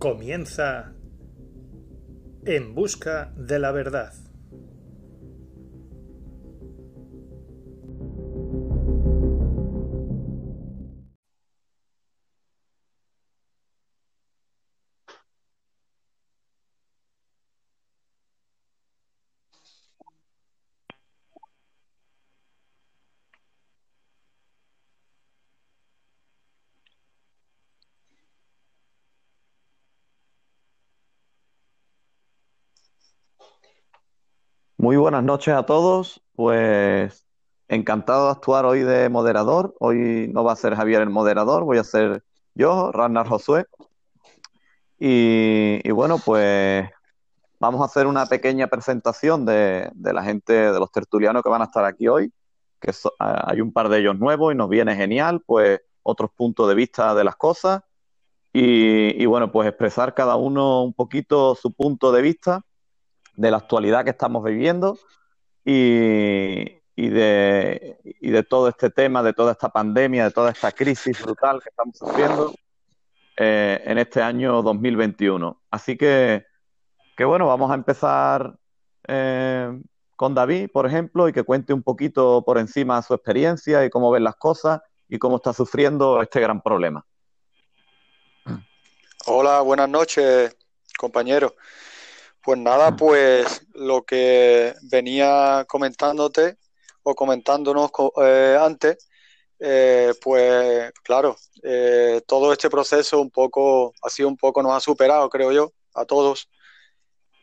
Comienza 0.00 0.94
En 2.46 2.74
Busca 2.74 3.34
de 3.36 3.58
la 3.58 3.70
Verdad. 3.70 4.14
Muy 34.90 34.96
buenas 34.96 35.22
noches 35.22 35.54
a 35.54 35.62
todos. 35.66 36.20
Pues 36.34 37.24
encantado 37.68 38.24
de 38.24 38.32
actuar 38.32 38.64
hoy 38.64 38.80
de 38.80 39.08
moderador. 39.08 39.72
Hoy 39.78 40.28
no 40.34 40.42
va 40.42 40.54
a 40.54 40.56
ser 40.56 40.74
Javier 40.74 41.00
el 41.02 41.10
moderador, 41.10 41.62
voy 41.62 41.78
a 41.78 41.84
ser 41.84 42.24
yo, 42.56 42.90
Ragnar 42.90 43.28
Josué. 43.28 43.66
Y, 44.98 45.88
bueno, 45.92 46.18
pues 46.18 46.90
vamos 47.60 47.82
a 47.82 47.84
hacer 47.84 48.08
una 48.08 48.26
pequeña 48.26 48.66
presentación 48.66 49.46
de, 49.46 49.92
de, 49.94 50.12
la 50.12 50.24
gente, 50.24 50.54
de 50.54 50.80
los 50.80 50.90
tertulianos 50.90 51.44
que 51.44 51.50
van 51.50 51.62
a 51.62 51.66
estar 51.66 51.84
aquí 51.84 52.08
hoy, 52.08 52.32
que 52.80 52.92
so, 52.92 53.12
hay 53.20 53.60
un 53.60 53.72
par 53.72 53.90
de 53.90 54.00
ellos 54.00 54.18
nuevos 54.18 54.52
y 54.52 54.56
nos 54.56 54.68
viene 54.68 54.96
genial, 54.96 55.40
pues 55.46 55.80
otros 56.02 56.32
puntos 56.32 56.68
de 56.68 56.74
vista 56.74 57.14
de 57.14 57.22
las 57.22 57.36
cosas. 57.36 57.82
Y 58.52 59.24
bueno, 59.26 59.52
pues 59.52 59.68
expresar 59.68 60.14
cada 60.14 60.34
uno 60.34 60.82
un 60.82 60.94
poquito 60.94 61.54
su 61.54 61.72
punto 61.72 62.10
de 62.10 62.22
vista 62.22 62.64
de 63.40 63.50
la 63.50 63.56
actualidad 63.56 64.04
que 64.04 64.10
estamos 64.10 64.44
viviendo 64.44 64.98
y, 65.64 66.60
y, 66.94 67.08
de, 67.08 67.98
y, 68.04 68.30
de, 68.30 68.42
todo 68.42 68.68
este 68.68 68.90
tema, 68.90 69.22
de 69.22 69.32
toda 69.32 69.52
esta 69.52 69.70
pandemia, 69.70 70.24
de 70.24 70.30
toda 70.30 70.50
esta 70.50 70.70
crisis 70.72 71.22
brutal 71.22 71.62
que 71.62 71.70
estamos 71.70 71.96
sufriendo 71.96 72.54
eh, 73.38 73.80
en 73.86 73.96
este 73.96 74.20
año 74.20 74.60
2021. 74.60 75.62
Así 75.70 75.96
que, 75.96 76.44
que 77.16 77.24
bueno, 77.24 77.46
vamos 77.46 77.70
a 77.70 77.74
empezar 77.74 78.58
eh, 79.08 79.80
con 80.16 80.34
David, 80.34 80.68
por 80.70 80.84
ejemplo, 80.86 81.26
y 81.26 81.32
que 81.32 81.42
cuente 81.42 81.72
un 81.72 81.82
poquito 81.82 82.44
por 82.44 82.58
encima 82.58 83.00
su 83.00 83.14
experiencia 83.14 83.86
y 83.86 83.90
cómo 83.90 84.10
ven 84.10 84.24
las 84.24 84.36
cosas 84.36 84.82
y 85.08 85.18
cómo 85.18 85.36
está 85.36 85.54
sufriendo 85.54 86.20
este 86.20 86.40
gran 86.40 86.60
problema. 86.60 87.06
Hola, 89.24 89.62
buenas 89.62 89.88
noches, 89.88 90.54
compañeros. 90.98 91.54
Pues 92.42 92.58
nada, 92.58 92.96
pues 92.96 93.66
lo 93.74 94.02
que 94.02 94.74
venía 94.90 95.64
comentándote 95.68 96.56
o 97.02 97.14
comentándonos 97.14 97.90
eh, 98.22 98.56
antes, 98.58 99.08
eh, 99.58 100.14
pues 100.22 100.90
claro, 101.02 101.36
eh, 101.62 102.22
todo 102.26 102.52
este 102.52 102.70
proceso 102.70 103.20
un 103.20 103.30
poco, 103.30 103.92
ha 104.02 104.08
sido 104.08 104.28
un 104.28 104.38
poco, 104.38 104.62
nos 104.62 104.72
ha 104.72 104.80
superado, 104.80 105.28
creo 105.28 105.52
yo, 105.52 105.72
a 105.94 106.06
todos. 106.06 106.48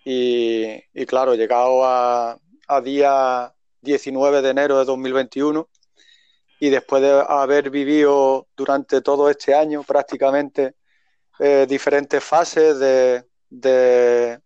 Y, 0.03 0.83
y 0.93 1.05
claro, 1.05 1.35
llegado 1.35 1.85
a, 1.85 2.39
a, 2.67 2.81
día 2.81 3.53
19 3.81 4.41
de 4.41 4.49
enero 4.49 4.79
de 4.79 4.85
2021 4.85 5.69
y 6.59 6.69
después 6.69 7.03
de 7.03 7.23
haber 7.27 7.69
vivido 7.69 8.47
durante 8.55 9.01
todo 9.01 9.29
este 9.29 9.53
año 9.53 9.83
prácticamente 9.83 10.75
diferentes 11.67 12.23
fases 12.23 12.79
de, 12.79 13.23
de 13.49 14.39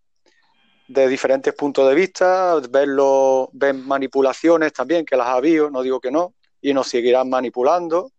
de 0.92 1.08
diferentes 1.08 1.54
puntos 1.54 1.88
de 1.88 1.96
vista, 1.96 2.60
verlo, 2.70 3.50
ver 3.54 3.74
manipulaciones 3.74 4.74
también, 4.74 5.06
que 5.06 5.16
las 5.16 5.28
ha 5.28 5.36
habido, 5.36 5.70
no 5.70 5.82
digo 5.82 6.02
que 6.02 6.12
no, 6.12 6.34
y 6.62 6.74
nos 6.74 6.88
seguirán 6.88 7.30
manipulando, 7.30 8.12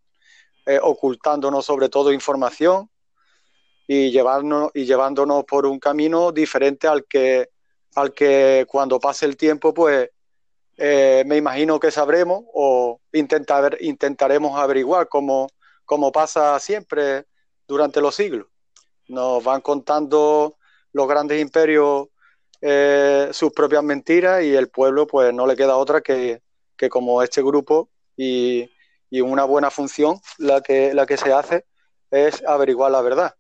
eh, 0.65 0.79
ocultándonos 0.83 1.67
sobre 1.67 1.91
todo 1.91 2.13
información 2.13 2.89
y, 3.87 4.11
llevarnos, 4.11 4.71
y 4.73 4.87
llevándonos 4.87 5.45
por 5.45 5.67
un 5.67 5.79
camino 5.79 6.33
diferente 6.33 6.89
al 6.89 7.05
que, 7.05 7.51
al 7.95 8.15
que 8.15 8.65
cuando 8.67 8.99
pase 8.99 9.27
el 9.27 9.37
tiempo, 9.37 9.75
pues 9.75 10.09
eh, 10.79 11.25
me 11.27 11.37
imagino 11.37 11.79
que 11.79 11.91
sabremos 11.91 12.43
o 12.55 13.01
intentar, 13.13 13.77
intentaremos 13.81 14.59
averiguar 14.59 15.09
como, 15.09 15.47
como 15.85 16.11
pasa 16.11 16.59
siempre 16.59 17.27
durante 17.69 18.01
los 18.01 18.15
siglos. 18.15 18.47
Nos 19.09 19.45
van 19.45 19.61
contando 19.61 20.57
los 20.93 21.07
grandes 21.07 21.41
imperios 21.41 22.09
eh, 22.65 23.29
sus 23.33 23.53
propias 23.53 23.83
mentiras 23.83 24.45
y 24.45 24.55
el 24.55 24.69
pueblo 24.69 25.09
pues 25.09 25.35
no 25.35 25.49
le 25.49 25.57
queda 25.57 25.77
otra 25.77 26.01
que, 26.01 26.43
que 26.77 26.89
como 26.89 27.21
este 27.21 27.43
grupo 27.43 27.91
y, 28.17 28.71
y, 29.11 29.21
una 29.21 29.43
buena 29.43 29.69
función 29.69 30.21
la 30.39 30.61
que, 30.61 30.95
la 30.95 31.05
que 31.05 31.17
se 31.17 31.33
hace 31.33 31.67
es 32.13 32.43
averiguar 32.47 32.93
la 32.93 33.03
verdad. 33.03 33.35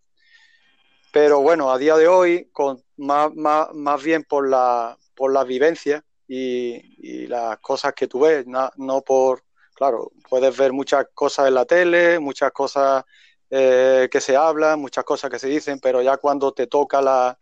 Pero 1.12 1.40
bueno, 1.40 1.70
a 1.70 1.78
día 1.78 1.96
de 1.96 2.08
hoy, 2.08 2.50
con 2.52 2.82
más, 2.96 3.32
más, 3.34 3.72
más 3.72 4.02
bien 4.02 4.24
por 4.24 4.48
la, 4.48 4.98
por 5.14 5.32
la 5.32 5.44
vivencia 5.44 6.04
y, 6.26 6.96
y, 6.98 7.26
las 7.28 7.58
cosas 7.58 7.92
que 7.94 8.08
tú 8.08 8.20
ves, 8.20 8.44
no, 8.46 8.70
no, 8.76 9.02
por, 9.02 9.44
claro, 9.74 10.10
puedes 10.28 10.56
ver 10.56 10.72
muchas 10.72 11.06
cosas 11.14 11.46
en 11.46 11.54
la 11.54 11.64
tele, 11.64 12.18
muchas 12.18 12.50
cosas 12.50 13.04
eh, 13.50 14.08
que 14.10 14.20
se 14.20 14.34
hablan, 14.34 14.80
muchas 14.80 15.04
cosas 15.04 15.30
que 15.30 15.38
se 15.38 15.46
dicen, 15.46 15.78
pero 15.78 16.02
ya 16.02 16.16
cuando 16.16 16.52
te 16.52 16.66
toca 16.66 17.00
la, 17.00 17.38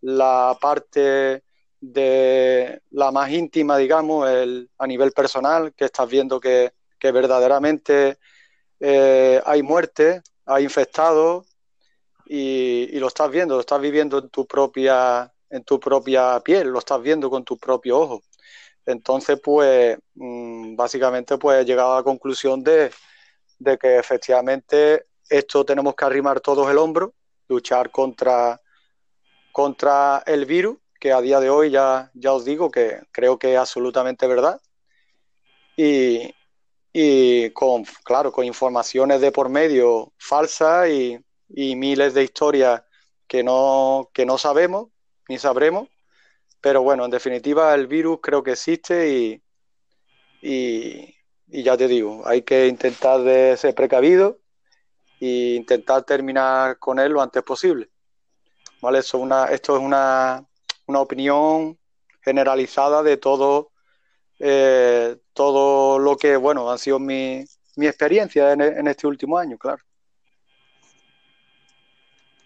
la 0.00 0.56
parte 0.60 1.42
de 1.80 2.82
la 2.90 3.10
más 3.10 3.30
íntima, 3.30 3.76
digamos, 3.76 4.28
el, 4.28 4.70
a 4.78 4.86
nivel 4.86 5.12
personal, 5.12 5.72
que 5.74 5.86
estás 5.86 6.08
viendo 6.08 6.40
que, 6.40 6.72
verdaderamente 7.02 8.18
eh, 8.78 9.40
hay 9.46 9.62
muerte, 9.62 10.22
hay 10.44 10.64
infectados 10.64 11.46
y, 12.26 12.98
lo 12.98 13.08
estás 13.08 13.30
viendo, 13.30 13.54
lo 13.54 13.60
estás 13.60 13.80
viviendo 13.80 14.18
en 14.18 14.28
tu 14.28 14.46
propia 14.46 15.32
en 15.48 15.64
tu 15.64 15.80
propia 15.80 16.38
piel, 16.40 16.68
lo 16.68 16.78
estás 16.78 17.02
viendo 17.02 17.28
con 17.28 17.44
tus 17.44 17.58
propios 17.58 17.98
ojos. 17.98 18.22
Entonces, 18.86 19.40
pues, 19.42 19.98
mmm, 20.14 20.76
básicamente, 20.76 21.38
pues 21.38 21.60
he 21.60 21.64
llegado 21.64 21.94
a 21.94 21.96
la 21.96 22.02
conclusión 22.04 22.62
de 22.62 22.90
que 23.80 23.98
efectivamente 23.98 25.06
esto 25.28 25.64
tenemos 25.64 25.94
que 25.96 26.04
arrimar 26.04 26.40
todos 26.40 26.70
el 26.70 26.78
hombro, 26.78 27.14
luchar 27.48 27.90
contra 27.90 28.60
contra 29.52 30.22
el 30.26 30.46
virus, 30.46 30.78
que 30.98 31.12
a 31.12 31.20
día 31.20 31.40
de 31.40 31.50
hoy 31.50 31.70
ya, 31.70 32.10
ya 32.14 32.32
os 32.32 32.44
digo 32.44 32.70
que 32.70 33.00
creo 33.12 33.38
que 33.38 33.54
es 33.54 33.58
absolutamente 33.58 34.26
verdad. 34.26 34.60
Y, 35.76 36.34
y 36.92 37.50
con, 37.50 37.84
claro, 38.04 38.32
con 38.32 38.44
informaciones 38.44 39.20
de 39.20 39.32
por 39.32 39.48
medio 39.48 40.12
falsas 40.18 40.88
y, 40.90 41.18
y 41.48 41.76
miles 41.76 42.14
de 42.14 42.24
historias 42.24 42.82
que 43.26 43.42
no, 43.42 44.10
que 44.12 44.26
no 44.26 44.38
sabemos 44.38 44.88
ni 45.28 45.38
sabremos. 45.38 45.88
Pero 46.60 46.82
bueno, 46.82 47.04
en 47.04 47.10
definitiva 47.10 47.74
el 47.74 47.86
virus 47.86 48.18
creo 48.22 48.42
que 48.42 48.52
existe 48.52 49.08
y, 49.08 49.42
y, 50.42 51.62
ya 51.62 51.76
te 51.76 51.88
digo, 51.88 52.22
hay 52.26 52.42
que 52.42 52.66
intentar 52.66 53.22
de 53.22 53.56
ser 53.56 53.74
precavido 53.74 54.38
e 55.20 55.54
intentar 55.56 56.02
terminar 56.04 56.78
con 56.78 56.98
él 56.98 57.12
lo 57.12 57.22
antes 57.22 57.42
posible. 57.42 57.88
¿Vale? 58.80 59.00
Eso 59.00 59.18
una, 59.18 59.46
esto 59.46 59.76
es 59.76 59.82
una, 59.82 60.44
una, 60.86 61.00
opinión 61.00 61.78
generalizada 62.22 63.02
de 63.02 63.16
todo, 63.16 63.70
eh, 64.38 65.16
todo 65.32 65.98
lo 65.98 66.16
que, 66.16 66.36
bueno, 66.36 66.70
han 66.70 66.78
sido 66.78 66.98
mi, 66.98 67.44
mi 67.76 67.86
experiencia 67.86 68.52
en, 68.52 68.60
en, 68.60 68.86
este 68.86 69.06
último 69.06 69.38
año, 69.38 69.56
claro. 69.58 69.82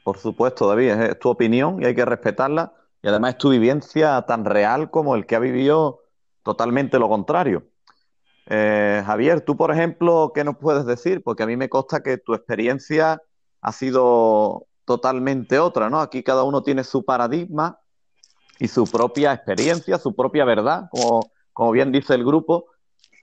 Por 0.03 0.19
supuesto, 0.19 0.69
David, 0.69 0.91
es 0.91 1.19
tu 1.19 1.31
opinión 1.31 1.83
y 1.83 1.87
hay 1.87 1.95
que 1.95 2.05
respetarla. 2.05 2.75
Y 3.03 3.09
además 3.09 3.33
es 3.33 3.39
tu 3.39 3.51
vivencia 3.51 4.23
tan 4.23 4.45
real 4.45 4.91
como 4.91 5.15
el 5.15 5.27
que 5.27 5.37
ha 5.37 5.39
vivido 5.39 6.05
totalmente 6.43 6.99
lo 6.99 7.09
contrario. 7.09 7.65
Eh, 8.47 9.03
Javier, 9.05 9.41
tú, 9.41 9.57
por 9.57 9.71
ejemplo, 9.71 10.33
¿qué 10.35 10.45
nos 10.45 10.57
puedes 10.59 10.85
decir? 10.85 11.23
Porque 11.23 11.43
a 11.43 11.47
mí 11.47 11.57
me 11.57 11.69
consta 11.69 12.03
que 12.03 12.19
tu 12.19 12.35
experiencia 12.35 13.23
ha 13.61 13.73
sido 13.73 14.67
totalmente 14.85 15.59
otra, 15.59 15.91
¿no? 15.91 16.01
Aquí 16.01 16.23
cada 16.23 16.45
uno 16.45 16.63
tiene 16.63 16.85
su 16.85 17.05
paradigma 17.05 17.79
y 18.59 18.69
su 18.69 18.85
propia 18.85 19.33
experiencia, 19.33 19.99
su 19.99 20.15
propia 20.15 20.45
verdad, 20.45 20.89
como, 20.91 21.31
como 21.53 21.73
bien 21.73 21.93
dice 21.93 22.15
el 22.15 22.25
grupo, 22.25 22.67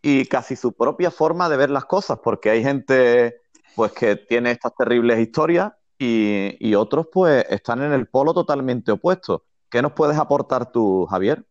y 0.02 0.26
casi 0.26 0.56
su 0.56 0.74
propia 0.74 1.12
forma 1.12 1.48
de 1.50 1.58
ver 1.58 1.70
las 1.70 1.86
cosas, 1.86 2.20
porque 2.24 2.50
hay 2.50 2.64
gente 2.64 3.42
pues 3.76 3.92
que 3.94 4.16
tiene 4.16 4.52
estas 4.52 4.76
terribles 4.76 5.20
historias 5.20 5.72
y, 5.98 6.58
y 6.60 6.76
otros 6.76 7.08
pues 7.12 7.46
están 7.50 7.82
en 7.82 7.94
el 7.94 8.08
polo 8.08 8.34
totalmente 8.34 8.92
opuesto. 8.92 9.46
¿Qué 9.70 9.82
nos 9.82 9.94
puedes 9.94 10.18
aportar 10.18 10.72
tú, 10.72 11.06
Javier? 11.10 11.46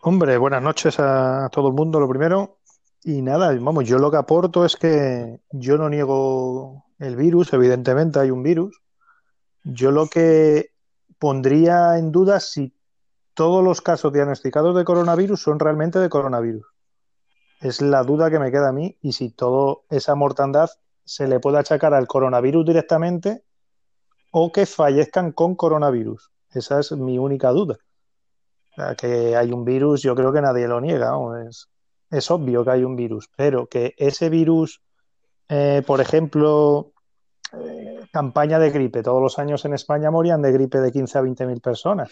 Hombre, 0.00 0.38
buenas 0.38 0.62
noches 0.62 0.98
a 1.00 1.48
todo 1.50 1.68
el 1.68 1.74
mundo, 1.74 1.98
lo 1.98 2.08
primero. 2.08 2.58
Y 3.02 3.22
nada, 3.22 3.54
vamos, 3.60 3.84
yo 3.84 3.98
lo 3.98 4.10
que 4.10 4.16
aporto 4.16 4.64
es 4.64 4.76
que 4.76 5.40
yo 5.50 5.76
no 5.76 5.88
niego 5.88 6.85
el 6.98 7.16
virus, 7.16 7.52
evidentemente 7.52 8.18
hay 8.18 8.30
un 8.30 8.42
virus, 8.42 8.80
Yo 9.64 9.90
lo 9.90 10.06
que 10.06 10.70
pondría 11.18 11.98
en 11.98 12.12
duda 12.12 12.40
si 12.40 12.74
todos 13.34 13.62
los 13.64 13.82
casos 13.82 14.12
diagnosticados 14.12 14.76
de 14.76 14.84
coronavirus 14.84 15.42
son 15.42 15.58
realmente 15.58 15.98
de 15.98 16.08
coronavirus. 16.08 16.64
Es 17.60 17.82
la 17.82 18.02
duda 18.02 18.30
que 18.30 18.38
me 18.38 18.50
queda 18.50 18.68
a 18.68 18.72
mí 18.72 18.96
y 19.02 19.12
si 19.12 19.30
toda 19.30 19.78
esa 19.90 20.14
mortandad 20.14 20.70
se 21.04 21.26
le 21.26 21.40
puede 21.40 21.58
achacar 21.58 21.94
al 21.94 22.06
coronavirus 22.06 22.66
directamente 22.66 23.44
o 24.30 24.52
que 24.52 24.66
fallezcan 24.66 25.32
con 25.32 25.54
coronavirus. 25.54 26.30
Esa 26.50 26.80
es 26.80 26.92
mi 26.92 27.18
única 27.18 27.50
duda. 27.50 27.78
que 28.98 29.36
hay 29.36 29.52
un 29.52 29.64
virus, 29.64 30.02
yo 30.02 30.14
creo 30.14 30.32
que 30.32 30.42
nadie 30.42 30.68
lo 30.68 30.80
niega. 30.80 31.12
Es, 31.48 31.68
es, 32.10 32.30
obvio 32.30 32.64
que 32.64 32.70
hay 32.70 32.84
un 32.84 32.96
virus, 32.96 33.30
pero 33.36 33.66
que 33.66 33.94
ese 33.96 34.28
virus, 34.28 34.82
eh, 35.48 35.82
por 35.86 36.00
ejemplo, 36.00 36.92
eh, 37.52 38.00
campaña 38.12 38.58
de 38.58 38.70
gripe, 38.70 39.02
todos 39.02 39.22
los 39.22 39.38
años 39.38 39.64
en 39.64 39.74
España 39.74 40.10
morían 40.10 40.42
de 40.42 40.52
gripe 40.52 40.80
de 40.80 40.92
15 40.92 41.18
a 41.18 41.20
20 41.20 41.46
mil 41.46 41.60
personas. 41.60 42.10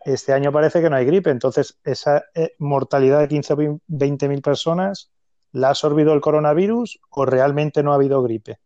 Este 0.00 0.32
año 0.32 0.52
parece 0.52 0.80
que 0.80 0.90
no 0.90 0.96
hay 0.96 1.04
gripe, 1.04 1.30
entonces 1.30 1.78
esa 1.84 2.24
eh, 2.34 2.54
mortalidad 2.58 3.20
de 3.20 3.28
15 3.28 3.52
o 3.52 3.80
20 3.86 4.28
mil 4.28 4.42
personas 4.42 5.10
la 5.52 5.68
ha 5.68 5.70
absorbido 5.70 6.12
el 6.12 6.20
coronavirus 6.20 7.00
o 7.10 7.24
realmente 7.24 7.82
no 7.82 7.92
ha 7.92 7.96
habido 7.96 8.22
gripe. 8.22 8.58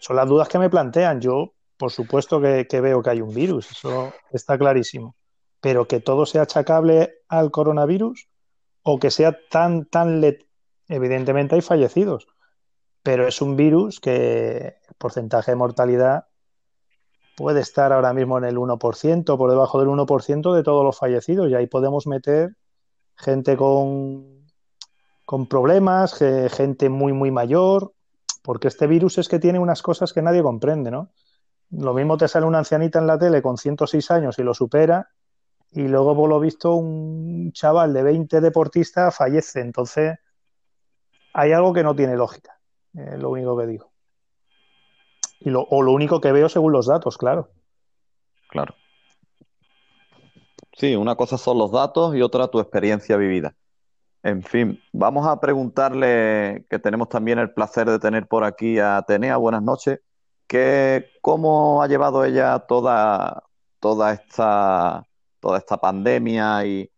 Son 0.00 0.16
las 0.16 0.28
dudas 0.28 0.48
que 0.48 0.58
me 0.58 0.70
plantean. 0.70 1.20
Yo, 1.20 1.52
por 1.76 1.90
supuesto 1.90 2.40
que, 2.40 2.80
veo 2.80 3.02
que 3.02 3.10
hay 3.10 3.20
un 3.20 3.34
virus, 3.34 3.70
eso 3.70 4.12
está 4.30 4.58
clarísimo. 4.58 5.16
Pero 5.60 5.86
que 5.86 6.00
todo 6.00 6.26
sea 6.26 6.42
achacable 6.42 7.14
al 7.28 7.50
coronavirus 7.50 8.28
o 8.82 8.98
que 8.98 9.10
sea 9.10 9.36
tan, 9.50 9.86
tan 9.86 10.20
let... 10.20 10.40
Evidentemente 10.88 11.54
hay 11.54 11.62
fallecidos, 11.62 12.26
pero 13.04 13.28
es 13.28 13.40
un 13.40 13.54
virus 13.54 14.00
que 14.00 14.78
el 14.88 14.94
porcentaje 14.98 15.52
de 15.52 15.56
mortalidad 15.56 16.24
puede 17.36 17.60
estar 17.60 17.92
ahora 17.92 18.12
mismo 18.12 18.38
en 18.38 18.44
el 18.44 18.56
1%, 18.56 19.36
por 19.36 19.50
debajo 19.50 19.78
del 19.78 19.88
1% 19.88 20.54
de 20.54 20.62
todos 20.62 20.84
los 20.84 20.98
fallecidos, 20.98 21.48
y 21.50 21.54
ahí 21.54 21.66
podemos 21.68 22.06
meter 22.06 22.56
gente 23.14 23.56
con, 23.56 24.46
con 25.24 25.46
problemas, 25.46 26.14
gente 26.14 26.88
muy, 26.88 27.12
muy 27.12 27.30
mayor, 27.30 27.92
porque 28.42 28.68
este 28.68 28.86
virus 28.86 29.18
es 29.18 29.28
que 29.28 29.38
tiene 29.38 29.58
unas 29.58 29.82
cosas 29.82 30.12
que 30.12 30.22
nadie 30.22 30.42
comprende, 30.42 30.90
¿no? 30.90 31.10
Lo 31.70 31.92
mismo 31.92 32.16
te 32.16 32.26
sale 32.26 32.46
una 32.46 32.58
ancianita 32.58 32.98
en 33.00 33.06
la 33.06 33.18
tele 33.18 33.42
con 33.42 33.58
106 33.58 34.10
años 34.10 34.38
y 34.38 34.42
lo 34.42 34.54
supera, 34.54 35.10
y 35.72 35.88
luego, 35.88 36.16
por 36.16 36.30
lo 36.30 36.40
visto, 36.40 36.74
un 36.74 37.52
chaval 37.52 37.92
de 37.92 38.02
20 38.02 38.40
deportistas 38.40 39.14
fallece. 39.14 39.60
Entonces, 39.60 40.16
hay 41.34 41.52
algo 41.52 41.72
que 41.72 41.82
no 41.82 41.96
tiene 41.96 42.16
lógica, 42.16 42.60
es 42.94 43.18
lo 43.18 43.30
único 43.30 43.56
que 43.58 43.66
digo 43.66 43.94
o 45.52 45.82
lo 45.82 45.92
único 45.92 46.20
que 46.20 46.32
veo 46.32 46.48
según 46.48 46.72
los 46.72 46.86
datos, 46.86 47.18
claro. 47.18 47.50
Claro. 48.48 48.74
Sí, 50.72 50.96
una 50.96 51.16
cosa 51.16 51.38
son 51.38 51.58
los 51.58 51.70
datos 51.70 52.14
y 52.16 52.22
otra 52.22 52.48
tu 52.48 52.60
experiencia 52.60 53.16
vivida. 53.16 53.54
En 54.22 54.42
fin, 54.42 54.80
vamos 54.92 55.26
a 55.26 55.38
preguntarle, 55.38 56.66
que 56.70 56.78
tenemos 56.78 57.08
también 57.08 57.38
el 57.38 57.52
placer 57.52 57.88
de 57.88 57.98
tener 57.98 58.26
por 58.26 58.44
aquí 58.44 58.78
a 58.78 58.96
Atenea, 58.96 59.36
buenas 59.36 59.62
noches, 59.62 60.00
que 60.46 61.10
cómo 61.20 61.82
ha 61.82 61.88
llevado 61.88 62.24
ella 62.24 62.58
toda, 62.60 63.42
toda, 63.80 64.14
esta, 64.14 65.04
toda 65.40 65.58
esta 65.58 65.76
pandemia 65.76 66.64
y, 66.64 66.90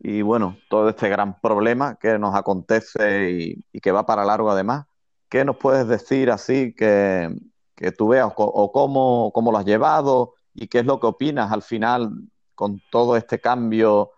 y, 0.00 0.22
bueno, 0.22 0.58
todo 0.68 0.88
este 0.88 1.08
gran 1.08 1.40
problema 1.40 1.96
que 2.00 2.18
nos 2.18 2.34
acontece 2.34 3.30
y, 3.30 3.64
y, 3.72 3.80
que 3.80 3.92
va 3.92 4.04
para 4.04 4.24
largo 4.24 4.50
además. 4.50 4.86
¿Qué 5.28 5.44
nos 5.44 5.56
puedes 5.56 5.88
decir 5.88 6.30
así 6.30 6.74
que, 6.74 7.28
que 7.74 7.92
tú 7.92 8.08
veas 8.08 8.32
o, 8.36 8.72
cómo, 8.72 9.30
cómo, 9.32 9.52
lo 9.52 9.58
has 9.58 9.64
llevado 9.64 10.34
y 10.54 10.68
qué 10.68 10.80
es 10.80 10.86
lo 10.86 11.00
que 11.00 11.08
opinas 11.08 11.52
al 11.52 11.62
final 11.62 12.10
con 12.54 12.80
todo 12.90 13.16
este 13.16 13.40
cambio 13.40 14.12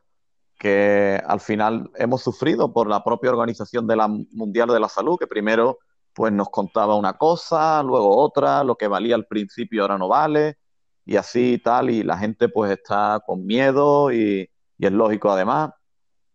que 0.58 1.20
al 1.26 1.40
final 1.40 1.90
hemos 1.96 2.22
sufrido 2.22 2.72
por 2.72 2.88
la 2.88 3.04
propia 3.04 3.30
Organización 3.30 3.86
de 3.86 3.96
la 3.96 4.08
Mundial 4.08 4.68
de 4.68 4.80
la 4.80 4.88
Salud, 4.88 5.18
que 5.18 5.26
primero 5.26 5.78
pues 6.12 6.32
nos 6.32 6.50
contaba 6.50 6.96
una 6.96 7.12
cosa, 7.12 7.82
luego 7.82 8.16
otra, 8.16 8.64
lo 8.64 8.74
que 8.74 8.88
valía 8.88 9.14
al 9.14 9.26
principio 9.26 9.82
ahora 9.82 9.98
no 9.98 10.08
vale, 10.08 10.58
y 11.04 11.16
así 11.16 11.54
y 11.54 11.58
tal, 11.58 11.90
y 11.90 12.02
la 12.02 12.18
gente 12.18 12.48
pues 12.48 12.72
está 12.72 13.22
con 13.24 13.46
miedo 13.46 14.12
y, 14.12 14.50
es 14.78 14.92
lógico 14.92 15.30
además. 15.30 15.70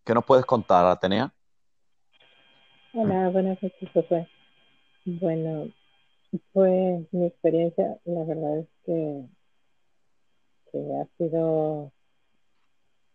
¿Qué 0.06 0.14
nos 0.14 0.25
puedes 0.25 0.46
contar, 0.46 0.86
Atenea? 0.86 1.34
Hola, 2.94 3.30
buenas 3.30 3.62
noches, 3.62 3.90
José. 3.94 4.28
Bueno, 5.06 5.70
pues 6.54 7.06
mi 7.12 7.26
experiencia, 7.26 8.00
la 8.06 8.24
verdad 8.24 8.60
es 8.60 8.68
que, 8.86 9.26
ha 10.74 11.06
sido 11.18 11.92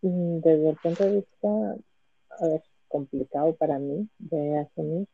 mm, 0.03 0.41
desde 0.41 0.71
el 0.71 0.77
punto 0.77 1.05
de 1.05 1.17
vista 1.17 1.77
complicado 2.89 3.55
para 3.57 3.79
mí 3.79 4.07
de 4.19 4.59
asumir, 4.59 5.09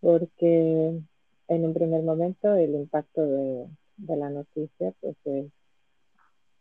porque 0.00 1.00
en 1.48 1.64
un 1.64 1.72
primer 1.72 2.02
momento 2.02 2.54
el 2.56 2.74
impacto 2.74 3.24
de, 3.24 3.68
la 3.98 4.28
noticia 4.28 4.92
pues 5.00 5.16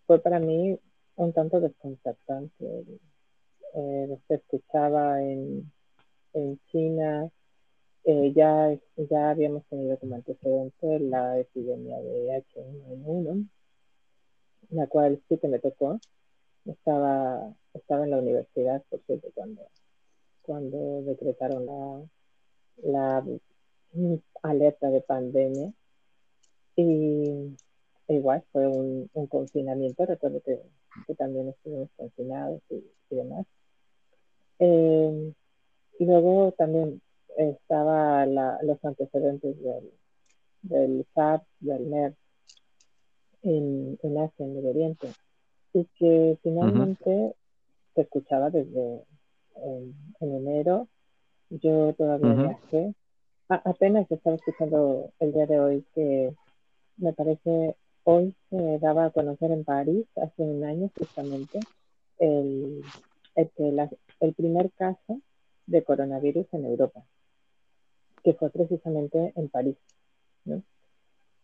fue 0.05 0.19
para 0.19 0.39
mí 0.39 0.79
un 1.15 1.33
tanto 1.33 1.59
desconcertante. 1.59 2.85
Eh, 3.73 4.19
se 4.27 4.35
escuchaba 4.35 5.21
en 5.23 5.71
China 6.67 7.31
eh, 8.05 8.33
ya, 8.35 8.77
ya 8.97 9.31
habíamos 9.31 9.65
tenido 9.65 9.97
como 9.97 10.15
antecedente 10.15 10.99
la 10.99 11.39
epidemia 11.39 11.99
de 11.99 12.43
H1N1, 12.53 13.49
la 14.69 14.87
cual 14.87 15.21
sí 15.27 15.37
que 15.37 15.47
me 15.47 15.59
tocó. 15.59 15.99
Estaba, 16.65 17.51
estaba 17.73 18.03
en 18.05 18.11
la 18.11 18.19
universidad, 18.19 18.83
por 18.89 19.01
cierto, 19.07 19.29
cuando, 19.33 19.61
cuando 20.43 21.01
decretaron 21.03 21.65
la, 21.65 22.03
la 22.83 23.25
alerta 24.43 24.89
de 24.91 25.01
pandemia. 25.01 25.73
Y 26.75 27.55
igual 28.07 28.43
fue 28.51 28.67
un, 28.67 29.09
confinamiento, 29.29 30.05
recuerdo 30.05 30.41
que, 30.41 30.61
también 31.17 31.49
estuvimos 31.49 31.89
confinados 31.95 32.61
y, 32.69 32.83
demás. 33.09 33.47
Eh, 34.59 35.33
y 35.99 36.05
luego 36.05 36.51
también 36.51 37.01
estaba 37.37 38.25
los 38.25 38.83
antecedentes 38.83 39.55
del, 39.61 39.91
del 40.61 41.05
SARS, 41.13 41.43
del 41.59 41.85
MERS 41.85 42.15
en, 43.43 43.99
en 44.01 44.17
Asia, 44.17 44.45
en 44.45 44.57
el 44.57 44.65
Oriente, 44.65 45.07
y 45.73 45.85
que 45.97 46.37
finalmente 46.41 47.35
se 47.93 48.01
escuchaba 48.01 48.49
desde 48.49 49.03
en, 49.55 49.95
enero. 50.19 50.87
Yo 51.49 51.93
todavía 51.93 52.33
viajé. 52.33 52.93
apenas 53.47 54.09
estaba 54.09 54.35
escuchando 54.35 55.11
el 55.19 55.33
día 55.33 55.45
de 55.45 55.59
hoy 55.59 55.85
que 55.93 56.33
me 56.97 57.13
parece 57.13 57.75
hoy 58.03 58.35
se 58.49 58.79
daba 58.79 59.05
a 59.05 59.09
conocer 59.11 59.51
en 59.51 59.63
París, 59.63 60.05
hace 60.15 60.43
un 60.43 60.63
año 60.63 60.91
justamente, 60.97 61.59
el, 62.19 62.83
el, 63.35 63.89
el 64.19 64.33
primer 64.33 64.71
caso 64.71 65.21
de 65.65 65.83
coronavirus 65.83 66.45
en 66.53 66.65
Europa 66.65 67.03
que 68.25 68.33
fue 68.33 68.49
precisamente 68.49 69.33
en 69.35 69.49
París. 69.49 69.77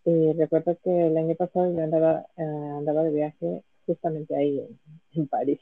Y 0.03 0.33
recuerdo 0.33 0.75
que 0.83 1.07
el 1.07 1.15
año 1.15 1.35
pasado 1.35 1.71
yo 1.71 1.83
andaba, 1.83 2.25
eh, 2.35 2.41
andaba 2.41 3.03
de 3.03 3.11
viaje 3.11 3.63
justamente 3.85 4.35
ahí 4.35 4.67
en, 5.13 5.27
París. 5.27 5.59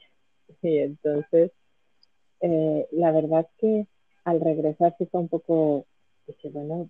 Y 0.62 0.78
entonces, 0.78 1.52
eh, 2.40 2.88
la 2.92 3.12
verdad 3.12 3.46
que 3.58 3.86
al 4.24 4.40
regresar 4.40 4.94
sí 4.96 5.04
fue 5.06 5.20
un 5.20 5.28
poco, 5.28 5.84
dije, 6.26 6.48
bueno, 6.48 6.88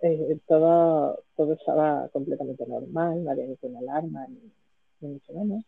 eh, 0.00 0.38
todo, 0.46 1.22
estaba 1.52 2.08
completamente 2.08 2.66
normal, 2.66 3.24
no 3.24 3.30
había 3.30 3.46
ninguna 3.46 3.80
alarma, 3.80 4.26
ni, 4.28 5.06
mucho 5.06 5.34
menos. 5.34 5.64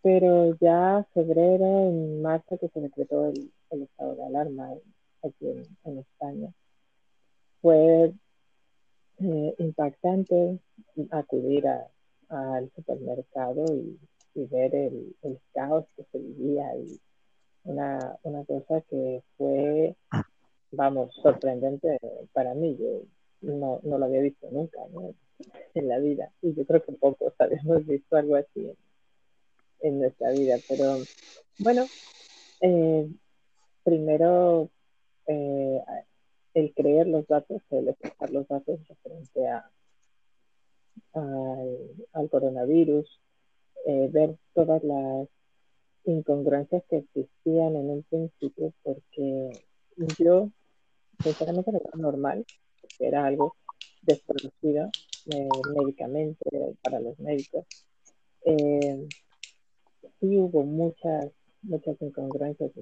pero 0.00 0.56
ya 0.58 1.06
febrero, 1.12 1.90
en 1.90 2.22
marzo, 2.22 2.56
que 2.58 2.68
se 2.68 2.80
decretó 2.80 3.26
el 3.70 3.82
estado 3.82 4.16
de 4.16 4.24
alarma 4.24 4.74
aquí 5.22 5.48
en, 5.84 5.98
España. 5.98 6.52
Fue 7.60 8.12
eh, 9.18 9.54
impactante 9.58 10.58
acudir 11.10 11.66
al 12.28 12.70
supermercado 12.74 13.64
y, 13.74 13.98
ver 14.34 14.74
el, 14.74 15.14
caos 15.52 15.84
que 15.96 16.04
se 16.10 16.18
vivía 16.18 16.74
y 16.76 16.98
una, 17.64 18.16
cosa 18.46 18.80
que 18.88 19.22
fue, 19.36 19.94
vamos, 20.70 21.14
sorprendente 21.22 21.98
para 22.32 22.54
mí. 22.54 22.76
Yo 22.78 23.02
no, 23.42 23.80
lo 23.82 24.04
había 24.04 24.22
visto 24.22 24.48
nunca 24.50 24.78
en 25.74 25.88
la 25.88 25.98
vida 25.98 26.30
y 26.42 26.54
yo 26.54 26.64
creo 26.64 26.82
que 26.82 26.92
pocos 26.92 27.34
habíamos 27.38 27.86
visto 27.86 28.16
algo 28.16 28.36
así 28.36 28.72
en, 29.80 29.98
nuestra 29.98 30.30
vida. 30.30 30.56
Pero 30.68 30.98
bueno, 31.58 31.86
eh, 32.62 33.10
primero 33.84 34.70
eh, 35.30 35.80
el 36.54 36.74
creer 36.74 37.06
los 37.06 37.26
datos, 37.26 37.62
el 37.70 37.88
expresar 37.88 38.30
los 38.30 38.48
datos 38.48 38.80
referente 38.88 39.46
a, 39.46 39.70
al, 41.12 42.30
coronavirus, 42.30 43.20
eh, 43.86 44.08
ver 44.10 44.36
todas 44.54 44.82
las 44.82 45.28
incongruencias 46.04 46.82
que 46.88 46.98
existían 46.98 47.76
en 47.76 47.90
un 47.90 48.02
principio, 48.04 48.72
porque 48.82 49.50
yo 50.18 50.50
sinceramente 51.22 51.70
era 51.70 51.90
normal, 51.94 52.44
porque 52.80 53.06
era 53.06 53.26
algo 53.26 53.56
desconocido 54.02 54.90
eh, 55.32 55.48
médicamente 55.76 56.44
para 56.82 57.00
los 57.00 57.18
médicos. 57.20 57.66
Eh, 58.44 59.06
sí 60.18 60.38
hubo 60.38 60.64
muchas, 60.64 61.30
muchas 61.62 62.00
incongruencias 62.00 62.72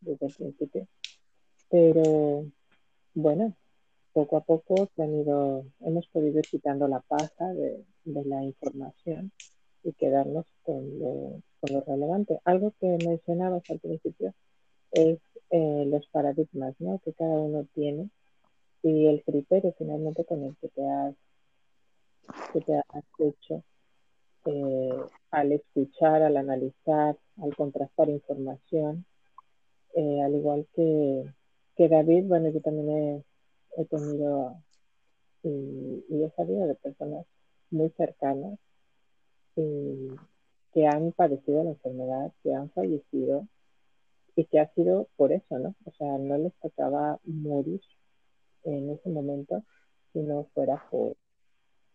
desde 0.00 0.26
el 0.26 0.34
principio, 0.34 0.86
pero 1.72 2.44
bueno, 3.14 3.56
poco 4.12 4.36
a 4.36 4.42
poco 4.42 4.90
se 4.94 5.02
han 5.02 5.14
ido, 5.14 5.64
hemos 5.80 6.06
podido 6.08 6.38
ir 6.38 6.44
quitando 6.44 6.86
la 6.86 7.00
paja 7.00 7.48
de, 7.54 7.82
la 8.04 8.44
información 8.44 9.32
y 9.82 9.94
quedarnos 9.94 10.44
con 10.64 10.98
lo, 10.98 11.40
con 11.60 11.72
lo, 11.72 11.80
relevante. 11.80 12.40
Algo 12.44 12.74
que 12.78 12.98
mencionabas 13.06 13.62
al 13.70 13.78
principio 13.78 14.34
es 14.90 15.18
eh, 15.48 15.84
los 15.86 16.06
paradigmas 16.08 16.74
¿no? 16.78 17.00
que 17.02 17.14
cada 17.14 17.40
uno 17.40 17.66
tiene 17.74 18.10
y 18.82 19.06
el 19.06 19.22
criterio 19.24 19.74
finalmente 19.78 20.26
con 20.26 20.44
el 20.44 20.54
que 20.56 20.68
te 20.68 20.86
has, 20.86 21.14
que 22.52 22.60
te 22.60 22.76
has 22.76 23.04
hecho 23.18 23.64
eh, 24.44 25.00
al 25.30 25.52
escuchar, 25.52 26.22
al 26.22 26.36
analizar, 26.36 27.16
al 27.40 27.56
contrastar 27.56 28.10
información, 28.10 29.06
eh, 29.94 30.20
al 30.22 30.34
igual 30.34 30.66
que, 30.74 31.24
que 31.76 31.88
David, 31.88 32.24
bueno, 32.26 32.50
yo 32.50 32.60
también 32.60 33.24
he 33.76 33.84
tenido 33.86 34.56
y, 35.42 36.04
he 36.08 36.30
sabido 36.36 36.66
de 36.66 36.74
personas 36.74 37.26
muy 37.70 37.90
cercanas 37.90 38.58
que 39.54 40.86
han 40.86 41.12
padecido 41.12 41.62
la 41.64 41.70
enfermedad, 41.70 42.32
que 42.42 42.54
han 42.54 42.70
fallecido 42.70 43.46
y 44.34 44.44
que 44.46 44.60
ha 44.60 44.72
sido 44.74 45.08
por 45.16 45.32
eso, 45.32 45.58
¿no? 45.58 45.74
O 45.84 45.92
sea, 45.92 46.16
no 46.16 46.38
les 46.38 46.54
tocaba 46.54 47.20
morir 47.24 47.82
en 48.64 48.90
ese 48.90 49.10
momento 49.10 49.62
si 50.12 50.20
no 50.20 50.44
fuera 50.54 50.82
por, 50.90 51.16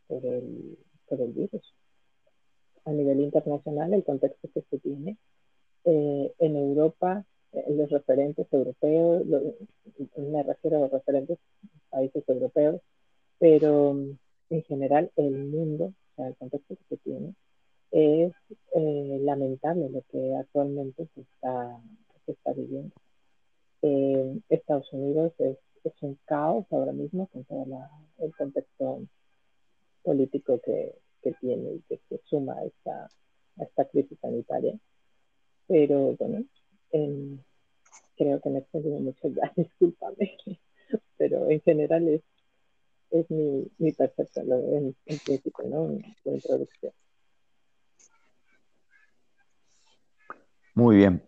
por, 0.08 0.24
el, 0.24 0.78
por 1.08 1.22
el 1.22 1.32
virus. 1.34 1.74
A 2.86 2.92
nivel 2.92 3.22
internacional, 3.22 3.94
el 3.94 4.04
contexto 4.04 4.50
que 4.54 4.62
se 4.70 4.78
tiene 4.80 5.18
eh, 5.86 6.34
en 6.38 6.56
Europa 6.56 7.26
los 7.70 7.90
referentes 7.90 8.48
europeos, 8.52 9.24
me 10.18 10.44
refiero 10.44 10.78
a 10.78 10.80
los 10.82 10.92
referentes 10.92 11.38
países 11.90 12.24
europeos, 12.28 12.82
pero 13.40 13.94
mm, 13.94 14.18
en 14.50 14.64
general 14.64 15.12
el 15.16 15.46
mundo, 15.46 15.86
o 15.86 16.16
sea, 16.16 16.28
el 16.28 16.36
contexto 16.36 16.76
que 16.90 16.98
tiene, 16.98 17.34
es 17.92 18.34
eh, 18.74 19.20
lamentable 19.22 19.90
lo 19.90 20.02
que 20.12 20.36
actualmente 20.36 21.08
se 21.16 21.22
está, 21.22 21.80
se 22.26 22.34
está 22.34 22.54
viviendo. 22.54 22.94
Eh, 23.82 24.40
Estados 24.50 24.92
Unidos 24.92 25.34
es, 25.40 25.58
es, 25.84 25.94
un 26.02 26.18
caos 26.26 26.66
ahora 26.72 26.92
mismo 26.92 27.28
con 27.28 27.44
todo 27.46 27.66
el 28.20 28.36
contexto 28.36 29.02
político 30.04 30.60
que, 30.64 30.96
que, 31.22 31.34
tiene 31.40 31.76
y 31.76 31.80
que 31.88 32.00
se 32.10 32.20
suma 32.26 32.58
a 32.58 32.66
esta, 32.66 33.06
a 33.58 33.64
esta 33.64 33.86
crisis 33.86 34.18
sanitaria. 34.20 34.78
Pero 35.68 36.16
bueno, 36.18 36.44
creo 38.18 38.42
que 38.42 38.50
me 38.50 38.58
he 38.58 38.62
extendido 38.62 39.00
mucho 39.00 39.28
ya, 39.30 39.52
discúlpame, 39.56 40.38
pero 41.18 41.50
en 41.50 41.62
general 41.62 42.08
es, 42.08 42.22
es 43.12 43.30
mi, 43.32 43.68
mi 43.78 43.92
percepción 43.92 44.52
en, 44.52 44.96
en, 45.06 45.20
principio, 45.20 45.66
¿no? 45.70 45.98
La 46.24 46.34
introducción. 46.34 46.92
Muy 50.74 50.98
bien. 50.98 51.24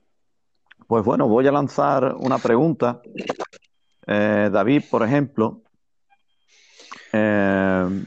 Pues 0.87 1.03
bueno, 1.05 1.27
voy 1.27 1.47
a 1.47 1.51
lanzar 1.51 2.15
una 2.19 2.37
pregunta. 2.37 3.01
Eh, 4.05 4.49
David, 4.51 4.83
por 4.89 5.03
ejemplo, 5.03 5.61
eh, 7.13 8.03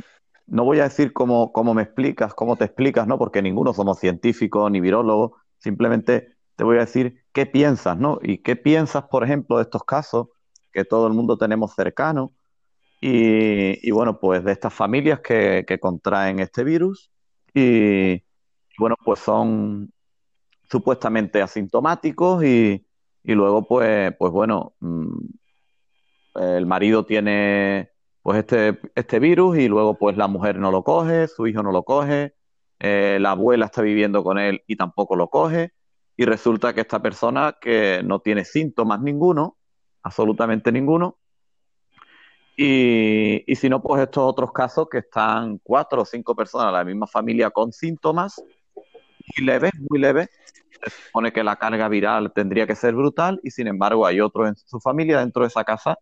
no 0.47 0.65
voy 0.65 0.81
a 0.81 0.85
decir 0.85 1.13
cómo, 1.13 1.53
cómo, 1.53 1.75
me 1.75 1.83
explicas, 1.83 2.35
cómo 2.35 2.57
te 2.57 2.65
explicas, 2.65 3.07
¿no? 3.07 3.19
Porque 3.19 3.43
ninguno 3.43 3.73
somos 3.73 3.99
científicos 3.99 4.71
ni 4.71 4.81
virólogos. 4.81 5.33
Simplemente 5.59 6.37
te 6.63 6.65
voy 6.65 6.77
a 6.77 6.83
decir 6.83 7.25
qué 7.33 7.45
piensas, 7.45 7.99
¿no? 7.99 8.21
Y 8.23 8.39
qué 8.39 8.55
piensas, 8.55 9.03
por 9.11 9.25
ejemplo, 9.25 9.57
de 9.57 9.65
estos 9.65 9.83
casos 9.83 10.29
que 10.71 10.85
todo 10.85 11.09
el 11.09 11.13
mundo 11.13 11.37
tenemos 11.37 11.75
cercanos 11.75 12.31
y, 13.01 13.91
bueno, 13.91 14.21
pues 14.21 14.45
de 14.45 14.53
estas 14.53 14.73
familias 14.73 15.19
que, 15.19 15.67
contraen 15.81 16.39
este 16.39 16.63
virus. 16.63 17.11
Y, 17.53 18.23
bueno, 18.79 18.95
pues 19.05 19.19
son 19.19 19.93
supuestamente 20.71 21.43
asintomáticos 21.43 22.45
y, 22.45 22.87
luego 23.25 23.67
pues, 23.67 24.15
pues 24.17 24.31
bueno, 24.31 24.75
mm, 24.79 25.19
el 26.37 26.67
marido 26.67 27.05
tiene 27.05 27.91
pues 28.23 28.39
este, 28.39 28.79
este 28.95 29.19
virus 29.19 29.59
y 29.59 29.67
luego 29.67 29.99
pues 29.99 30.17
la 30.17 30.29
mujer 30.29 30.61
no 30.61 30.71
lo 30.71 30.85
coge, 30.85 31.27
su 31.27 31.49
hijo 31.49 31.65
no 31.65 31.73
lo 31.73 31.83
coge, 31.83 32.35
eh, 32.79 33.19
la 33.21 33.33
abuela 33.33 33.65
está 33.67 33.83
viviendo 33.83 34.23
con 34.23 34.39
él 34.39 34.63
y 34.69 34.77
tampoco 34.77 35.17
lo 35.17 35.29
coge 35.29 35.73
y 36.23 36.25
resulta 36.25 36.73
que 36.73 36.83
esta 36.83 37.03
persona 37.03 37.57
que 37.61 38.01
no 38.05 38.21
tiene 38.21 38.45
síntomas 38.45 39.01
ninguno, 39.01 39.57
absolutamente 40.05 40.71
ninguno, 40.71 41.19
y, 42.57 43.43
si 43.57 43.69
no, 43.69 43.83
pues 43.83 44.03
estos 44.03 44.23
otros 44.23 44.53
casos 44.53 44.87
que 44.89 44.99
están 44.99 45.59
cuatro 45.65 46.03
o 46.03 46.05
cinco 46.05 46.37
personas 46.37 46.69
de 46.69 46.73
la 46.75 46.85
misma 46.85 47.09
familia 47.09 47.51
con 47.51 47.73
síntomas 47.73 48.41
muy 48.77 49.47
leves, 49.47 49.73
muy 49.91 49.99
leves, 49.99 50.29
se 50.71 50.91
supone 50.91 51.33
que 51.33 51.43
la 51.43 51.57
carga 51.57 51.89
viral 51.89 52.33
tendría 52.33 52.69
que 52.69 52.77
ser 52.77 52.95
brutal 52.95 53.41
y 53.43 53.51
sin 53.51 53.67
embargo 53.67 54.07
hay 54.07 54.21
otro 54.21 54.47
en 54.47 54.55
su 54.55 54.79
familia 54.79 55.19
dentro 55.19 55.43
de 55.43 55.49
esa 55.49 55.65
casa 55.65 55.99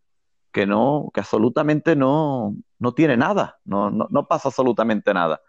que 0.52 0.66
no, 0.66 1.10
que 1.14 1.20
absolutamente 1.20 1.96
no, 1.96 2.54
no 2.78 2.92
tiene 2.92 3.16
nada, 3.16 3.58
no, 3.64 3.90
no 3.90 4.28
pasa 4.28 4.48
absolutamente 4.48 5.14
nada. 5.14 5.40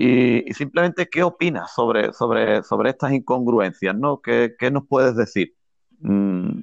Y, 0.00 0.54
simplemente, 0.54 1.08
¿qué 1.08 1.24
opinas 1.24 1.74
sobre, 1.74 2.12
sobre, 2.12 2.62
sobre 2.62 2.90
estas 2.90 3.10
incongruencias? 3.10 3.96
¿no? 3.96 4.20
¿Qué, 4.22 4.54
nos 4.70 4.86
puedes 4.86 5.16
decir 5.16 5.56
mm, 5.98 6.60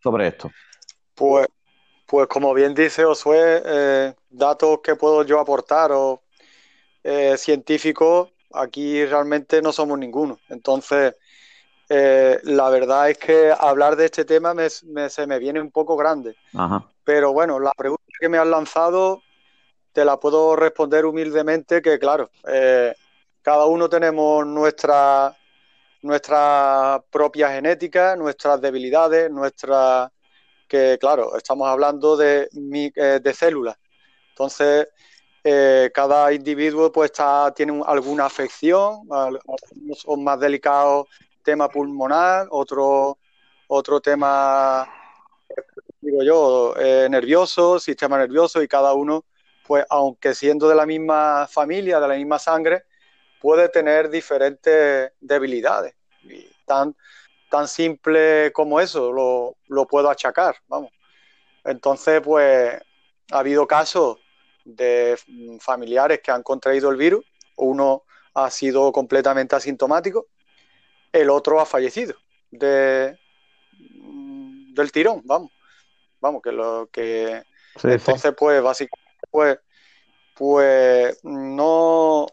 sobre 0.00 0.28
esto? 0.28 0.52
Pues, 1.16 1.48
pues 2.06 2.28
como 2.28 2.54
bien 2.54 2.72
dice 2.72 3.02
Josué, 3.02 3.60
eh, 3.66 4.14
datos 4.30 4.78
que 4.84 4.94
puedo 4.94 5.24
yo 5.24 5.40
aportar 5.40 5.90
o 5.90 6.22
eh, 7.02 7.34
científicos, 7.36 8.30
aquí 8.54 9.04
realmente 9.04 9.60
no 9.60 9.72
somos 9.72 9.98
ninguno. 9.98 10.38
Entonces, 10.48 11.16
eh, 11.88 12.38
la 12.44 12.70
verdad 12.70 13.10
es 13.10 13.18
que 13.18 13.52
hablar 13.58 13.96
de 13.96 14.04
este 14.04 14.24
tema 14.24 14.54
se 14.68 15.26
me 15.26 15.40
viene 15.40 15.60
un 15.60 15.72
poco 15.72 15.96
grande. 15.96 16.36
Pero 17.02 17.32
bueno, 17.32 17.58
la 17.58 17.72
pregunta 17.76 18.04
que 18.20 18.28
me 18.28 18.38
has 18.38 18.46
lanzado 18.46 19.22
te 19.92 20.04
la 20.04 20.18
puedo 20.18 20.56
responder 20.56 21.04
humildemente 21.04 21.82
que, 21.82 21.98
claro, 21.98 22.30
eh, 22.46 22.94
cada 23.42 23.66
uno 23.66 23.88
tenemos 23.88 24.46
nuestra, 24.46 25.36
nuestra 26.02 27.02
propia 27.10 27.50
genética, 27.50 28.16
nuestras 28.16 28.60
debilidades, 28.60 29.30
nuestra 29.30 30.10
que, 30.68 30.98
claro, 31.00 31.36
estamos 31.36 31.68
hablando 31.68 32.16
de, 32.16 32.48
eh, 32.94 33.20
de 33.20 33.34
células. 33.34 33.76
Entonces, 34.28 34.88
eh, 35.42 35.90
cada 35.92 36.32
individuo 36.32 36.92
pues 36.92 37.10
está, 37.10 37.52
tiene 37.52 37.82
alguna 37.86 38.26
afección, 38.26 39.00
algunos 39.10 39.98
son 39.98 40.22
más 40.22 40.38
delicados, 40.38 41.08
tema 41.42 41.68
pulmonar, 41.68 42.46
otro, 42.50 43.18
otro 43.66 44.00
tema, 44.00 44.88
digo 46.00 46.22
yo, 46.22 46.74
nervioso, 47.08 47.80
sistema 47.80 48.18
nervioso, 48.18 48.62
y 48.62 48.68
cada 48.68 48.92
uno 48.94 49.24
pues 49.70 49.86
aunque 49.88 50.34
siendo 50.34 50.68
de 50.68 50.74
la 50.74 50.84
misma 50.84 51.46
familia, 51.46 52.00
de 52.00 52.08
la 52.08 52.16
misma 52.16 52.40
sangre, 52.40 52.86
puede 53.40 53.68
tener 53.68 54.10
diferentes 54.10 55.12
debilidades. 55.20 55.94
Y 56.24 56.44
tan, 56.66 56.96
tan 57.48 57.68
simple 57.68 58.50
como 58.52 58.80
eso 58.80 59.12
lo, 59.68 59.86
puedo 59.86 60.10
achacar, 60.10 60.56
vamos. 60.66 60.90
Entonces, 61.62 62.20
pues 62.20 62.80
ha 63.30 63.38
habido 63.38 63.64
casos 63.68 64.18
de 64.64 65.16
familiares 65.60 66.18
que 66.20 66.32
han 66.32 66.42
contraído 66.42 66.90
el 66.90 66.96
virus, 66.96 67.24
uno 67.54 68.02
ha 68.34 68.50
sido 68.50 68.90
completamente 68.90 69.54
asintomático, 69.54 70.26
el 71.12 71.30
otro 71.30 71.60
ha 71.60 71.64
fallecido 71.64 72.16
de, 72.50 73.16
del 73.78 74.90
tirón, 74.90 75.22
vamos. 75.24 75.52
Vamos, 76.20 76.42
que 76.42 76.50
lo 76.50 76.88
que 76.90 77.44
entonces, 77.82 78.34
pues 78.36 78.60
básicamente 78.62 78.99
pues, 79.30 79.58
pues 80.34 81.18
no. 81.22 82.26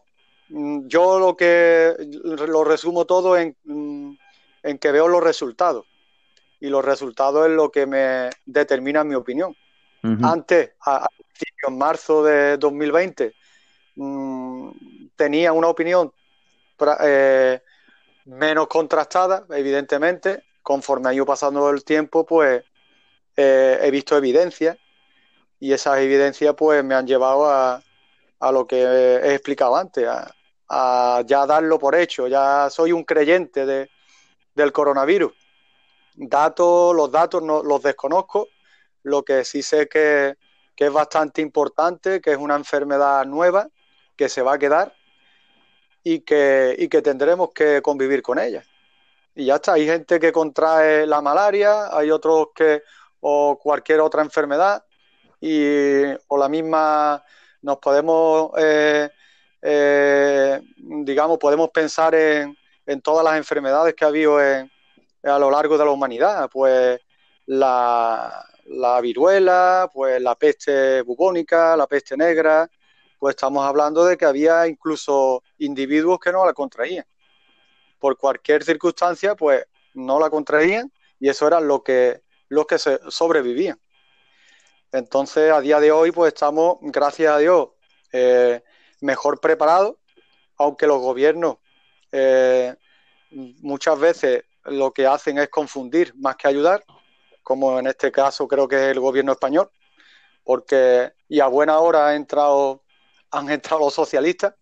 Yo 0.49 1.19
lo 1.19 1.35
que 1.35 1.93
lo 2.23 2.63
resumo 2.63 3.05
todo 3.05 3.37
en, 3.37 3.55
en 4.63 4.77
que 4.77 4.91
veo 4.91 5.07
los 5.07 5.23
resultados. 5.23 5.85
Y 6.59 6.69
los 6.69 6.83
resultados 6.83 7.47
es 7.47 7.53
lo 7.53 7.69
que 7.69 7.85
me 7.85 8.29
determina 8.45 9.03
mi 9.03 9.15
opinión. 9.15 9.55
Antes, 10.23 10.71
a, 10.85 11.07
en 11.67 11.77
marzo 11.77 12.23
de 12.23 12.57
2020, 12.57 13.33
mm, 13.95 14.69
tenía 15.17 15.51
una 15.51 15.67
opinión 15.67 16.13
eh, 17.01 17.59
menos 18.25 18.67
contrastada, 18.67 19.45
evidentemente. 19.49 20.43
Conforme 20.63 21.09
ha 21.09 21.13
ido 21.13 21.25
pasando 21.25 21.69
el 21.69 21.83
tiempo, 21.83 22.25
pues 22.25 22.63
eh, 23.35 23.79
he 23.81 23.91
visto 23.91 24.15
evidencias 24.15 24.77
y 25.59 25.73
esas 25.73 25.99
evidencias 25.99 26.53
pues 26.55 26.83
me 26.83 26.95
han 26.95 27.07
llevado 27.07 27.49
a, 27.49 27.81
a 28.39 28.51
lo 28.51 28.67
que 28.67 28.81
he 28.81 29.33
explicado 29.33 29.75
antes, 29.75 30.07
a, 30.69 31.23
ya 31.25 31.45
darlo 31.45 31.79
por 31.79 31.95
hecho, 31.95 32.27
ya 32.27 32.69
soy 32.69 32.91
un 32.91 33.03
creyente 33.03 33.65
de, 33.65 33.89
del 34.53 34.71
coronavirus. 34.71 35.31
Datos, 36.15 36.95
los 36.95 37.11
datos 37.11 37.41
no 37.41 37.63
los 37.63 37.81
desconozco, 37.81 38.47
lo 39.03 39.23
que 39.23 39.45
sí 39.45 39.61
sé 39.61 39.87
que, 39.87 40.35
que 40.75 40.85
es 40.87 40.91
bastante 40.91 41.41
importante, 41.41 42.19
que 42.19 42.31
es 42.31 42.37
una 42.37 42.55
enfermedad 42.55 43.25
nueva, 43.25 43.69
que 44.15 44.27
se 44.27 44.41
va 44.41 44.53
a 44.53 44.59
quedar 44.59 44.93
y 46.03 46.21
que, 46.21 46.75
y 46.77 46.89
que 46.89 47.01
tendremos 47.01 47.51
que 47.53 47.81
convivir 47.81 48.21
con 48.21 48.39
ella. 48.39 48.63
Y 49.35 49.45
ya 49.45 49.55
está, 49.55 49.73
hay 49.73 49.85
gente 49.85 50.19
que 50.19 50.31
contrae 50.31 51.05
la 51.05 51.21
malaria, 51.21 51.95
hay 51.95 52.09
otros 52.11 52.47
que, 52.55 52.81
o 53.21 53.57
cualquier 53.57 54.01
otra 54.01 54.21
enfermedad, 54.21 54.83
y, 55.39 56.03
o 56.27 56.38
la 56.38 56.50
misma, 56.50 57.24
nos 57.62 57.77
podemos, 57.77 58.51
eh, 58.58 59.10
eh, 59.62 60.62
digamos, 60.77 61.38
podemos 61.38 61.70
pensar 61.70 62.15
en, 62.15 62.58
en, 62.86 63.01
todas 63.01 63.24
las 63.24 63.38
enfermedades 63.38 63.94
que 63.94 64.06
ha 64.06 64.10
habido 64.10 64.41
en, 64.41 64.72
a 65.24 65.39
lo 65.39 65.51
largo 65.51 65.77
de 65.77 65.86
la 65.86 65.91
humanidad, 65.91 66.50
pues 66.51 67.00
la, 67.46 68.46
la 68.65 69.01
viruela, 69.01 69.89
pues 69.94 70.22
la 70.22 70.36
peste 70.36 71.01
bubónica, 71.01 71.75
la 71.77 71.88
peste 71.88 72.17
negra, 72.17 72.70
pues 73.20 73.36
estamos 73.36 73.65
hablando 73.65 74.06
de 74.06 74.17
que 74.17 74.25
había 74.25 74.67
incluso 74.67 75.44
individuos 75.58 76.20
que 76.20 76.32
no 76.32 76.46
la 76.46 76.53
contraían. 76.53 77.06
Por 78.00 78.17
cualquier 78.17 78.63
circunstancia, 78.63 79.36
pues 79.36 79.65
no 79.94 80.20
la 80.20 80.29
contraían 80.29 80.91
y 81.20 81.29
eso 81.29 81.48
era 81.48 81.60
lo 81.60 81.84
que, 81.84 82.22
los 82.50 82.67
que 82.67 82.77
se 82.77 83.00
sobrevivían. 83.10 83.79
Entonces, 84.97 85.51
a 85.51 85.61
día 85.61 85.79
de 85.79 85.91
hoy, 85.91 86.11
pues 86.11 86.33
estamos, 86.33 86.77
gracias 86.81 87.31
a 87.31 87.37
Dios, 87.37 87.69
eh, 88.11 88.63
mejor 89.01 89.39
preparados, 89.39 89.95
aunque 90.57 90.87
los 90.87 90.99
gobiernos 90.99 91.57
eh, 92.11 92.75
muchas 93.29 93.99
veces 93.99 94.43
lo 94.65 94.91
que 94.91 95.05
hacen 95.05 95.37
es 95.37 95.49
confundir 95.49 96.13
más 96.15 96.35
que 96.35 96.47
ayudar, 96.47 96.83
como 97.43 97.77
en 97.77 97.87
este 97.87 98.11
caso 98.11 98.47
creo 98.47 98.67
que 98.67 98.75
es 98.75 98.91
el 98.91 98.99
gobierno 98.99 99.33
español, 99.33 99.69
porque 100.43 101.13
y 101.29 101.39
a 101.41 101.47
buena 101.47 101.77
hora 101.79 102.09
han 102.09 102.15
entrado 102.15 102.81
los 103.79 103.93
socialistas 103.93 104.55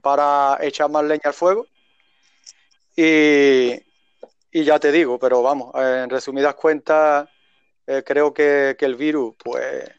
para 0.00 0.58
echar 0.60 0.90
más 0.90 1.04
leña 1.04 1.22
al 1.24 1.34
fuego. 1.34 1.66
Y, 2.94 3.82
ya 4.52 4.78
te 4.78 4.92
digo, 4.92 5.18
pero 5.18 5.42
vamos, 5.42 5.72
en 5.74 6.08
resumidas 6.10 6.54
cuentas, 6.54 7.28
eh, 7.90 8.04
creo 8.04 8.32
que, 8.32 8.76
el 8.78 8.94
virus, 8.94 9.34
pues, 9.42 9.90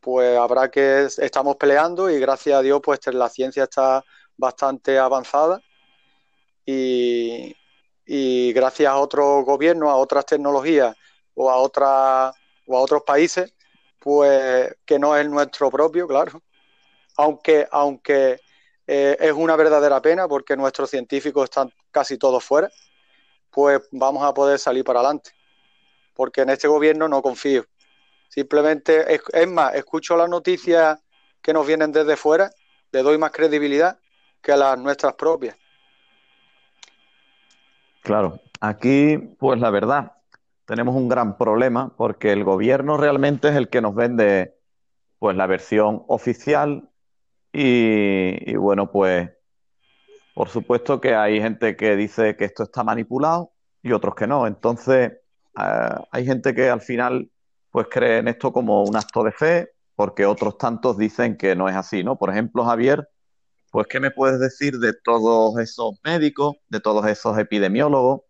pues 0.00 0.36
habrá 0.36 0.68
que, 0.70 1.06
estamos 1.18 1.54
peleando 1.54 2.10
y 2.10 2.18
gracias 2.18 2.58
a 2.58 2.62
Dios, 2.62 2.80
pues 2.82 2.98
la 3.12 3.28
ciencia 3.28 3.62
está 3.64 4.04
bastante 4.36 4.98
avanzada 4.98 5.60
y, 6.66 7.54
y 8.04 8.52
gracias 8.52 8.90
a 8.90 8.96
otros 8.96 9.44
gobiernos, 9.44 9.88
a 9.88 9.94
otras 9.94 10.26
tecnologías 10.26 10.96
o 11.34 11.48
a, 11.48 11.58
otra, 11.58 12.32
o 12.66 12.76
a 12.76 12.80
otros 12.80 13.04
países, 13.04 13.54
pues 14.00 14.74
que 14.84 14.98
no 14.98 15.16
es 15.16 15.28
nuestro 15.28 15.70
propio, 15.70 16.08
claro, 16.08 16.42
aunque, 17.16 17.68
aunque 17.70 18.40
eh, 18.84 19.16
es 19.20 19.32
una 19.32 19.54
verdadera 19.54 20.02
pena 20.02 20.26
porque 20.26 20.56
nuestros 20.56 20.90
científicos 20.90 21.44
están 21.44 21.72
casi 21.92 22.18
todos 22.18 22.42
fuera, 22.42 22.68
pues 23.48 23.80
vamos 23.92 24.24
a 24.24 24.34
poder 24.34 24.58
salir 24.58 24.82
para 24.82 24.98
adelante. 24.98 25.37
Porque 26.18 26.40
en 26.40 26.50
este 26.50 26.66
gobierno 26.66 27.06
no 27.06 27.22
confío. 27.22 27.64
Simplemente, 28.28 29.14
es, 29.14 29.48
más, 29.48 29.72
escucho 29.76 30.16
las 30.16 30.28
noticias 30.28 30.98
que 31.40 31.52
nos 31.52 31.64
vienen 31.64 31.92
desde 31.92 32.16
fuera, 32.16 32.50
le 32.90 33.02
doy 33.04 33.18
más 33.18 33.30
credibilidad 33.30 34.00
que 34.42 34.50
a 34.50 34.56
las 34.56 34.76
nuestras 34.80 35.14
propias. 35.14 35.56
Claro, 38.02 38.40
aquí, 38.60 39.16
pues 39.38 39.60
la 39.60 39.70
verdad, 39.70 40.16
tenemos 40.64 40.96
un 40.96 41.08
gran 41.08 41.38
problema 41.38 41.94
porque 41.96 42.32
el 42.32 42.42
gobierno 42.42 42.96
realmente 42.96 43.50
es 43.50 43.54
el 43.54 43.68
que 43.68 43.80
nos 43.80 43.94
vende 43.94 44.56
pues 45.20 45.36
la 45.36 45.46
versión 45.46 46.02
oficial 46.08 46.90
y, 47.52 48.56
bueno, 48.56 48.90
pues 48.90 49.30
por 50.34 50.48
supuesto 50.48 51.00
que 51.00 51.14
hay 51.14 51.40
gente 51.40 51.76
que 51.76 51.94
dice 51.94 52.36
que 52.36 52.44
esto 52.44 52.64
está 52.64 52.82
manipulado 52.82 53.52
y 53.84 53.92
otros 53.92 54.16
que 54.16 54.26
no. 54.26 54.48
Entonces, 54.48 55.12
eh, 55.56 55.94
hay 56.10 56.26
gente 56.26 56.54
que 56.54 56.68
al 56.68 56.80
final 56.80 57.30
pues 57.70 57.86
cree 57.90 58.18
en 58.18 58.28
esto 58.28 58.52
como 58.52 58.82
un 58.84 58.96
acto 58.96 59.22
de 59.22 59.32
fe, 59.32 59.70
porque 59.94 60.26
otros 60.26 60.58
tantos 60.58 60.96
dicen 60.96 61.36
que 61.36 61.54
no 61.54 61.68
es 61.68 61.76
así, 61.76 62.02
¿no? 62.02 62.16
Por 62.16 62.30
ejemplo, 62.30 62.64
Javier, 62.64 63.08
pues 63.70 63.86
¿qué 63.86 64.00
me 64.00 64.10
puedes 64.10 64.40
decir 64.40 64.78
de 64.78 64.92
todos 64.92 65.58
esos 65.58 66.00
médicos, 66.04 66.56
de 66.68 66.80
todos 66.80 67.06
esos 67.06 67.38
epidemiólogos 67.38 68.22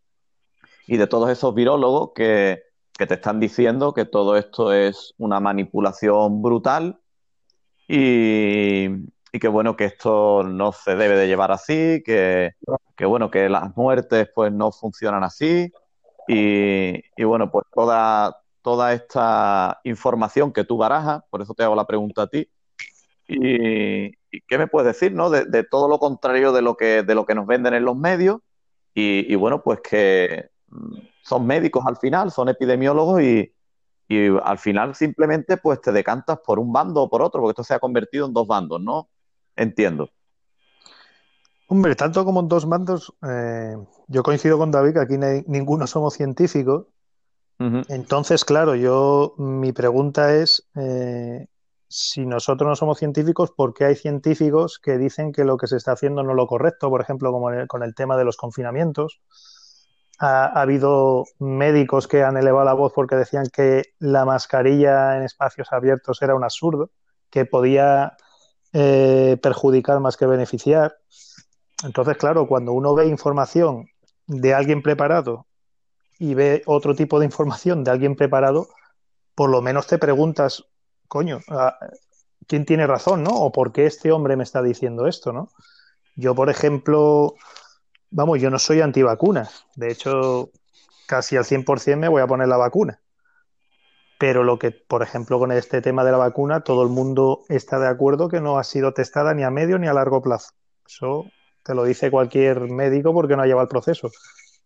y 0.86 0.96
de 0.96 1.06
todos 1.06 1.30
esos 1.30 1.54
virólogos 1.54 2.10
que, 2.14 2.62
que 2.98 3.06
te 3.06 3.14
están 3.14 3.38
diciendo 3.38 3.94
que 3.94 4.04
todo 4.04 4.36
esto 4.36 4.72
es 4.72 5.14
una 5.18 5.38
manipulación 5.38 6.42
brutal 6.42 7.00
y, 7.86 8.88
que 9.32 9.48
bueno, 9.48 9.76
que 9.76 9.84
esto 9.86 10.42
no 10.42 10.72
se 10.72 10.96
debe 10.96 11.16
de 11.16 11.28
llevar 11.28 11.52
así, 11.52 12.02
que, 12.04 12.52
bueno, 13.00 13.30
que 13.30 13.48
las 13.48 13.74
muertes 13.76 14.28
pues 14.34 14.52
no 14.52 14.72
funcionan 14.72 15.22
así 15.22 15.72
y, 16.28 17.24
bueno, 17.24 17.50
pues 17.50 17.66
toda, 17.72 18.36
toda 18.62 18.92
esta 18.92 19.80
información 19.84 20.52
que 20.52 20.64
tú 20.64 20.76
barajas, 20.76 21.22
por 21.30 21.42
eso 21.42 21.54
te 21.54 21.62
hago 21.62 21.74
la 21.74 21.86
pregunta 21.86 22.22
a 22.22 22.26
ti, 22.28 22.48
y, 23.26 24.10
qué 24.46 24.58
me 24.58 24.66
puedes 24.66 24.86
decir, 24.94 25.12
¿no? 25.12 25.30
De, 25.30 25.64
todo 25.64 25.88
lo 25.88 25.98
contrario 25.98 26.52
de 26.52 26.62
lo 26.62 26.76
que, 26.76 27.02
de 27.02 27.14
lo 27.14 27.26
que 27.26 27.34
nos 27.34 27.46
venden 27.46 27.74
en 27.74 27.84
los 27.84 27.96
medios 27.96 28.40
y, 28.94 29.32
y 29.32 29.36
bueno, 29.36 29.62
pues 29.62 29.80
que 29.80 30.50
mm, 30.68 30.98
son 31.22 31.46
médicos 31.46 31.84
al 31.86 31.96
final, 31.96 32.30
son 32.30 32.48
epidemiólogos 32.48 33.22
y, 33.22 33.52
y 34.08 34.28
al 34.42 34.58
final 34.58 34.94
simplemente 34.94 35.58
pues 35.58 35.80
te 35.80 35.92
decantas 35.92 36.38
por 36.44 36.58
un 36.58 36.72
bando 36.72 37.02
o 37.02 37.10
por 37.10 37.22
otro, 37.22 37.42
porque 37.42 37.52
esto 37.52 37.64
se 37.64 37.74
ha 37.74 37.78
convertido 37.78 38.26
en 38.26 38.32
dos 38.32 38.46
bandos, 38.46 38.80
¿no? 38.80 39.10
Entiendo. 39.54 40.10
Hombre, 41.70 41.94
tanto 41.96 42.24
como 42.24 42.40
en 42.40 42.48
dos 42.48 42.66
bandos, 42.66 43.14
eh, 43.22 43.76
yo 44.06 44.22
coincido 44.22 44.56
con 44.56 44.70
David 44.70 44.94
que 44.94 45.00
aquí 45.00 45.16
ninguno 45.46 45.86
somos 45.86 46.14
científicos. 46.14 46.86
Entonces, 47.88 48.44
claro, 48.44 48.76
yo 48.76 49.34
mi 49.36 49.72
pregunta 49.72 50.32
es 50.36 50.68
eh, 50.76 51.48
si 51.88 52.24
nosotros 52.24 52.68
no 52.68 52.76
somos 52.76 52.98
científicos, 52.98 53.50
¿por 53.50 53.74
qué 53.74 53.86
hay 53.86 53.96
científicos 53.96 54.78
que 54.78 54.96
dicen 54.96 55.32
que 55.32 55.44
lo 55.44 55.56
que 55.56 55.66
se 55.66 55.76
está 55.76 55.92
haciendo 55.92 56.22
no 56.22 56.30
es 56.30 56.36
lo 56.36 56.46
correcto? 56.46 56.88
Por 56.88 57.00
ejemplo, 57.00 57.32
como 57.32 57.48
con 57.66 57.82
el 57.82 57.94
tema 57.94 58.16
de 58.16 58.24
los 58.24 58.36
confinamientos 58.36 59.20
ha, 60.18 60.46
habido 60.60 61.24
médicos 61.38 62.06
que 62.08 62.22
han 62.22 62.36
elevado 62.36 62.64
la 62.64 62.74
voz 62.74 62.92
porque 62.94 63.16
decían 63.16 63.46
que 63.52 63.82
la 63.98 64.24
mascarilla 64.24 65.16
en 65.16 65.24
espacios 65.24 65.72
abiertos 65.72 66.22
era 66.22 66.34
un 66.34 66.44
absurdo, 66.44 66.92
que 67.28 67.44
podía 67.44 68.16
eh, 68.72 69.36
perjudicar 69.42 70.00
más 70.00 70.16
que 70.16 70.26
beneficiar. 70.26 70.96
Entonces, 71.84 72.16
claro, 72.16 72.46
cuando 72.46 72.72
uno 72.72 72.94
ve 72.94 73.06
información 73.06 73.88
de 74.26 74.54
alguien 74.54 74.82
preparado 74.82 75.46
y 76.18 76.34
ve 76.34 76.62
otro 76.66 76.94
tipo 76.94 77.18
de 77.18 77.26
información 77.26 77.84
de 77.84 77.90
alguien 77.90 78.16
preparado, 78.16 78.68
por 79.34 79.50
lo 79.50 79.62
menos 79.62 79.86
te 79.86 79.98
preguntas, 79.98 80.64
coño, 81.06 81.40
¿quién 82.46 82.64
tiene 82.64 82.86
razón, 82.86 83.22
no? 83.22 83.30
¿O 83.30 83.52
por 83.52 83.72
qué 83.72 83.86
este 83.86 84.10
hombre 84.10 84.36
me 84.36 84.42
está 84.42 84.62
diciendo 84.62 85.06
esto, 85.06 85.32
no? 85.32 85.50
Yo, 86.16 86.34
por 86.34 86.50
ejemplo, 86.50 87.36
Vamos, 88.10 88.40
yo 88.40 88.50
no 88.50 88.58
soy 88.58 88.80
antivacunas. 88.80 89.66
De 89.76 89.90
hecho, 89.90 90.50
casi 91.06 91.36
al 91.36 91.44
100% 91.44 91.98
me 91.98 92.08
voy 92.08 92.22
a 92.22 92.26
poner 92.26 92.48
la 92.48 92.56
vacuna. 92.56 93.00
Pero 94.18 94.42
lo 94.44 94.58
que, 94.58 94.70
por 94.70 95.02
ejemplo, 95.02 95.38
con 95.38 95.52
este 95.52 95.82
tema 95.82 96.04
de 96.04 96.12
la 96.12 96.16
vacuna, 96.16 96.64
todo 96.64 96.82
el 96.82 96.88
mundo 96.88 97.44
está 97.48 97.78
de 97.78 97.86
acuerdo 97.86 98.28
que 98.28 98.40
no 98.40 98.58
ha 98.58 98.64
sido 98.64 98.94
testada 98.94 99.34
ni 99.34 99.44
a 99.44 99.50
medio 99.50 99.78
ni 99.78 99.86
a 99.86 99.92
largo 99.92 100.22
plazo. 100.22 100.52
Eso 100.86 101.26
te 101.62 101.74
lo 101.74 101.84
dice 101.84 102.10
cualquier 102.10 102.60
médico 102.70 103.12
porque 103.12 103.36
no 103.36 103.42
ha 103.42 103.46
llevado 103.46 103.64
el 103.64 103.68
proceso. 103.68 104.10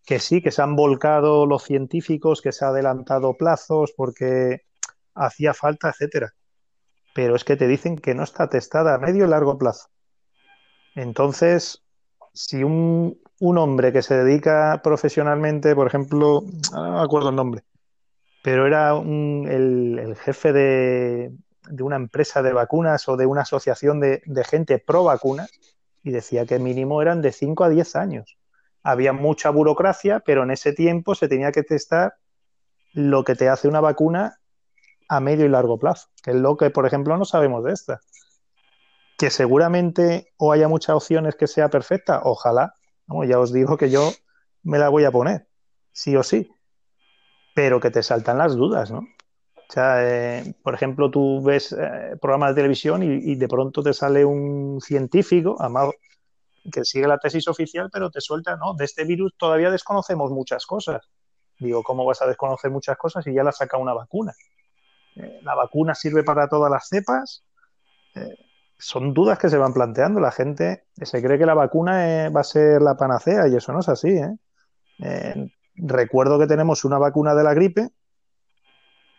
Que 0.05 0.19
sí, 0.19 0.41
que 0.41 0.51
se 0.51 0.61
han 0.61 0.75
volcado 0.75 1.45
los 1.45 1.63
científicos, 1.63 2.41
que 2.41 2.51
se 2.51 2.65
ha 2.65 2.69
adelantado 2.69 3.35
plazos 3.35 3.93
porque 3.95 4.61
hacía 5.15 5.53
falta, 5.53 5.89
etcétera. 5.89 6.33
Pero 7.13 7.35
es 7.35 7.43
que 7.43 7.55
te 7.55 7.67
dicen 7.67 7.97
que 7.97 8.15
no 8.15 8.23
está 8.23 8.49
testada 8.49 8.95
a 8.95 8.97
medio 8.97 9.25
y 9.25 9.29
largo 9.29 9.57
plazo. 9.57 9.89
Entonces, 10.95 11.83
si 12.33 12.63
un, 12.63 13.19
un 13.39 13.57
hombre 13.57 13.93
que 13.93 14.01
se 14.01 14.15
dedica 14.15 14.81
profesionalmente, 14.83 15.75
por 15.75 15.87
ejemplo, 15.87 16.43
no 16.71 16.93
me 16.93 17.01
acuerdo 17.01 17.29
el 17.29 17.35
nombre, 17.35 17.63
pero 18.43 18.67
era 18.67 18.91
el, 18.91 20.15
jefe 20.23 20.53
de, 20.53 21.31
de 21.69 21.83
una 21.83 21.95
empresa 21.95 22.41
de 22.41 22.53
vacunas 22.53 23.07
o 23.07 23.17
de 23.17 23.25
una 23.25 23.41
asociación 23.41 23.99
de, 23.99 24.21
de 24.25 24.43
gente 24.43 24.79
pro 24.79 25.03
vacunas 25.03 25.51
y 26.03 26.11
decía 26.11 26.45
que 26.45 26.59
mínimo 26.59 27.01
eran 27.01 27.21
de 27.21 27.31
5 27.31 27.63
a 27.63 27.69
10 27.69 27.95
años. 27.95 28.37
Había 28.83 29.13
mucha 29.13 29.49
burocracia, 29.49 30.19
pero 30.19 30.43
en 30.43 30.51
ese 30.51 30.73
tiempo 30.73 31.15
se 31.15 31.29
tenía 31.29 31.51
que 31.51 31.63
testar 31.63 32.15
lo 32.91 33.23
que 33.23 33.35
te 33.35 33.49
hace 33.49 33.67
una 33.67 33.79
vacuna 33.79 34.39
a 35.07 35.19
medio 35.19 35.45
y 35.45 35.49
largo 35.49 35.79
plazo, 35.79 36.09
que 36.21 36.31
es 36.31 36.37
lo 36.37 36.57
que, 36.57 36.69
por 36.69 36.85
ejemplo, 36.85 37.17
no 37.17 37.25
sabemos 37.25 37.63
de 37.63 37.71
esta. 37.71 38.01
Que 39.17 39.29
seguramente 39.29 40.33
o 40.37 40.51
haya 40.51 40.67
muchas 40.67 40.95
opciones 40.95 41.35
que 41.35 41.47
sea 41.47 41.69
perfecta, 41.69 42.21
ojalá. 42.23 42.75
ya 43.25 43.39
os 43.39 43.53
digo 43.53 43.77
que 43.77 43.89
yo 43.89 44.11
me 44.63 44.79
la 44.79 44.89
voy 44.89 45.05
a 45.05 45.11
poner, 45.11 45.47
sí 45.91 46.15
o 46.15 46.23
sí, 46.23 46.51
pero 47.55 47.79
que 47.79 47.91
te 47.91 48.03
saltan 48.03 48.37
las 48.37 48.55
dudas, 48.55 48.91
¿no? 48.91 49.07
O 49.73 49.79
sea, 49.81 50.07
eh, 50.07 50.53
por 50.61 50.75
ejemplo, 50.75 51.09
tú 51.09 51.41
ves 51.41 51.71
eh, 51.71 52.15
programas 52.21 52.49
de 52.51 52.61
televisión 52.61 53.01
y, 53.01 53.33
de 53.33 53.47
pronto 53.47 53.81
te 53.81 53.91
sale 53.91 54.23
un 54.23 54.79
científico, 54.79 55.55
además 55.59 55.89
que 56.71 56.85
sigue 56.85 57.07
la 57.07 57.17
tesis 57.17 57.47
oficial, 57.47 57.89
pero 57.91 58.11
te 58.11 58.21
suelta, 58.21 58.55
¿no? 58.55 58.75
De 58.75 58.85
este 58.85 59.03
virus 59.03 59.33
todavía 59.35 59.71
desconocemos 59.71 60.29
muchas 60.29 60.67
cosas. 60.67 61.09
Digo, 61.57 61.81
¿cómo 61.81 62.05
vas 62.05 62.21
a 62.21 62.27
desconocer 62.27 62.69
muchas 62.69 62.97
cosas 62.97 63.23
si 63.23 63.33
ya 63.33 63.43
la 63.43 63.51
saca 63.51 63.77
una 63.77 63.93
vacuna? 63.95 64.33
Eh, 65.15 65.39
¿La 65.41 65.55
vacuna 65.55 65.95
sirve 65.95 66.21
para 66.21 66.47
todas 66.47 66.69
las 66.69 66.87
cepas? 66.87 67.43
Eh, 68.13 68.37
son 68.77 69.11
dudas 69.11 69.39
que 69.39 69.49
se 69.49 69.57
van 69.57 69.73
planteando. 69.73 70.19
La 70.19 70.31
gente 70.31 70.85
se 71.01 71.19
cree 71.23 71.39
que 71.39 71.47
la 71.47 71.55
vacuna 71.55 72.29
va 72.29 72.41
a 72.41 72.43
ser 72.43 72.79
la 72.79 72.95
panacea 72.95 73.47
y 73.47 73.55
eso 73.55 73.73
no 73.73 73.79
es 73.79 73.89
así. 73.89 74.21
recuerdo 75.77 76.37
que 76.37 76.45
tenemos 76.45 76.85
una 76.85 76.99
vacuna 76.99 77.33
de 77.33 77.43
la 77.43 77.55
gripe 77.55 77.89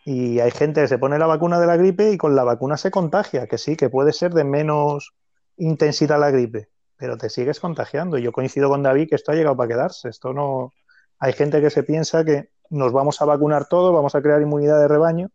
y 0.04 0.40
hay 0.40 0.50
gente 0.50 0.82
que 0.82 0.88
se 0.88 0.98
pone 0.98 1.18
la 1.18 1.26
vacuna 1.26 1.58
de 1.58 1.66
la 1.66 1.76
gripe 1.76 2.12
y 2.12 2.18
con 2.18 2.36
la 2.36 2.44
vacuna 2.44 2.76
se 2.76 2.90
contagia, 2.90 3.46
que 3.46 3.56
sí, 3.56 3.74
que 3.76 3.88
puede 3.88 4.12
ser 4.12 4.34
de 4.34 4.44
menos 4.44 5.14
intensidad 5.56 6.20
la 6.20 6.30
gripe, 6.30 6.68
pero 6.96 7.16
te 7.16 7.30
sigues 7.30 7.58
contagiando. 7.58 8.18
Yo 8.18 8.30
coincido 8.30 8.68
con 8.68 8.82
David 8.82 9.08
que 9.08 9.14
esto 9.14 9.32
ha 9.32 9.34
llegado 9.34 9.56
para 9.56 9.68
quedarse. 9.68 10.10
Esto 10.10 10.34
no. 10.34 10.72
Hay 11.18 11.32
gente 11.32 11.60
que 11.62 11.70
se 11.70 11.84
piensa 11.84 12.24
que 12.24 12.50
nos 12.68 12.92
vamos 12.92 13.22
a 13.22 13.24
vacunar 13.24 13.66
todos, 13.66 13.94
vamos 13.94 14.14
a 14.14 14.20
crear 14.20 14.42
inmunidad 14.42 14.78
de 14.80 14.88
rebaño 14.88 15.30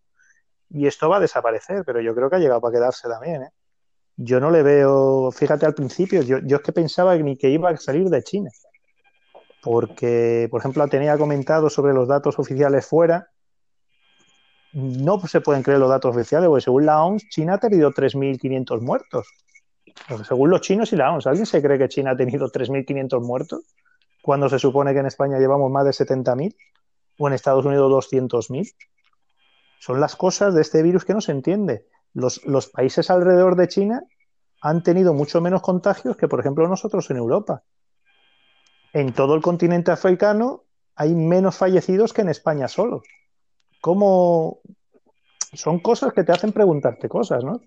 y 0.70 0.86
esto 0.86 1.10
va 1.10 1.18
a 1.18 1.22
desaparecer, 1.22 1.84
pero 1.84 2.00
yo 2.00 2.14
creo 2.14 2.30
que 2.30 2.36
ha 2.36 2.40
llegado 2.40 2.62
para 2.62 2.74
quedarse 2.74 3.08
también. 3.08 3.44
¿eh? 3.44 3.50
Yo 4.18 4.40
no 4.40 4.52
le 4.52 4.62
veo, 4.62 5.32
fíjate 5.32 5.66
al 5.66 5.74
principio, 5.74 6.22
yo, 6.22 6.40
yo 6.40 6.58
es 6.58 6.64
que 6.64 6.74
pensaba 6.74 7.16
ni 7.16 7.38
que 7.38 7.50
iba 7.50 7.70
a 7.70 7.78
salir 7.78 8.10
de 8.10 8.22
China, 8.22 8.52
porque, 9.64 10.48
por 10.52 10.60
ejemplo, 10.60 10.88
tenía 10.88 11.18
comentado 11.18 11.70
sobre 11.70 11.94
los 11.94 12.08
datos 12.08 12.38
oficiales 12.38 12.86
fuera, 12.86 13.30
no 14.74 15.20
se 15.28 15.42
pueden 15.42 15.64
creer 15.64 15.80
los 15.80 15.90
datos 15.90 16.16
oficiales, 16.16 16.48
porque 16.48 16.64
según 16.64 16.86
la 16.86 17.04
OMS, 17.04 17.28
China 17.30 17.56
ha 17.56 17.58
tenido 17.58 17.92
3.500 17.92 18.82
muertos. 18.82 19.28
Según 20.28 20.50
los 20.50 20.62
chinos 20.62 20.94
y 20.94 20.96
la 20.96 21.12
OMS, 21.12 21.28
¿alguien 21.28 21.46
se 21.46 21.62
cree 21.62 21.78
que 21.78 21.90
China 21.90 22.12
ha 22.12 22.18
tenido 22.18 22.52
3.500 22.52 23.22
muertos? 23.22 23.64
Cuando 24.22 24.50
se 24.50 24.60
supone 24.60 24.94
que 24.94 25.00
en 25.00 25.08
España 25.08 25.40
llevamos 25.40 25.72
más 25.72 25.86
de 25.86 25.92
70.000 25.92 26.56
o 27.18 27.28
en 27.28 27.34
Estados 27.34 27.66
Unidos 27.66 28.12
200.000. 28.12 28.74
Son 29.80 30.00
las 30.00 30.16
cosas 30.16 30.54
de 30.54 30.62
este 30.62 30.84
virus 30.84 31.06
que 31.06 31.14
no 31.14 31.22
se 31.22 31.32
entiende. 31.32 31.86
Los, 32.14 32.46
los, 32.46 32.68
países 32.68 33.10
alrededor 33.10 33.56
de 33.56 33.68
China 33.68 34.04
han 34.62 34.84
tenido 34.84 35.14
mucho 35.14 35.42
menos 35.42 35.62
contagios 35.62 36.18
que, 36.18 36.28
por 36.28 36.40
ejemplo, 36.40 36.68
nosotros 36.68 37.10
en 37.10 37.18
Europa. 37.18 37.64
En 38.94 39.14
todo 39.14 39.36
el 39.36 39.42
continente 39.42 39.92
africano 39.92 40.64
hay 40.96 41.16
menos 41.16 41.56
fallecidos 41.56 42.14
que 42.14 42.22
en 42.22 42.30
España 42.30 42.68
solo. 42.68 43.04
¿Cómo? 43.82 44.60
Son 45.54 45.80
cosas 45.80 46.14
que 46.14 46.24
te 46.24 46.32
hacen 46.32 46.52
preguntarte 46.52 47.10
cosas, 47.10 47.44
¿no? 47.44 47.62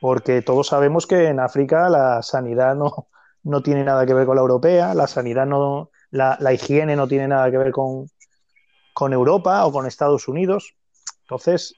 Porque 0.00 0.42
todos 0.42 0.68
sabemos 0.68 1.06
que 1.06 1.28
en 1.28 1.40
África 1.40 1.88
la 1.88 2.22
sanidad 2.22 2.74
no, 2.74 3.08
no 3.42 3.62
tiene 3.62 3.84
nada 3.84 4.06
que 4.06 4.14
ver 4.14 4.26
con 4.26 4.36
la 4.36 4.42
europea, 4.42 4.94
la 4.94 5.06
sanidad 5.06 5.46
no, 5.46 5.90
la, 6.10 6.36
la 6.40 6.52
higiene 6.52 6.96
no 6.96 7.08
tiene 7.08 7.28
nada 7.28 7.50
que 7.50 7.58
ver 7.58 7.72
con, 7.72 8.08
con 8.94 9.12
Europa 9.12 9.66
o 9.66 9.72
con 9.72 9.86
Estados 9.86 10.28
Unidos. 10.28 10.74
Entonces, 11.22 11.74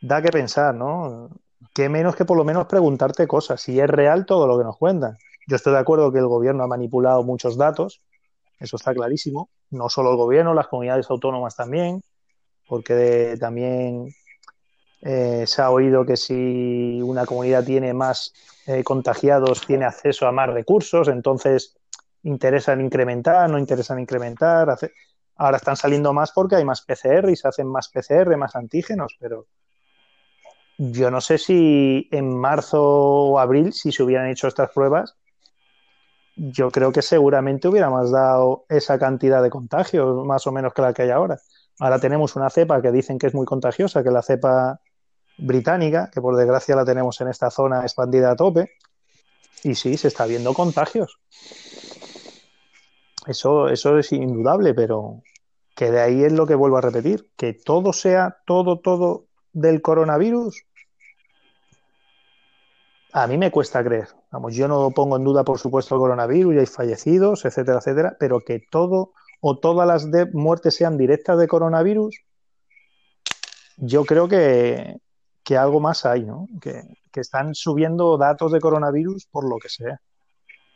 da 0.00 0.22
que 0.22 0.30
pensar, 0.30 0.74
¿no? 0.74 1.28
Qué 1.74 1.88
menos 1.88 2.16
que 2.16 2.24
por 2.24 2.36
lo 2.36 2.44
menos 2.44 2.66
preguntarte 2.66 3.26
cosas, 3.26 3.60
si 3.60 3.78
es 3.80 3.88
real 3.88 4.26
todo 4.26 4.46
lo 4.46 4.58
que 4.58 4.64
nos 4.64 4.76
cuentan. 4.76 5.16
Yo 5.46 5.56
estoy 5.56 5.72
de 5.72 5.78
acuerdo 5.78 6.12
que 6.12 6.18
el 6.18 6.26
gobierno 6.26 6.62
ha 6.64 6.68
manipulado 6.68 7.22
muchos 7.24 7.56
datos, 7.56 8.02
eso 8.58 8.76
está 8.76 8.94
clarísimo. 8.94 9.50
No 9.70 9.88
solo 9.88 10.10
el 10.10 10.16
gobierno, 10.16 10.54
las 10.54 10.68
comunidades 10.68 11.10
autónomas 11.10 11.56
también, 11.56 12.02
porque 12.68 13.36
también 13.38 14.14
eh, 15.02 15.44
se 15.46 15.62
ha 15.62 15.70
oído 15.70 16.06
que 16.06 16.16
si 16.16 17.00
una 17.02 17.26
comunidad 17.26 17.64
tiene 17.64 17.92
más 17.92 18.32
eh, 18.66 18.84
contagiados, 18.84 19.66
tiene 19.66 19.84
acceso 19.84 20.26
a 20.26 20.32
más 20.32 20.48
recursos, 20.48 21.08
entonces 21.08 21.76
interesan 22.22 22.80
incrementar, 22.80 23.50
no 23.50 23.58
interesan 23.58 23.98
incrementar. 23.98 24.78
Ahora 25.36 25.56
están 25.56 25.76
saliendo 25.76 26.12
más 26.12 26.30
porque 26.32 26.56
hay 26.56 26.64
más 26.64 26.82
PCR 26.82 27.30
y 27.30 27.36
se 27.36 27.48
hacen 27.48 27.66
más 27.66 27.88
PCR, 27.88 28.36
más 28.36 28.54
antígenos, 28.54 29.16
pero 29.18 29.46
yo 30.78 31.10
no 31.10 31.20
sé 31.20 31.38
si 31.38 32.08
en 32.12 32.36
marzo 32.36 32.82
o 32.82 33.38
abril, 33.38 33.72
si 33.72 33.92
se 33.92 34.02
hubieran 34.02 34.28
hecho 34.30 34.48
estas 34.48 34.70
pruebas, 34.70 35.16
yo 36.36 36.70
creo 36.70 36.92
que 36.92 37.02
seguramente 37.02 37.68
hubiéramos 37.68 38.10
dado 38.10 38.64
esa 38.68 38.98
cantidad 38.98 39.42
de 39.42 39.50
contagios, 39.50 40.24
más 40.24 40.46
o 40.46 40.52
menos 40.52 40.72
que 40.72 40.82
la 40.82 40.94
que 40.94 41.02
hay 41.02 41.10
ahora. 41.10 41.38
Ahora 41.82 41.98
tenemos 41.98 42.36
una 42.36 42.48
cepa 42.48 42.80
que 42.80 42.92
dicen 42.92 43.18
que 43.18 43.26
es 43.26 43.34
muy 43.34 43.44
contagiosa, 43.44 44.04
que 44.04 44.08
es 44.10 44.14
la 44.14 44.22
cepa 44.22 44.80
británica, 45.36 46.12
que 46.14 46.20
por 46.20 46.36
desgracia 46.36 46.76
la 46.76 46.84
tenemos 46.84 47.20
en 47.20 47.26
esta 47.26 47.50
zona 47.50 47.82
expandida 47.82 48.30
a 48.30 48.36
tope. 48.36 48.70
Y 49.64 49.74
sí, 49.74 49.96
se 49.96 50.06
está 50.06 50.26
viendo 50.26 50.54
contagios. 50.54 51.18
Eso, 53.26 53.66
eso 53.66 53.98
es 53.98 54.12
indudable, 54.12 54.74
pero 54.74 55.22
que 55.74 55.90
de 55.90 56.00
ahí 56.00 56.22
es 56.22 56.32
lo 56.32 56.46
que 56.46 56.54
vuelvo 56.54 56.76
a 56.76 56.82
repetir, 56.82 57.32
que 57.36 57.52
todo 57.52 57.92
sea, 57.92 58.36
todo, 58.46 58.78
todo 58.78 59.26
del 59.52 59.82
coronavirus, 59.82 60.64
a 63.12 63.26
mí 63.26 63.38
me 63.38 63.50
cuesta 63.50 63.82
creer. 63.82 64.06
Vamos, 64.30 64.54
yo 64.54 64.68
no 64.68 64.92
pongo 64.92 65.16
en 65.16 65.24
duda, 65.24 65.42
por 65.42 65.58
supuesto, 65.58 65.96
el 65.96 66.00
coronavirus 66.00 66.54
y 66.54 66.58
hay 66.58 66.66
fallecidos, 66.66 67.44
etcétera, 67.44 67.78
etcétera, 67.78 68.16
pero 68.20 68.38
que 68.38 68.60
todo 68.70 69.14
o 69.44 69.58
todas 69.58 69.88
las 69.88 70.10
de 70.10 70.26
muertes 70.32 70.76
sean 70.76 70.96
directas 70.96 71.36
de 71.36 71.48
coronavirus, 71.48 72.16
yo 73.76 74.04
creo 74.04 74.28
que, 74.28 74.98
que 75.42 75.56
algo 75.56 75.80
más 75.80 76.06
hay, 76.06 76.22
¿no? 76.22 76.46
Que, 76.60 76.84
que, 77.10 77.20
están 77.20 77.52
subiendo 77.52 78.16
datos 78.16 78.52
de 78.52 78.60
coronavirus 78.60 79.26
por 79.26 79.48
lo 79.48 79.58
que 79.58 79.68
sea. 79.68 80.00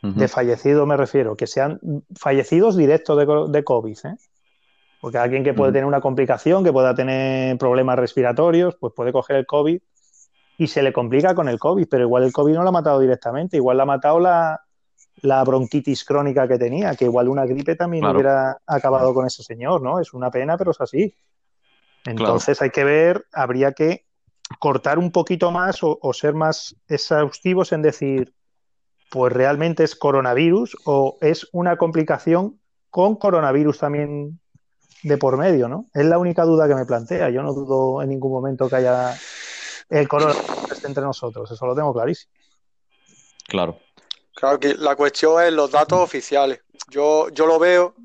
Uh 0.03 0.07
-huh. 0.07 0.15
De 0.15 0.27
fallecidos 0.27 0.85
me 0.85 0.97
refiero, 0.97 1.37
que 1.37 1.47
sean 1.47 1.79
fallecidos 2.19 2.75
directos 2.75 3.17
de, 3.17 3.25
de 3.57 3.63
COVID, 3.63 3.97
¿eh? 4.03 4.15
Porque 4.99 5.17
alguien 5.17 5.45
que 5.45 5.53
puede 5.53 5.69
uh 5.69 5.71
-huh. 5.71 5.73
tener 5.73 5.85
una 5.85 6.01
complicación, 6.01 6.65
que 6.65 6.73
pueda 6.73 6.93
tener 6.93 7.57
problemas 7.57 7.97
respiratorios, 7.97 8.75
pues 8.77 8.91
puede 8.93 9.13
coger 9.13 9.37
el 9.37 9.45
COVID 9.45 9.79
y 10.57 10.67
se 10.67 10.83
le 10.83 10.91
complica 10.91 11.33
con 11.35 11.47
el 11.47 11.57
COVID, 11.57 11.87
pero 11.89 12.03
igual 12.03 12.23
el 12.23 12.33
COVID 12.33 12.53
no 12.53 12.63
lo 12.63 12.69
ha 12.69 12.73
matado 12.73 12.99
directamente, 12.99 13.55
igual 13.55 13.77
la 13.77 13.83
ha 13.83 13.85
matado 13.95 14.19
la, 14.19 14.66
la 15.21 15.43
bronquitis 15.43 16.03
crónica 16.03 16.47
que 16.47 16.57
tenía, 16.57 16.95
que 16.95 17.05
igual 17.05 17.27
una 17.27 17.45
gripe 17.45 17.75
también 17.75 18.01
claro. 18.01 18.15
hubiera 18.17 18.57
acabado 18.65 19.13
con 19.13 19.25
ese 19.25 19.43
señor, 19.43 19.81
¿no? 19.81 19.99
Es 19.99 20.13
una 20.13 20.29
pena, 20.29 20.57
pero 20.57 20.71
es 20.71 20.81
así. 20.81 21.13
Entonces 22.05 22.59
claro. 22.59 22.65
hay 22.65 22.71
que 22.71 22.83
ver, 22.83 23.25
habría 23.33 23.73
que 23.73 24.05
cortar 24.59 24.99
un 24.99 25.11
poquito 25.11 25.51
más 25.51 25.83
o, 25.83 25.97
o, 26.01 26.13
ser 26.13 26.33
más 26.33 26.75
exhaustivos 26.87 27.71
en 27.73 27.81
decir, 27.81 28.33
pues 29.09 29.33
realmente 29.33 29.83
es 29.83 29.95
coronavirus 29.95 30.77
o 30.85 31.17
es 31.21 31.47
una 31.51 31.77
complicación 31.77 32.59
con 32.89 33.15
coronavirus 33.15 33.79
también 33.79 34.39
de 35.03 35.17
por 35.17 35.37
medio, 35.37 35.67
¿no? 35.67 35.85
Es 35.93 36.05
la 36.05 36.17
única 36.17 36.43
duda 36.43 36.67
que 36.67 36.75
me 36.75 36.85
plantea. 36.85 37.29
Yo 37.29 37.43
no 37.43 37.53
dudo 37.53 38.01
en 38.01 38.09
ningún 38.09 38.31
momento 38.31 38.69
que 38.69 38.77
haya 38.77 39.15
el 39.89 40.07
coronavirus 40.07 40.85
entre 40.85 41.03
nosotros, 41.03 41.51
eso 41.51 41.65
lo 41.65 41.75
tengo 41.75 41.93
clarísimo. 41.93 42.31
Claro. 43.47 43.79
Claro 44.37 44.59
que 44.59 44.75
la 44.75 44.95
cuestión 44.95 45.41
es 45.41 45.51
los 45.51 45.71
datos 45.71 45.97
oficiales. 45.97 46.61
Yo, 46.89 47.27
yo 47.29 47.47
lo 47.47 47.57
veo, 47.57 47.95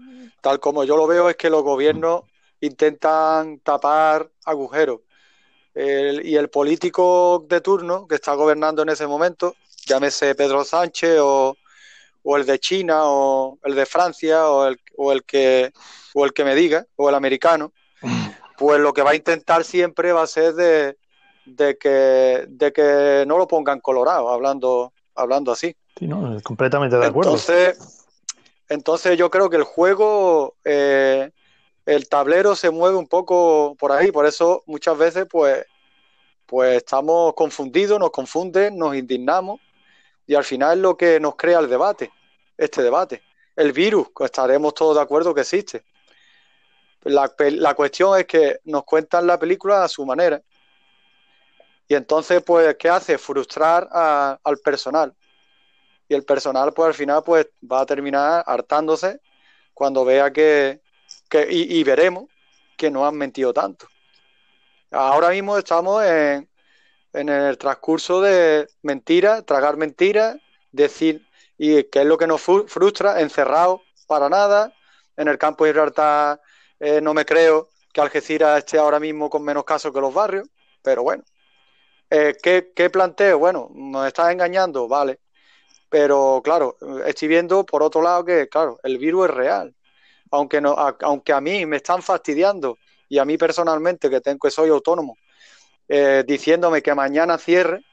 tal 0.40 0.60
como 0.60 0.82
yo 0.82 0.96
lo 0.96 1.06
veo, 1.06 1.28
es 1.28 1.36
que 1.36 1.50
los 1.50 1.62
gobiernos 1.62 2.22
intentan 2.58 3.58
tapar 3.58 4.30
agujeros. 4.46 5.00
El, 5.74 6.26
y 6.26 6.36
el 6.36 6.48
político 6.48 7.44
de 7.46 7.60
turno 7.60 8.06
que 8.08 8.14
está 8.14 8.32
gobernando 8.32 8.80
en 8.80 8.88
ese 8.88 9.06
momento, 9.06 9.56
llámese 9.84 10.34
Pedro 10.34 10.64
Sánchez 10.64 11.18
o, 11.20 11.54
o 12.22 12.36
el 12.38 12.46
de 12.46 12.58
China 12.58 13.02
o 13.04 13.58
el 13.62 13.74
de 13.74 13.84
Francia 13.84 14.48
o 14.48 14.68
el, 14.68 14.80
o 14.96 15.12
el, 15.12 15.24
que, 15.24 15.70
o 16.14 16.24
el 16.24 16.32
que 16.32 16.44
me 16.44 16.54
diga, 16.54 16.86
o 16.96 17.10
el 17.10 17.14
americano, 17.14 17.74
pues 18.56 18.80
lo 18.80 18.94
que 18.94 19.02
va 19.02 19.10
a 19.10 19.16
intentar 19.16 19.64
siempre 19.64 20.14
va 20.14 20.22
a 20.22 20.26
ser 20.26 20.54
de, 20.54 20.96
de, 21.44 21.76
que, 21.76 22.46
de 22.48 22.72
que 22.72 23.24
no 23.26 23.36
lo 23.36 23.46
pongan 23.46 23.80
colorado, 23.80 24.30
hablando, 24.30 24.94
hablando 25.14 25.52
así. 25.52 25.76
Completamente 26.42 26.96
de 26.96 27.06
acuerdo. 27.06 27.32
Entonces, 27.32 28.06
entonces 28.68 29.18
yo 29.18 29.30
creo 29.30 29.50
que 29.50 29.56
el 29.56 29.64
juego, 29.64 30.54
eh, 30.64 31.30
el 31.86 32.08
tablero 32.08 32.54
se 32.54 32.70
mueve 32.70 32.96
un 32.96 33.06
poco 33.06 33.76
por 33.78 33.92
ahí, 33.92 34.10
por 34.10 34.26
eso 34.26 34.62
muchas 34.66 34.96
veces 34.96 35.26
pues 35.30 35.66
pues 36.46 36.76
estamos 36.76 37.32
confundidos, 37.34 37.98
nos 37.98 38.10
confunden, 38.10 38.76
nos 38.76 38.94
indignamos 38.94 39.58
y 40.26 40.34
al 40.34 40.44
final 40.44 40.76
es 40.76 40.82
lo 40.82 40.96
que 40.96 41.18
nos 41.18 41.36
crea 41.36 41.58
el 41.58 41.68
debate, 41.68 42.10
este 42.58 42.82
debate. 42.82 43.22
El 43.56 43.72
virus, 43.72 44.08
estaremos 44.20 44.74
todos 44.74 44.96
de 44.96 45.02
acuerdo 45.02 45.34
que 45.34 45.42
existe. 45.42 45.82
La 47.04 47.74
cuestión 47.74 48.18
es 48.18 48.26
que 48.26 48.60
nos 48.64 48.84
cuentan 48.84 49.26
la 49.26 49.38
película 49.38 49.82
a 49.82 49.88
su 49.88 50.04
manera. 50.04 50.42
Y 51.88 51.94
entonces, 51.94 52.42
pues, 52.42 52.76
¿qué 52.78 52.88
hace? 52.88 53.18
Frustrar 53.18 53.88
al 53.90 54.58
personal. 54.58 55.14
Y 56.12 56.14
el 56.14 56.25
personal, 56.25 56.75
pues, 56.75 56.88
al 56.88 56.94
final, 56.94 57.22
pues, 57.25 57.46
va 57.64 57.81
a 57.81 57.87
terminar 57.87 58.44
hartándose 58.46 59.22
cuando 59.72 60.05
vea 60.05 60.31
que, 60.31 60.83
que 61.31 61.46
y, 61.51 61.83
veremos 61.85 62.29
que 62.77 62.90
no 62.90 63.07
han 63.07 63.16
mentido 63.16 63.55
tanto. 63.55 63.87
Ahora 64.90 65.31
mismo 65.31 65.57
estamos 65.57 66.05
en, 66.05 66.51
en 67.14 67.29
el 67.31 67.57
transcurso 67.57 68.20
de 68.20 68.68
mentiras, 68.83 69.46
tragar 69.46 69.79
mentiras, 69.79 70.37
decir, 70.70 71.27
y 71.57 71.85
qué 71.85 72.01
es 72.01 72.07
lo 72.07 72.18
que 72.18 72.27
nos 72.27 72.42
frustra, 72.42 73.22
encerrados 73.22 73.81
para 74.07 74.29
nada, 74.29 74.70
en 75.16 75.29
el 75.29 75.38
campo 75.38 75.64
de 75.64 75.70
Gibraltar 75.70 76.42
eh, 76.79 77.01
no 77.01 77.14
me 77.14 77.25
creo 77.25 77.70
que 77.90 78.03
Algeciras 78.03 78.59
esté 78.59 78.77
ahora 78.77 79.01
mismo 79.01 79.31
con 79.31 79.42
menos 79.42 79.64
casos 79.64 79.94
que 79.94 80.01
los 80.01 80.12
barrios, 80.12 80.46
pero 80.83 81.05
bueno. 81.05 81.25
Eh, 82.11 82.37
¿qué, 82.42 82.90
planteo? 82.90 83.38
Bueno, 83.38 83.70
nos 83.72 84.07
estás 84.07 84.31
engañando, 84.31 84.87
vale. 84.88 85.21
Pero 85.92 86.40
claro, 86.42 86.76
estoy 87.07 87.28
viendo 87.28 87.64
por 87.64 87.85
otro 87.85 88.02
lado 88.02 88.24
que, 88.24 88.48
claro, 88.48 88.81
el 88.83 88.98
virus 88.98 89.28
es 89.28 89.35
real. 89.35 89.74
Aunque, 90.33 90.61
no, 90.61 90.72
a, 90.72 90.96
aunque 91.02 91.33
a 91.33 91.40
mí 91.40 91.66
me 91.66 91.76
están 91.76 92.02
fastidiando 92.02 92.78
y 93.09 93.18
a 93.18 93.24
mí 93.24 93.37
personalmente, 93.37 94.09
que, 94.09 94.20
tengo, 94.20 94.38
que 94.38 94.50
soy 94.50 94.70
autónomo, 94.70 95.18
eh, 95.87 96.24
diciéndome 96.26 96.83
que 96.83 96.94
mañana 96.94 97.37
cierre, 97.37 97.85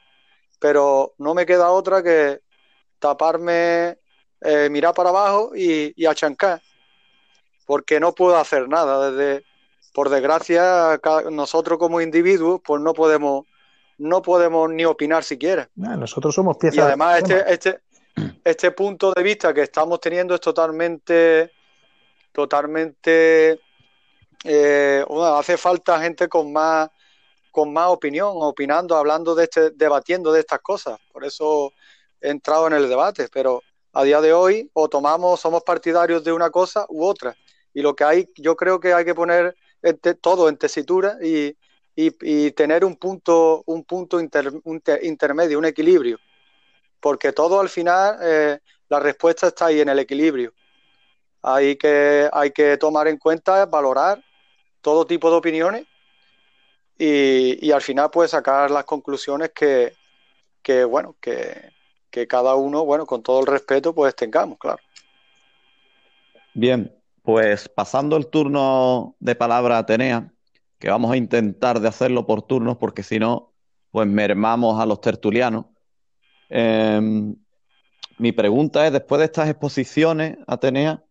pero 0.60 1.14
no 1.18 1.34
me 1.36 1.46
queda 1.46 1.72
otra 1.72 2.02
que 2.02 2.40
taparme, 2.98 3.98
mirar 4.70 4.94
para 4.94 5.10
abajo 5.10 5.52
y, 5.54 5.94
y 6.02 6.06
achancar 6.06 6.62
porque 7.70 8.00
no 8.00 8.16
puedo 8.16 8.36
hacer 8.36 8.68
nada. 8.68 9.12
Desde, 9.12 9.46
por 9.94 10.10
desgracia, 10.10 11.00
nosotros 11.30 11.78
como 11.78 12.02
individuos, 12.02 12.62
pues 12.66 12.82
no 12.82 12.96
podemos, 12.96 13.46
no 14.00 14.24
podemos 14.24 14.72
ni 14.72 14.86
opinar 14.86 15.24
siquiera. 15.24 15.70
nosotros 15.76 16.34
somos 16.34 16.58
piezas. 16.58 16.78
Y 16.78 16.82
además, 16.82 17.20
este, 17.20 17.54
este, 17.54 17.80
este 18.44 18.72
punto 18.72 19.12
de 19.14 19.24
vista 19.24 19.54
que 19.54 19.62
estamos 19.62 20.00
teniendo 20.00 20.36
es 20.36 20.42
totalmente, 20.42 21.52
totalmente. 22.32 23.60
Eh, 24.44 25.06
hace 25.36 25.58
falta 25.58 26.02
gente 26.02 26.28
con 26.28 26.52
más, 26.54 26.90
con 27.52 27.74
más 27.74 27.88
opinión, 27.90 28.32
opinando, 28.36 28.96
hablando 28.96 29.36
de 29.36 29.44
este, 29.44 29.72
debatiendo 29.72 30.32
de 30.32 30.40
estas 30.42 30.60
cosas. 30.60 31.00
Por 31.12 31.26
eso 31.26 31.74
he 32.22 32.30
entrado 32.30 32.68
en 32.68 32.74
el 32.74 32.88
debate, 32.88 33.28
pero 33.32 33.62
a 33.94 34.04
día 34.04 34.22
de 34.22 34.34
hoy 34.34 34.70
o 34.74 34.88
tomamos, 34.88 35.40
somos 35.40 35.64
partidarios 35.64 36.24
de 36.24 36.32
una 36.32 36.50
cosa 36.50 36.86
u 36.90 37.04
otra. 37.04 37.36
Y 37.74 37.82
lo 37.82 37.96
que 37.96 38.04
hay, 38.04 38.30
yo 38.36 38.56
creo 38.56 38.80
que 38.80 38.94
hay 38.94 39.06
que 39.06 39.16
poner 39.16 39.56
todo 40.22 40.50
en 40.50 40.58
tesitura 40.58 41.18
y, 41.22 41.56
tener 42.56 42.86
un 42.86 42.96
punto, 42.96 43.62
un 43.66 43.84
punto 43.84 44.22
intermedio, 44.22 45.60
un 45.60 45.66
equilibrio. 45.66 46.18
Porque 47.00 47.32
todo 47.32 47.60
al 47.60 47.70
final, 47.70 48.18
eh, 48.22 48.60
la 48.90 49.00
respuesta 49.00 49.48
está 49.48 49.68
ahí 49.68 49.82
en 49.82 49.90
el 49.90 50.00
equilibrio. 50.00 50.54
Hay 51.42 51.78
que, 51.78 52.30
hay 52.32 52.52
que 52.52 52.78
tomar 52.78 53.08
en 53.08 53.18
cuenta, 53.18 53.66
valorar 53.66 54.24
todo 54.82 55.06
tipo 55.06 55.30
de 55.30 55.38
opiniones 55.38 55.86
y, 56.98 57.72
al 57.72 57.82
final 57.82 58.10
pues 58.12 58.32
sacar 58.32 58.70
las 58.72 58.84
conclusiones 58.84 59.52
que, 59.52 59.94
que 60.62 60.84
bueno, 60.84 61.16
que, 61.22 61.72
que 62.10 62.28
cada 62.28 62.56
uno, 62.56 62.84
bueno, 62.84 63.06
con 63.06 63.24
todo 63.24 63.40
el 63.40 63.48
respeto, 63.48 63.94
pues 63.94 64.16
tengamos, 64.16 64.58
claro. 64.58 64.80
Bien, 66.54 66.94
pues 67.24 67.70
pasando 67.70 68.18
el 68.18 68.28
turno 68.28 69.16
de 69.20 69.36
palabra 69.36 69.78
a 69.78 69.80
Atenea, 69.80 70.34
que 70.78 70.90
vamos 70.90 71.12
a 71.12 71.18
intentar 71.18 71.80
de 71.80 71.88
hacerlo 71.88 72.26
por 72.26 72.42
turnos, 72.42 72.78
porque 72.78 73.04
si 73.04 73.20
no, 73.20 73.54
pues 73.92 74.08
mermamos 74.08 74.80
a 74.80 74.86
los 74.86 75.00
tertulianos. 75.00 75.66
Em, 76.50 77.36
mi 78.18 78.32
pregunta 78.32 78.86
es, 78.86 78.94
después 78.94 79.20
de 79.20 79.26
estas 79.26 79.50
exposiciones, 79.50 80.38
Atenea, 80.48 81.04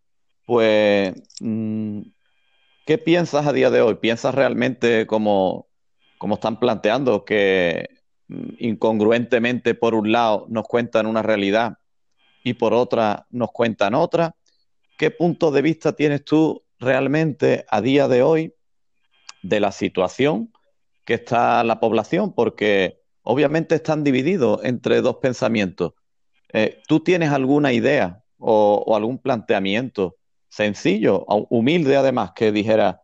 pues, 0.45 1.13
mm, 1.39 2.01
¿qué 2.85 2.97
piensas 2.97 3.47
a 3.47 3.53
día 3.53 3.69
de 3.69 3.81
hoy? 3.81 3.95
¿Piensas 3.95 4.35
realmente 4.35 5.07
como, 5.07 5.67
como 6.17 6.35
están 6.35 6.59
planteando, 6.59 7.25
que 7.25 7.89
mm, 8.27 8.49
incongruentemente 8.59 9.75
por 9.75 9.95
un 9.95 10.11
lado 10.11 10.45
nos 10.49 10.67
cuentan 10.67 11.05
una 11.07 11.23
realidad 11.23 11.77
y 12.43 12.53
por 12.53 12.73
otra 12.73 13.27
nos 13.31 13.51
cuentan 13.51 13.95
otra? 13.95 14.35
¿Qué 14.97 15.11
punto 15.11 15.51
de 15.51 15.61
vista 15.61 15.93
tienes 15.93 16.25
tú 16.25 16.63
realmente 16.79 17.65
a 17.69 17.81
día 17.81 18.07
de 18.07 18.21
hoy 18.21 18.53
de 19.41 19.59
la 19.59 19.71
situación 19.71 20.51
que 21.05 21.15
está 21.15 21.63
la 21.63 21.79
población? 21.79 22.33
Porque 22.33 22.98
obviamente 23.23 23.75
están 23.75 24.03
divididos 24.03 24.61
entre 24.63 25.01
dos 25.01 25.17
pensamientos. 25.17 25.93
Eh, 26.51 26.81
¿Tú 26.87 27.01
tienes 27.01 27.31
alguna 27.31 27.73
idea 27.73 28.23
o, 28.37 28.95
algún 28.95 29.19
planteamiento 29.19 30.17
sencillo, 30.47 31.25
humilde 31.49 31.95
además, 31.95 32.31
que 32.35 32.51
dijera, 32.51 33.03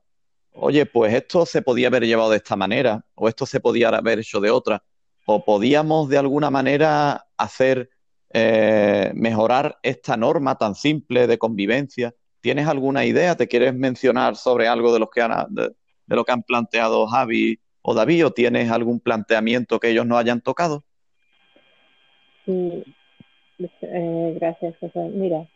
oye, 0.54 0.86
pues 0.86 1.14
esto 1.14 1.46
se 1.46 1.62
podía 1.62 1.88
haber 1.88 2.06
llevado 2.06 2.32
de 2.32 2.38
esta 2.38 2.56
manera, 2.56 3.06
o 3.14 3.28
esto 3.28 3.46
se 3.46 3.60
podía 3.60 3.90
haber 3.90 4.20
hecho 4.20 4.40
de 4.40 4.50
otra, 4.50 4.84
o 5.26 5.44
podíamos 5.44 6.10
de 6.10 6.18
alguna 6.18 6.50
manera 6.50 7.28
hacer 7.38 7.90
eh, 8.32 9.12
mejorar 9.16 9.78
esta 9.84 10.18
norma 10.18 10.58
tan 10.58 10.76
simple 10.76 11.28
de 11.28 11.38
convivencia. 11.38 12.14
¿Tienes 12.42 12.68
alguna 12.68 13.06
idea? 13.06 13.36
¿Te 13.36 13.48
quieres 13.48 13.74
mencionar 13.74 14.36
sobre 14.36 14.68
algo 14.68 14.94
de, 14.94 15.00
los 15.00 15.10
que 15.10 15.22
han, 15.22 15.54
de, 15.54 15.74
lo 16.08 16.24
que 16.24 16.32
han 16.32 16.44
planteado 16.44 17.08
Javi 17.08 17.60
o 17.88 17.94
David? 17.94 18.26
¿O 18.26 18.32
tienes 18.32 18.72
algún 18.72 19.00
planteamiento 19.00 19.80
que 19.80 19.90
ellos 19.90 20.08
no 20.08 20.18
hayan 20.18 20.42
tocado? 20.42 20.84
Sí, 22.46 22.84
eh, 23.60 24.38
gracias, 24.40 24.76
José. 24.80 25.00
Mira, 25.10 25.48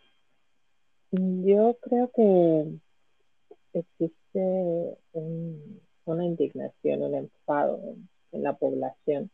yo 1.11 1.75
creo 1.81 2.11
que 2.15 2.65
existe 3.73 4.97
una 6.05 6.25
indignación, 6.25 7.01
un 7.01 7.15
enfado 7.15 7.95
en 8.31 8.43
la 8.43 8.53
población 8.53 9.31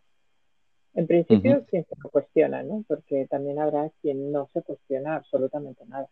en 0.93 1.07
principio, 1.07 1.65
quien 1.69 1.85
se 1.85 2.09
cuestiona, 2.09 2.63
¿no? 2.63 2.85
Porque 2.87 3.27
también 3.29 3.59
habrá 3.59 3.91
quien 4.01 4.31
no 4.31 4.49
se 4.53 4.61
cuestiona 4.61 5.17
absolutamente 5.17 5.85
nada. 5.85 6.07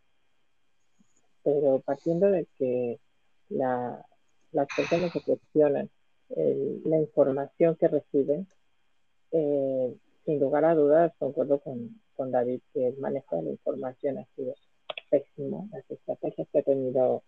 Pero 1.43 1.79
partiendo 1.79 2.29
de 2.29 2.45
que 2.57 2.99
la, 3.47 4.05
las 4.51 4.67
personas 4.75 5.13
se 5.13 5.21
cuestionan 5.21 5.89
la 6.35 6.99
información 6.99 7.75
que 7.75 7.87
reciben, 7.87 8.47
eh, 9.31 9.95
sin 10.25 10.39
lugar 10.39 10.65
a 10.65 10.75
dudas, 10.75 11.13
concuerdo 11.19 11.59
con, 11.59 12.01
con 12.15 12.31
David 12.31 12.61
que 12.73 12.87
el 12.87 12.97
manejo 12.97 13.37
de 13.37 13.43
la 13.43 13.51
información 13.51 14.17
ha 14.17 14.25
sido 14.35 14.55
pésimo, 15.09 15.67
las 15.71 15.89
estrategias 15.89 16.47
que 16.51 16.59
ha 16.59 16.63
tenido 16.63 17.23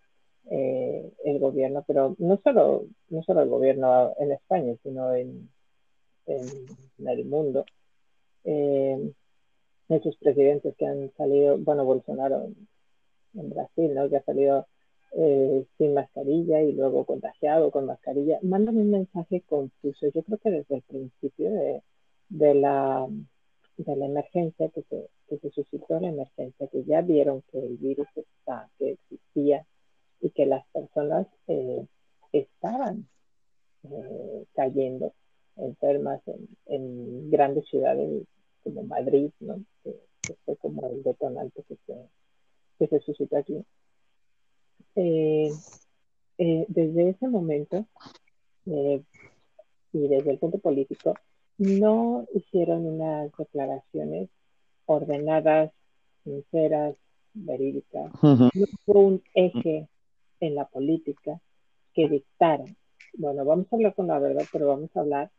eh, 0.50 1.12
el 1.24 1.38
gobierno, 1.38 1.84
pero 1.86 2.14
no 2.18 2.40
solo, 2.42 2.86
no 3.08 3.22
solo 3.22 3.42
el 3.42 3.48
gobierno 3.48 4.14
en 4.18 4.32
España, 4.32 4.74
sino 4.82 5.14
en, 5.14 5.50
en, 6.26 7.08
el 7.08 7.24
mundo. 7.24 7.64
Eh, 8.44 9.12
esos 9.88 10.16
presidentes 10.16 10.74
que 10.76 10.86
han 10.86 11.12
salido, 11.16 11.58
bueno, 11.58 11.84
Bolsonaro 11.84 12.48
en, 13.34 13.50
Brasil, 13.50 13.94
¿no? 13.94 14.08
Que 14.08 14.16
ha 14.16 14.24
salido 14.24 14.66
eh, 15.12 15.64
sin 15.78 15.94
mascarilla 15.94 16.62
y 16.62 16.72
luego 16.72 17.04
contagiado 17.04 17.70
con 17.70 17.86
mascarilla, 17.86 18.38
mandan 18.42 18.76
un 18.76 18.90
mensaje 18.90 19.42
confuso. 19.42 20.08
Yo 20.14 20.22
creo 20.22 20.38
que 20.38 20.50
desde 20.50 20.76
el 20.76 20.82
principio 20.82 21.50
de, 21.50 21.82
de 22.28 22.54
la, 22.54 23.06
de 23.76 23.96
la 23.96 24.06
emergencia, 24.06 24.68
que 24.70 24.82
se, 24.82 25.08
que 25.28 25.38
se 25.38 25.50
suscitó 25.50 26.00
la 26.00 26.08
emergencia, 26.08 26.66
que 26.68 26.84
ya 26.84 27.00
vieron 27.02 27.42
que 27.50 27.58
el 27.58 27.76
virus 27.76 28.08
está, 28.14 28.68
que 28.78 28.92
existía 28.92 29.66
y 30.20 30.30
que 30.30 30.46
las 30.46 30.66
personas 30.68 31.26
eh, 31.48 31.86
estaban 32.32 33.08
eh, 33.84 34.44
cayendo 34.54 35.12
enfermas 35.56 36.20
en, 36.66 37.30
grandes 37.30 37.66
ciudades 37.68 38.24
como 38.62 38.82
Madrid, 38.82 39.30
¿no? 39.40 39.62
que, 39.82 39.94
fue 40.44 40.56
como 40.56 40.86
el 40.88 41.02
detonante 41.04 41.62
que 41.68 41.76
se, 41.86 41.94
que 42.78 42.86
se 42.88 43.00
suscitó 43.00 43.36
aquí. 43.36 43.64
Eh, 44.96 45.50
eh, 46.38 46.64
desde 46.68 47.10
ese 47.10 47.28
momento 47.28 47.86
eh, 48.66 49.02
y 49.92 50.08
desde 50.08 50.30
el 50.30 50.38
punto 50.38 50.58
político, 50.58 51.14
no 51.58 52.26
hicieron 52.34 52.86
unas 52.86 53.30
declaraciones 53.36 54.28
ordenadas, 54.84 55.72
sinceras, 56.24 56.96
verídicas. 57.32 58.10
No 58.22 58.50
hubo 58.86 59.00
un 59.00 59.22
eje 59.34 59.88
en 60.40 60.54
la 60.54 60.66
política 60.66 61.40
que 61.94 62.08
dictara, 62.08 62.64
bueno, 63.18 63.44
vamos 63.44 63.66
a 63.70 63.76
hablar 63.76 63.94
con 63.94 64.06
la 64.06 64.18
verdad, 64.18 64.44
pero 64.52 64.68
vamos 64.68 64.90
a 64.94 65.00
hablar 65.00 65.30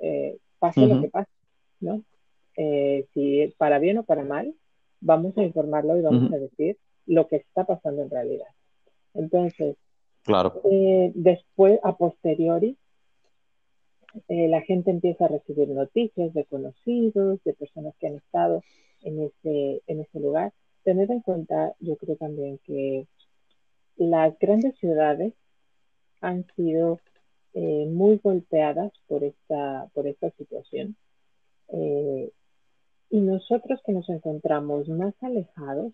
eh, 0.00 0.38
pase 0.58 0.86
lo 0.86 1.00
que 1.00 1.08
pase, 1.08 1.30
¿no? 1.80 2.02
Eh, 2.56 3.06
si 3.14 3.54
para 3.56 3.78
bien 3.78 3.98
o 3.98 4.02
para 4.02 4.24
mal, 4.24 4.54
vamos 5.00 5.36
a 5.38 5.42
informarlo 5.42 5.96
y 5.96 6.02
vamos 6.02 6.32
a 6.32 6.38
decir 6.38 6.76
lo 7.06 7.28
que 7.28 7.36
está 7.36 7.64
pasando 7.64 8.02
en 8.02 8.10
realidad. 8.10 8.48
Entonces, 9.14 9.76
claro. 10.24 10.60
Eh, 10.70 11.12
después, 11.14 11.78
a 11.82 11.96
posteriori, 11.96 12.76
la 14.28 14.60
gente 14.62 14.90
empieza 14.90 15.26
a 15.26 15.28
recibir 15.28 15.68
noticias 15.68 16.34
de 16.34 16.44
conocidos, 16.44 17.42
de 17.44 17.52
personas 17.52 17.94
que 18.00 18.08
han 18.08 18.16
estado 18.16 18.62
en 19.02 19.22
ese, 19.22 19.82
en 19.86 20.00
ese 20.00 20.18
lugar. 20.18 20.52
Tener 20.82 21.10
en 21.12 21.20
cuenta, 21.20 21.74
yo 21.78 21.96
creo 21.96 22.16
también 22.16 22.58
que 22.64 23.06
las 23.96 24.36
grandes 24.38 24.76
ciudades 24.78 25.34
han 26.20 26.46
sido 26.56 27.00
eh, 27.52 27.86
muy 27.86 28.18
golpeadas 28.22 28.92
por 29.06 29.24
esta, 29.24 29.88
por 29.92 30.06
esta 30.06 30.30
situación. 30.32 30.96
Eh, 31.68 32.30
y 33.10 33.20
nosotros 33.20 33.80
que 33.84 33.92
nos 33.92 34.08
encontramos 34.08 34.88
más 34.88 35.14
alejados, 35.20 35.92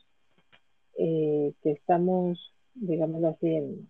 eh, 0.98 1.52
que 1.62 1.72
estamos, 1.72 2.52
digamos 2.76 3.24
así, 3.24 3.54
en, 3.54 3.88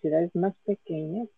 ciudades 0.00 0.34
más 0.34 0.54
pequeñas, 0.64 1.28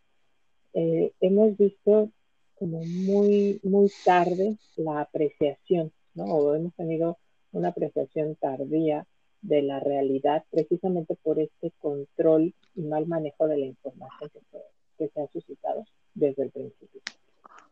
hemos 0.73 1.57
visto 1.59 2.11
como 2.59 2.81
muy, 2.83 3.61
muy 3.63 3.91
tarde 4.05 4.57
la 4.77 5.03
apreciación, 5.03 5.93
¿no? 6.15 6.25
O 6.25 6.55
hemos 6.55 6.75
tenido 6.75 7.19
una 7.53 7.69
apreciación 7.69 8.37
tardía 8.37 9.07
de 9.43 9.63
la 9.63 9.81
realidad 9.81 10.45
precisamente 10.51 11.15
por 11.23 11.39
este 11.39 11.73
control 11.79 12.55
y 12.75 12.83
mal 12.83 13.07
manejo 13.07 13.47
de 13.47 13.59
la 13.59 13.67
información 13.67 14.31
que 14.31 14.41
se, 14.51 15.11
que 15.11 15.21
ha 15.21 15.29
suscitado 15.29 15.85
desde 16.15 16.45
el 16.45 16.51
principio. 16.51 17.01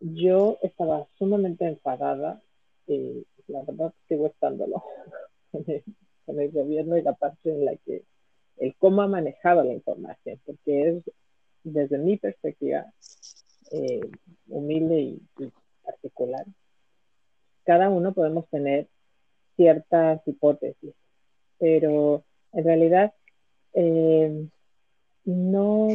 Yo 0.00 0.58
estaba 0.62 1.06
sumamente 1.18 1.66
enfadada, 1.66 2.42
y 2.86 3.26
la 3.48 3.62
verdad 3.62 3.92
sigo 4.08 4.26
estándolo, 4.26 4.84
con 6.26 6.40
el, 6.40 6.50
gobierno 6.50 6.96
y 6.96 7.02
la 7.02 7.14
parte 7.14 7.50
en 7.50 7.64
la 7.64 7.76
que 7.76 8.04
el 8.58 8.74
cómo 8.76 9.02
ha 9.02 9.08
manejado 9.08 9.64
la 9.64 9.72
información, 9.72 10.40
porque 10.44 10.88
es 10.88 11.02
desde 11.62 11.98
mi 11.98 12.16
perspectiva 12.16 12.86
eh, 13.72 14.00
humilde 14.48 15.00
y, 15.00 15.22
particular. 15.84 16.44
Cada 17.64 17.90
uno 17.90 18.12
podemos 18.12 18.48
tener 18.48 18.88
ciertas 19.56 20.20
hipótesis, 20.26 20.94
pero 21.58 22.24
en 22.52 22.64
realidad 22.64 23.12
eh, 23.72 24.48
no 25.24 25.88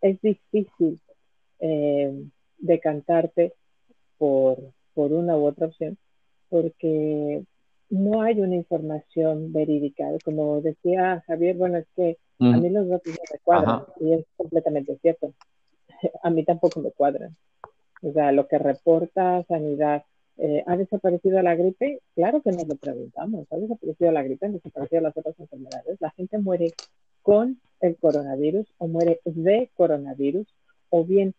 es 0.00 0.20
difícil 0.20 1.00
eh, 1.60 2.12
decantarte 2.58 3.54
por, 4.18 4.58
por 4.94 5.12
una 5.12 5.36
u 5.36 5.46
otra 5.46 5.66
opción 5.66 5.98
porque 6.48 7.44
no 7.90 8.22
hay 8.22 8.40
una 8.40 8.56
información 8.56 9.52
verídica. 9.52 10.06
Como 10.24 10.60
decía 10.60 11.22
Javier, 11.26 11.56
bueno, 11.56 11.78
es 11.78 11.86
que 11.94 12.18
a 12.40 12.56
mí 12.56 12.68
los 12.68 12.88
datos 12.88 13.12
no 13.12 13.22
me 13.32 13.38
cuadran 13.40 13.84
y 14.00 14.12
es 14.12 14.24
completamente 14.36 14.98
cierto. 15.00 15.32
A 16.22 16.30
mí 16.30 16.44
tampoco 16.44 16.80
me 16.80 16.90
cuadran. 16.90 17.34
O 18.02 18.12
sea, 18.12 18.30
lo 18.32 18.46
que 18.46 18.58
reporta 18.58 19.42
Sanidad, 19.44 20.04
eh, 20.36 20.62
¿ha 20.66 20.76
desaparecido 20.76 21.40
la 21.40 21.54
gripe? 21.54 22.02
Claro 22.14 22.42
que 22.42 22.52
nos 22.52 22.68
lo 22.68 22.76
preguntamos. 22.76 23.46
¿Ha 23.50 23.56
desaparecido 23.56 24.12
la 24.12 24.22
gripe? 24.22 24.46
¿Han 24.46 24.52
desaparecido 24.52 25.00
las 25.00 25.16
otras 25.16 25.38
enfermedades? 25.40 25.98
La 26.00 26.10
gente 26.10 26.36
muere 26.38 26.74
con 27.22 27.58
el 27.80 27.96
coronavirus 27.96 28.66
o 28.78 28.88
muere 28.88 29.20
de 29.24 29.70
coronavirus 29.74 30.46
o 30.90 31.04
bien 31.04 31.34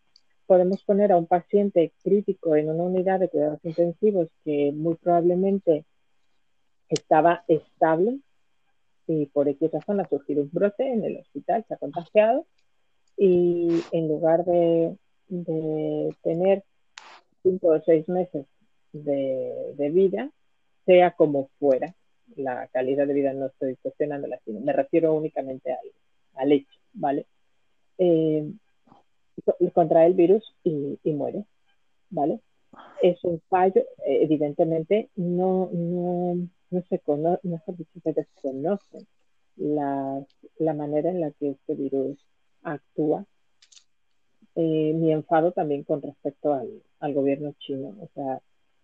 podemos 0.46 0.82
poner 0.82 1.12
a 1.12 1.18
un 1.18 1.26
paciente 1.26 1.92
crítico 2.02 2.56
en 2.56 2.70
una 2.70 2.84
unidad 2.84 3.20
de 3.20 3.28
cuidados 3.28 3.60
intensivos 3.64 4.28
que 4.44 4.72
muy 4.72 4.94
probablemente 4.96 5.84
estaba 6.88 7.44
estable 7.48 8.18
y 9.06 9.26
por 9.26 9.48
X 9.48 9.70
razón 9.72 10.00
ha 10.00 10.08
surgido 10.08 10.42
un 10.42 10.50
brote 10.52 10.86
en 10.86 11.04
el 11.04 11.16
hospital, 11.18 11.64
se 11.66 11.74
ha 11.74 11.78
contagiado 11.78 12.46
y 13.16 13.82
en 13.92 14.08
lugar 14.08 14.44
de, 14.44 14.96
tener 16.22 16.62
cinco 17.42 17.68
o 17.68 17.80
seis 17.84 18.08
meses 18.08 18.46
de, 18.92 19.90
vida, 19.92 20.30
sea 20.86 21.10
como 21.12 21.50
fuera, 21.58 21.94
la 22.36 22.68
calidad 22.68 23.06
de 23.06 23.14
vida 23.14 23.32
no 23.32 23.46
estoy 23.46 23.76
cuestionándola, 23.76 24.38
sino 24.44 24.60
me 24.60 24.72
refiero 24.72 25.14
únicamente 25.14 25.72
al, 25.72 25.78
al 26.34 26.52
hecho, 26.52 26.78
¿vale? 26.92 27.26
Eh, 27.98 28.52
contrae 29.72 30.06
el 30.06 30.14
virus 30.14 30.54
y, 30.64 30.98
muere, 31.12 31.44
¿vale? 32.10 32.40
Es 33.02 33.22
un 33.24 33.40
fallo, 33.48 33.82
evidentemente 34.04 35.08
no, 35.16 35.70
no 36.70 36.82
se 36.88 36.98
conoce, 37.00 37.46
mejor 37.48 37.76
se 38.02 38.12
desconoce 38.12 39.06
la, 39.56 40.24
la, 40.58 40.74
manera 40.74 41.10
en 41.10 41.20
la 41.20 41.30
que 41.32 41.50
este 41.50 41.74
virus 41.74 42.18
actúa. 42.62 43.24
Eh, 44.54 44.92
mi 44.94 45.12
enfado 45.12 45.52
también 45.52 45.84
con 45.84 46.02
respecto 46.02 46.52
al, 46.52 46.82
al, 47.00 47.14
gobierno 47.14 47.54
chino, 47.58 47.96
o 48.00 48.08
sea, 48.14 48.40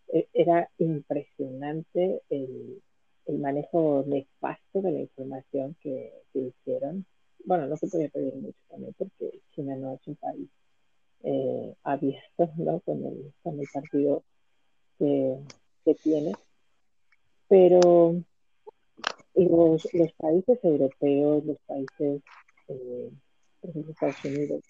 e, 0.08 0.28
era 0.32 0.70
impresionante 0.78 2.22
el, 2.30 2.80
el 3.26 3.38
manejo 3.38 4.04
nefasto 4.06 4.82
de 4.82 4.92
la 4.92 5.00
información 5.00 5.76
que, 5.80 6.12
que 6.32 6.40
hicieron 6.40 7.06
bueno, 7.44 7.66
no 7.66 7.76
se 7.76 7.88
podía 7.88 8.08
pedir 8.08 8.34
mucho 8.34 8.58
también 8.68 8.94
porque 8.96 9.40
China 9.50 9.76
no 9.76 9.94
es 9.94 10.06
un 10.06 10.16
país 10.16 10.48
eh, 11.22 11.74
abierto 11.82 12.50
¿no? 12.56 12.80
con, 12.80 13.04
el, 13.04 13.32
con 13.42 13.60
el 13.60 13.66
partido 13.72 14.24
que, 14.98 15.38
que 15.84 15.94
tiene. 15.94 16.32
Pero 17.54 18.16
los, 19.36 19.94
los 19.94 20.12
países 20.14 20.58
europeos, 20.64 21.44
los 21.44 21.58
países, 21.68 22.20
eh, 22.66 23.10
por 23.60 23.70
ejemplo, 23.70 23.92
Estados 23.92 24.24
Unidos, 24.24 24.64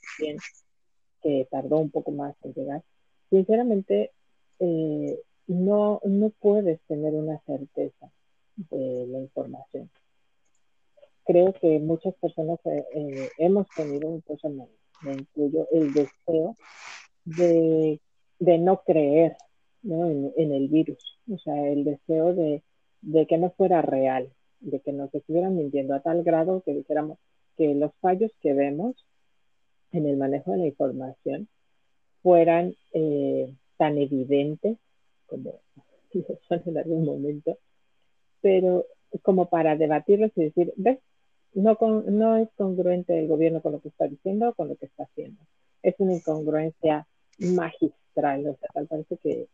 que 1.23 1.49
tardó 1.51 1.79
un 1.79 1.91
poco 1.91 2.11
más 2.11 2.37
en 2.43 2.53
llegar, 2.53 2.83
sinceramente 3.31 4.11
eh, 4.59 5.19
no, 5.47 6.03
no 6.05 6.29
puedes 6.39 6.79
tener 6.83 7.15
una 7.15 7.41
certeza 7.47 8.13
de 8.57 9.07
la 9.07 9.21
información. 9.21 9.89
Creo 11.25 11.55
que 11.55 11.79
muchas 11.79 12.13
personas 12.17 12.61
eh, 12.67 12.85
eh, 12.95 13.31
hemos 13.39 13.67
tenido, 13.71 14.15
incluso 14.15 14.51
me, 14.51 14.67
me, 15.01 15.15
incluyo, 15.15 15.67
el 15.73 15.95
deseo 15.95 16.55
de, 17.25 17.99
no 18.59 18.83
creer 18.83 19.39
En, 19.85 20.53
el 20.53 20.69
virus, 20.69 21.19
o 21.33 21.39
sea, 21.39 21.67
el 21.67 21.85
deseo 21.85 22.35
de, 22.35 22.63
que 23.29 23.39
no 23.39 23.51
fuera 23.51 23.83
real, 23.83 24.31
de 24.61 24.81
que 24.81 24.93
nos 24.93 25.15
estuvieran 25.15 25.57
mintiendo 25.57 25.95
a 25.95 26.01
tal 26.01 26.23
grado 26.23 26.63
que 26.63 26.75
dijéramos 26.75 27.19
que 27.57 27.75
los 27.75 27.93
fallos 28.01 28.33
que 28.41 28.55
vemos 28.55 28.95
en 29.93 30.07
el 30.07 30.17
manejo 30.17 30.53
de 30.53 30.59
la 30.59 30.67
información 30.67 31.49
fueran 32.23 32.75
eh, 32.93 33.53
tan 33.77 33.99
evidentes 33.99 34.79
como 35.27 35.61
son 36.49 36.63
en 36.67 36.79
algún 36.79 37.05
momento, 37.05 37.59
pero 38.41 38.87
como 39.23 39.49
para 39.49 39.77
debatirlos 39.77 40.33
y 40.37 40.45
decir, 40.45 40.73
ves, 40.77 40.99
no, 41.55 41.79
no 41.81 42.37
es 42.37 42.49
congruente 42.57 43.19
el 43.19 43.29
gobierno 43.29 43.61
con 43.61 43.73
lo 43.73 43.81
que 43.81 43.89
está 43.89 44.09
diciendo 44.09 44.49
o 44.49 44.55
con 44.55 44.69
lo 44.69 44.77
que 44.77 44.87
está 44.87 45.05
haciendo. 45.05 45.41
Es 45.83 45.95
una 45.99 46.15
incongruencia 46.15 47.07
magistral, 47.39 48.47
o 48.47 48.57
sea, 48.57 48.69
tal 48.73 48.87
parece 48.87 49.17
que, 49.19 49.49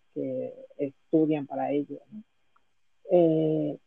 estudian 0.79 1.47
para 1.47 1.73
ello. 1.73 2.01
Eh, 3.11 3.79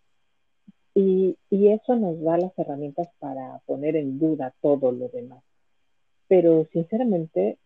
y, 0.95 1.37
eso 1.49 1.95
nos 1.95 2.21
da 2.21 2.37
las 2.37 2.51
herramientas 2.57 3.07
para 3.19 3.59
poner 3.65 3.95
en 3.95 4.19
duda 4.19 4.53
todo 4.61 4.91
lo 4.91 5.07
demás. 5.09 5.43
Pero 6.27 6.67
sinceramente, 6.71 7.57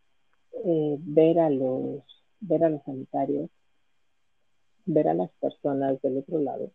eh, 0.63 0.97
ver 0.99 1.39
a 1.39 1.49
los 1.49 2.03
ver 2.39 2.63
a 2.63 2.69
los 2.69 2.83
sanitarios, 2.83 3.49
ver 4.85 5.07
a 5.09 5.13
las 5.13 5.31
personas 5.41 6.01
del 6.01 6.17
otro 6.19 6.39
lado, 6.39 6.71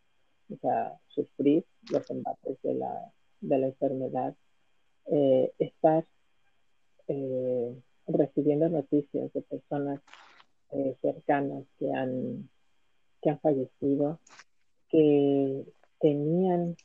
o 0.53 0.57
sea, 0.61 0.99
sufrir 1.09 1.65
los 1.91 2.09
embates 2.11 2.61
de 2.63 2.75
la 2.75 3.13
de 3.41 3.59
la 3.59 3.67
enfermedad, 3.67 4.35
eh, 5.07 5.53
estar 5.59 6.05
eh, 7.09 7.77
recibiendo 8.07 8.69
noticias 8.69 9.33
de 9.33 9.43
personas 9.43 10.01
eh, 10.71 10.97
cercanas 11.03 11.65
que 11.79 11.93
han, 11.93 12.49
que 13.21 13.31
han 13.31 13.41
fallecido, 13.41 14.21
que 14.93 15.65
tenían 15.99 16.77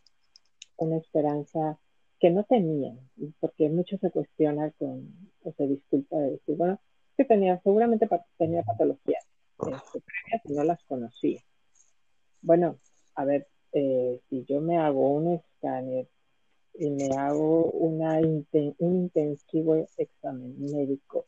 una 0.77 0.97
esperanza 0.97 1.77
que 2.19 2.31
no 2.31 2.43
tenían, 2.45 2.99
porque 3.39 3.69
muchos 3.69 3.99
se 3.99 4.09
cuestionan 4.09 4.71
con, 4.79 5.13
o 5.43 5.51
se 5.51 5.67
disculpa 5.67 6.17
de 6.17 6.31
decir, 6.31 6.55
bueno, 6.55 6.79
que 7.15 7.25
tenía, 7.25 7.61
seguramente 7.61 8.07
tenía 8.37 8.63
patologías 8.63 9.27
este, 9.59 10.53
no 10.53 10.63
las 10.63 10.83
conocía. 10.83 11.41
Bueno, 12.41 12.77
a 13.15 13.25
ver, 13.25 13.47
si 13.71 14.45
yo 14.45 14.61
me 14.61 14.77
hago 14.77 15.11
un 15.11 15.33
escáner 15.33 16.07
y 16.73 16.89
me 16.89 17.09
hago 17.15 17.71
una 17.71 18.19
un 18.19 18.95
intensivo 18.95 19.75
examen 19.97 20.59
médico 20.59 21.25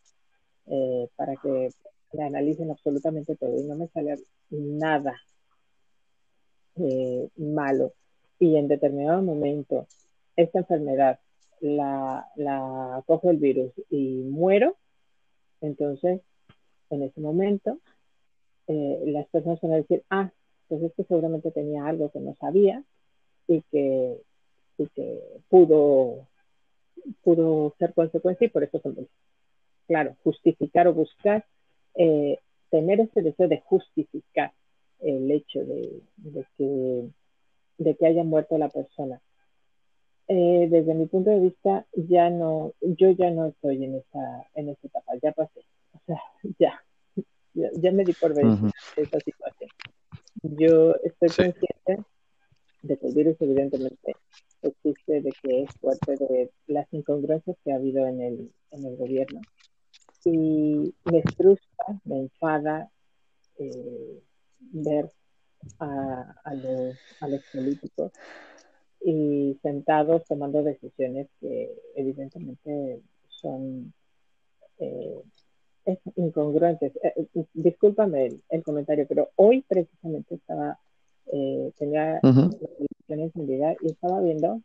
eh, 0.68 1.08
para 1.16 1.36
que 1.36 1.70
le 2.14 2.24
analicen 2.24 2.72
absolutamente 2.72 3.36
todo 3.36 3.58
y 3.58 3.64
no 3.64 3.76
me 3.76 3.88
sale 3.88 4.16
nada 4.50 5.20
eh, 6.80 7.30
malo. 7.38 7.94
Y 8.40 8.56
en 8.56 8.68
determinado 8.68 9.22
momento 9.22 9.88
esta 10.36 10.60
enfermedad 10.60 11.20
la, 11.60 12.28
la 12.36 13.04
coge 13.06 13.30
el 13.30 13.38
virus 13.38 13.72
y 13.90 14.24
muero, 14.24 14.78
entonces 15.62 16.22
en 16.90 17.04
ese 17.04 17.20
momento 17.22 17.80
eh, 18.68 19.04
las 19.08 19.28
personas 19.28 19.60
van 19.62 19.74
a 19.74 19.78
decir, 19.78 20.04
ah, 20.10 20.32
pues 20.68 20.84
es 20.84 20.94
que 20.94 21.04
seguramente 21.04 21.52
tenía 21.52 21.86
algo 21.86 22.12
que 22.12 22.20
no 22.20 22.36
sabía 22.40 22.84
y 23.48 23.62
que, 23.72 24.22
y 24.78 24.88
que 24.90 25.20
pudo, 25.50 26.28
pudo 27.24 27.76
ser 27.80 27.94
consecuencia 27.94 28.46
y 28.46 28.50
por 28.50 28.64
eso 28.64 28.80
se 28.80 29.08
Claro, 29.88 30.16
justificar 30.24 30.88
o 30.88 30.94
buscar, 30.94 31.46
eh, 31.96 32.38
tener 32.70 33.00
ese 33.00 33.24
deseo 33.24 33.48
de 33.48 33.60
justificar 33.62 34.54
el 35.00 35.32
hecho 35.32 35.66
de, 35.66 36.02
que, 36.58 37.10
de 37.78 37.96
que 37.96 38.06
haya 38.06 38.24
muerto 38.24 38.58
la 38.58 38.70
persona. 38.70 39.22
Eh, 40.28 40.68
desde 40.70 40.94
mi 40.94 41.08
punto 41.08 41.32
de 41.32 41.40
vista, 41.40 41.88
ya 41.94 42.30
no, 42.30 42.74
yo 42.82 43.10
ya 43.12 43.32
no 43.32 43.48
estoy 43.48 43.84
en 43.84 43.96
esa, 43.96 44.48
en 44.54 44.70
etapa, 44.70 45.14
ya 45.24 45.32
pasé, 45.32 45.62
o 45.94 46.00
sea, 46.06 46.22
ya, 46.60 46.80
ya, 47.54 47.92
me 47.92 48.04
di 48.04 48.14
por 48.14 48.36
ver 48.36 48.46
esa 48.96 49.20
situación. 49.20 49.70
Yo 50.44 50.94
estoy 51.04 51.30
consciente 51.30 52.06
de 52.84 52.98
que 52.98 53.08
el 53.08 53.16
virus 53.16 53.38
evidentemente 53.40 54.14
existe, 54.62 55.22
de 55.22 55.32
que 55.42 55.64
es 55.64 55.70
fuerte, 55.82 56.16
de 56.16 56.52
las 56.68 56.88
incongruencias 56.94 57.58
que 57.64 57.72
ha 57.72 57.76
habido 57.76 58.06
en 58.06 58.22
el, 58.22 58.52
en 58.72 58.86
el 58.86 58.98
gobierno. 58.98 59.42
Y 60.26 60.94
me 61.06 61.24
frustra, 61.36 62.02
me 62.04 62.20
enfada 62.20 62.92
eh, 63.58 64.22
ver 64.60 65.10
a, 65.80 66.36
a, 66.43 66.53
los, 66.53 66.95
a 67.22 67.28
los 67.28 67.41
políticos 67.53 68.12
y 69.01 69.57
sentados 69.62 70.26
tomando 70.26 70.62
decisiones 70.64 71.28
que 71.39 71.74
evidentemente 71.95 73.01
son 73.28 73.93
eh, 74.80 75.24
incongruentes. 76.16 76.93
Eh, 77.03 77.28
eh, 77.34 77.45
discúlpame 77.53 78.41
el, 78.49 78.64
comentario, 78.64 79.07
pero 79.07 79.30
hoy 79.36 79.66
precisamente 79.68 80.36
estaba, 80.36 80.80
tenía 81.78 82.20
la 82.22 82.49
televisión 82.49 83.20
encendida 83.20 83.76
y 83.82 83.91
estaba 83.91 84.22
viendo, 84.22 84.62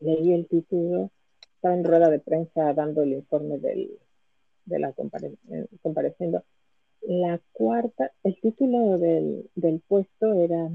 leí 0.00 0.32
el 0.32 0.46
título, 0.46 1.10
estaba 1.56 1.74
en 1.74 1.84
rueda 1.84 2.10
de 2.10 2.18
prensa 2.18 2.72
dando 2.72 3.02
el 3.02 3.12
informe 3.12 3.58
del, 3.58 3.98
de 4.64 4.78
la 4.78 4.92
compareciendo. 5.82 6.42
La 7.06 7.40
cuarta, 7.52 8.12
el 8.22 8.40
título 8.40 8.98
del, 8.98 9.50
del 9.54 9.80
puesto 9.86 10.32
era 10.32 10.70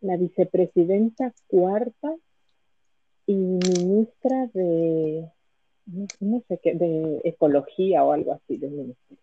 la 0.00 0.16
vicepresidenta 0.16 1.32
cuarta 1.46 2.14
y 3.26 3.34
ministra 3.34 4.48
de, 4.52 5.30
no, 6.20 6.42
sé 6.48 6.58
qué, 6.62 6.74
de 6.74 7.20
ecología 7.24 8.04
o 8.04 8.12
algo 8.12 8.32
así 8.32 8.56
del 8.56 8.72
ministerio. 8.72 9.22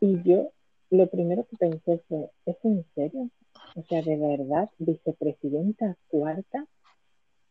Y 0.00 0.22
yo 0.22 0.50
lo 0.90 1.06
primero 1.08 1.46
que 1.46 1.56
pensé 1.56 2.02
fue, 2.08 2.30
¿es 2.46 2.56
en 2.64 2.84
serio? 2.94 3.30
O 3.76 3.82
sea, 3.82 4.02
de 4.02 4.16
verdad, 4.16 4.70
vicepresidenta 4.78 5.96
cuarta 6.08 6.66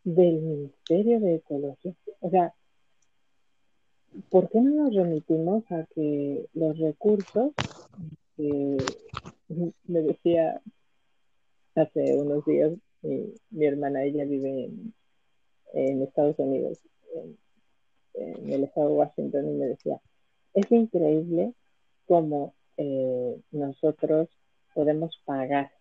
del 0.03 0.41
Ministerio 0.41 1.20
de 1.20 1.36
Ecología. 1.36 1.93
O 2.22 2.30
sea, 2.30 2.53
¿por 4.30 4.49
qué 4.49 4.61
no 4.61 4.84
nos 4.84 4.95
remitimos 4.95 5.63
a 5.72 5.86
que 5.93 6.47
los 6.53 6.78
recursos, 6.78 7.51
me 8.38 10.01
decía 10.01 10.61
hace 11.76 12.15
unos 12.18 12.45
días, 12.45 12.74
mi, 13.01 13.65
hermana, 13.65 14.03
ella 14.03 14.26
vive 14.26 14.70
en, 15.74 16.01
Estados 16.01 16.38
Unidos, 16.39 16.80
en, 18.13 18.51
el 18.51 18.63
estado 18.63 18.89
de 18.89 18.95
Washington, 18.95 19.47
y 19.47 19.53
me 19.53 19.68
decía, 19.68 20.01
es 20.53 20.72
increíble 20.72 21.53
cómo 22.05 22.53
eh, 22.78 23.39
nosotros 23.51 24.30
podemos 24.74 25.20
pagar 25.26 25.72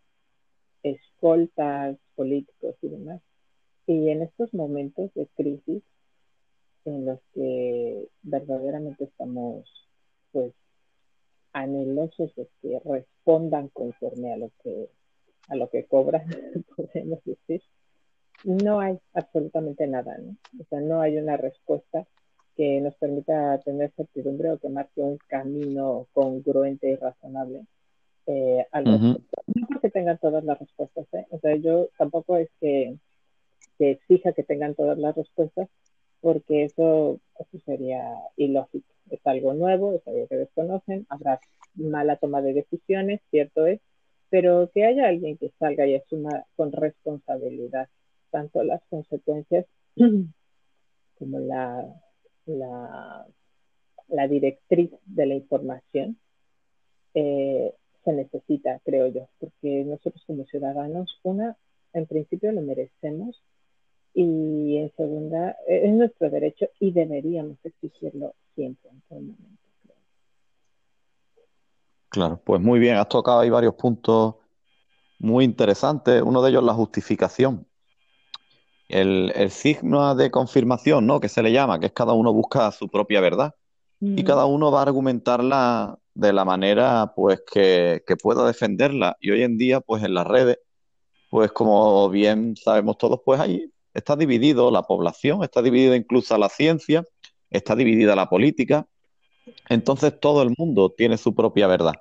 escoltas 0.83 1.99
políticos 2.15 2.77
y 2.83 2.89
demás. 2.89 3.21
Y 3.87 4.09
en 4.11 4.23
estos 4.23 4.53
momentos 4.53 5.13
de 5.15 5.27
crisis 5.37 5.83
en 6.87 7.05
los 7.07 7.21
que 7.35 8.09
verdaderamente 8.23 9.05
estamos 9.05 9.65
pues 10.33 10.53
anhelosos 11.53 12.35
de 12.37 12.49
que 12.61 12.81
respondan 12.85 13.69
conforme 13.69 14.33
a 14.33 14.37
lo 14.37 14.51
que 14.63 14.89
a 15.49 15.57
lo 15.57 15.71
que 15.71 15.85
cobran, 15.85 16.27
podemos 16.77 17.21
decir, 17.25 17.63
no 18.45 18.81
hay 18.81 18.99
absolutamente 19.15 19.87
nada, 19.87 20.19
¿no? 20.19 20.37
O 20.61 20.65
sea, 20.69 20.81
no 20.81 21.01
hay 21.01 21.17
una 21.19 21.37
respuesta 21.37 22.07
que 22.57 22.81
nos 22.81 22.95
permita 22.97 23.61
tener 23.61 23.93
certidumbre 23.93 24.51
o 24.51 24.59
que 24.59 24.69
marque 24.69 25.01
un 25.01 25.19
camino 25.29 26.07
congruente 26.13 26.91
y 26.91 26.97
razonable 26.97 27.67
eh, 28.27 28.67
al 28.73 28.85
No 28.85 29.67
porque 29.69 29.91
tengan 29.91 30.19
todas 30.19 30.43
las 30.43 30.59
respuestas, 30.59 31.07
¿eh? 31.13 31.27
O 31.31 31.39
sea, 31.39 31.55
yo 31.57 31.89
tampoco 31.97 32.37
es 32.37 32.49
que, 32.61 32.97
que 33.79 33.93
exija 33.93 34.33
que 34.33 34.43
tengan 34.43 34.75
todas 34.75 34.99
las 34.99 35.15
respuestas, 35.15 35.69
porque 36.21 36.65
eso, 36.65 37.21
eso 37.39 37.59
sería 37.65 38.03
ilógico. 38.37 38.87
Es 39.11 39.21
algo 39.27 39.55
nuevo, 39.55 39.95
es 39.95 40.07
algo 40.07 40.27
que 40.27 40.37
desconocen, 40.37 41.07
habrá 41.09 41.41
mala 41.75 42.17
toma 42.17 42.43
de 42.43 42.55
decisiones, 42.55 43.21
cierto 43.31 43.67
es, 43.67 43.81
pero 44.29 44.71
que 44.75 44.85
haya 44.85 45.07
alguien 45.07 45.37
que 45.37 45.53
salga 45.59 45.87
y 45.87 45.95
asuma 45.95 46.45
con 46.57 46.73
responsabilidad 46.73 47.89
tanto 48.31 48.63
las 48.65 48.83
consecuencias 48.91 49.67
como 51.19 51.39
la, 51.39 51.87
la, 52.47 53.27
la 54.09 54.29
directriz 54.29 54.91
de 55.05 55.27
la 55.27 55.35
información 55.35 56.19
eh, 57.15 57.73
se 58.05 58.13
necesita, 58.13 58.81
creo 58.85 59.09
yo, 59.09 59.29
porque 59.39 59.85
nosotros 59.85 60.23
como 60.27 60.45
ciudadanos, 60.45 61.19
una, 61.23 61.57
en 61.93 62.07
principio 62.07 62.53
lo 62.53 62.61
merecemos 62.61 63.43
y 64.19 64.79
en 64.79 64.91
segunda, 64.97 65.59
es 65.69 65.93
nuestro 65.93 66.31
derecho 66.31 66.69
y 66.81 66.91
deberíamos 66.91 67.59
exigirlo 67.63 68.35
siempre, 68.55 68.89
en 68.91 69.03
todo 69.03 69.21
momento. 69.21 69.45
Claro, 72.09 72.41
pues 72.43 72.63
muy 72.63 72.79
bien, 72.79 72.97
has 72.97 73.11
tocado 73.11 73.41
ahí 73.41 73.51
varios 73.51 73.75
puntos 73.75 74.37
muy 75.19 75.45
interesantes. 75.45 76.23
Uno 76.23 76.41
de 76.41 76.49
ellos 76.49 76.65
la 76.65 76.73
justificación. 76.73 77.67
El, 78.89 79.51
signo 79.51 80.15
de 80.15 80.31
confirmación, 80.31 81.07
¿no? 81.07 81.21
Que 81.21 81.29
se 81.29 81.43
le 81.43 81.53
llama, 81.53 81.79
que 81.79 81.87
es 81.87 81.93
cada 81.93 82.15
uno 82.15 82.33
busca 82.33 82.73
su 82.73 82.89
propia 82.89 83.21
verdad 83.21 83.55
y 84.01 84.25
cada 84.25 84.47
uno 84.47 84.71
va 84.71 84.81
a 84.81 84.83
argumentarla 84.85 85.99
de 86.15 86.33
la 86.33 86.45
manera 86.47 87.13
pues 87.15 87.43
que, 87.53 88.03
que, 88.07 88.17
pueda 88.17 88.47
defenderla. 88.47 89.19
Y 89.21 89.31
hoy 89.31 89.43
en 89.43 89.59
día, 89.59 89.83
pues 89.83 90.03
en 90.03 90.15
las 90.15 90.27
redes, 90.27 90.59
pues 91.29 91.53
como 91.53 92.09
bien 92.09 92.57
sabemos 92.57 92.97
todos, 92.97 93.21
pues 93.23 93.41
ahí 93.41 93.71
está 93.97 94.15
dividido 94.17 94.71
la 94.71 94.83
población, 94.83 95.43
está 95.43 95.63
dividida 95.63 95.97
incluso 95.97 96.37
la 96.37 96.49
ciencia, 96.49 97.05
está 97.51 97.75
dividida 97.75 98.15
la 98.15 98.29
política. 98.29 98.87
Entonces 99.69 100.19
todo 100.21 100.43
el 100.43 100.55
mundo 100.57 100.91
tiene 100.91 101.17
su 101.17 101.35
propia 101.35 101.67
verdad. 101.67 101.95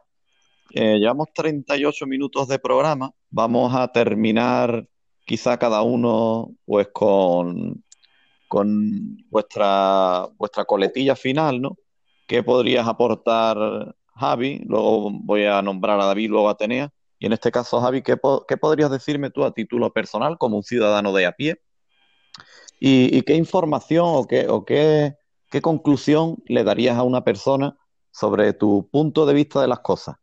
Eh, 0.72 0.98
llevamos 1.00 1.30
38 1.34 2.06
minutos 2.06 2.48
de 2.48 2.60
programa. 2.60 3.12
Vamos 3.30 3.74
a 3.74 3.88
terminar 3.92 4.88
quizá 5.26 5.58
cada 5.58 5.82
uno 5.82 6.52
pues 6.66 6.90
con, 6.92 7.84
con 8.48 9.18
vuestra, 9.30 10.28
vuestra 10.38 10.66
coletilla 10.66 11.16
final, 11.16 11.62
¿no? 11.62 11.78
¿Qué 12.28 12.44
podrías 12.44 12.88
aportar, 12.88 13.96
Javi? 14.16 14.64
Luego 14.66 15.12
voy 15.12 15.46
a 15.46 15.62
nombrar 15.62 16.00
a 16.00 16.06
David, 16.06 16.30
luego 16.30 16.50
a 16.50 16.54
Atenea. 16.54 16.92
Y 17.20 17.28
en 17.28 17.34
este 17.34 17.52
caso, 17.52 17.80
Javi, 17.80 18.02
¿qué, 18.02 18.18
podrías 18.18 18.92
decirme 18.92 19.30
tú 19.30 19.44
a 19.46 19.54
título 19.54 19.94
personal 19.94 20.38
como 20.38 20.58
un 20.58 20.64
ciudadano 20.64 21.14
de 21.14 21.26
a 21.26 21.32
pie? 21.32 21.62
¿Y, 22.80 23.22
qué 23.24 23.36
información 23.36 24.06
o, 24.08 24.28
qué, 24.28 24.48
o 24.48 24.66
qué, 24.66 25.16
qué 25.50 25.62
conclusión 25.62 26.38
le 26.46 26.64
darías 26.64 26.98
a 26.98 27.04
una 27.04 27.24
persona 27.24 27.78
sobre 28.12 28.54
tu 28.54 28.90
punto 28.92 29.26
de 29.26 29.34
vista 29.34 29.62
de 29.62 29.68
las 29.68 29.80
cosas? 29.80 30.18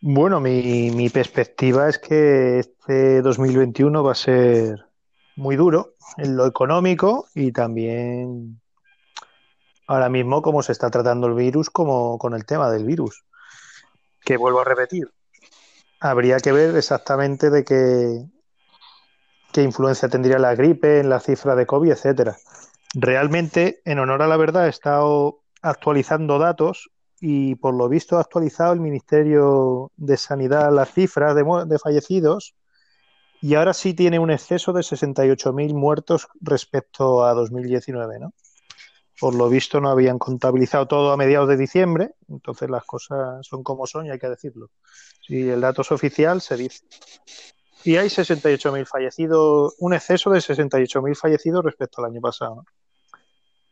Bueno, 0.00 0.40
mi, 0.40 1.10
perspectiva 1.10 1.88
es 1.88 1.98
que 1.98 2.60
este 2.60 3.20
2021 3.20 4.04
va 4.04 4.12
a 4.12 4.14
ser 4.14 4.86
muy 5.34 5.56
duro 5.56 5.94
en 6.18 6.36
lo 6.36 6.46
económico 6.46 7.26
y 7.34 7.50
también 7.50 8.60
ahora 9.88 10.08
mismo 10.08 10.40
cómo 10.40 10.62
se 10.62 10.70
está 10.70 10.88
tratando 10.88 11.26
el 11.26 11.34
virus 11.34 11.68
como 11.68 12.16
con 12.18 12.34
el 12.34 12.46
tema 12.46 12.70
del 12.70 12.84
virus. 12.84 13.24
Que 14.20 14.36
vuelvo 14.36 14.60
a 14.60 14.64
repetir, 14.64 15.10
habría 15.98 16.38
que 16.38 16.52
ver 16.52 16.76
exactamente 16.76 17.50
de 17.50 17.64
qué, 17.64 18.24
qué 19.52 19.62
influencia 19.62 20.08
tendría 20.08 20.38
la 20.38 20.54
gripe 20.54 21.00
en 21.00 21.08
la 21.08 21.20
cifra 21.20 21.54
de 21.54 21.66
COVID, 21.66 21.92
etcétera. 21.92 22.36
Realmente, 22.94 23.80
en 23.84 23.98
honor 23.98 24.22
a 24.22 24.26
la 24.26 24.36
verdad, 24.36 24.66
he 24.66 24.70
estado 24.70 25.40
actualizando 25.62 26.38
datos 26.38 26.90
y 27.20 27.56
por 27.56 27.74
lo 27.74 27.88
visto 27.88 28.16
ha 28.16 28.20
actualizado 28.20 28.72
el 28.72 28.80
Ministerio 28.80 29.90
de 29.96 30.16
Sanidad 30.16 30.72
las 30.72 30.92
cifras 30.92 31.34
de, 31.34 31.78
fallecidos 31.78 32.54
y 33.40 33.54
ahora 33.54 33.74
sí 33.74 33.94
tiene 33.94 34.18
un 34.18 34.30
exceso 34.30 34.72
de 34.72 34.80
68.000 34.80 35.74
muertos 35.74 36.28
respecto 36.40 37.24
a 37.24 37.34
2019, 37.34 38.18
¿no? 38.18 38.32
Por 39.20 39.34
lo 39.34 39.48
visto 39.48 39.80
no 39.80 39.90
habían 39.90 40.18
contabilizado 40.18 40.86
todo 40.86 41.12
a 41.12 41.16
mediados 41.16 41.48
de 41.48 41.56
diciembre, 41.56 42.14
entonces 42.28 42.70
las 42.70 42.84
cosas 42.84 43.44
son 43.44 43.64
como 43.64 43.86
son 43.86 44.06
y 44.06 44.10
hay 44.10 44.18
que 44.18 44.28
decirlo. 44.28 44.70
Si 45.26 45.48
el 45.48 45.60
dato 45.60 45.82
es 45.82 45.90
oficial, 45.90 46.40
se 46.40 46.56
dice. 46.56 46.84
Y 47.84 47.96
hay 47.96 48.08
68.000 48.08 48.86
fallecidos, 48.86 49.74
un 49.78 49.94
exceso 49.94 50.30
de 50.30 50.40
68.000 50.40 51.16
fallecidos 51.16 51.64
respecto 51.64 52.02
al 52.02 52.10
año 52.10 52.20
pasado. 52.20 52.64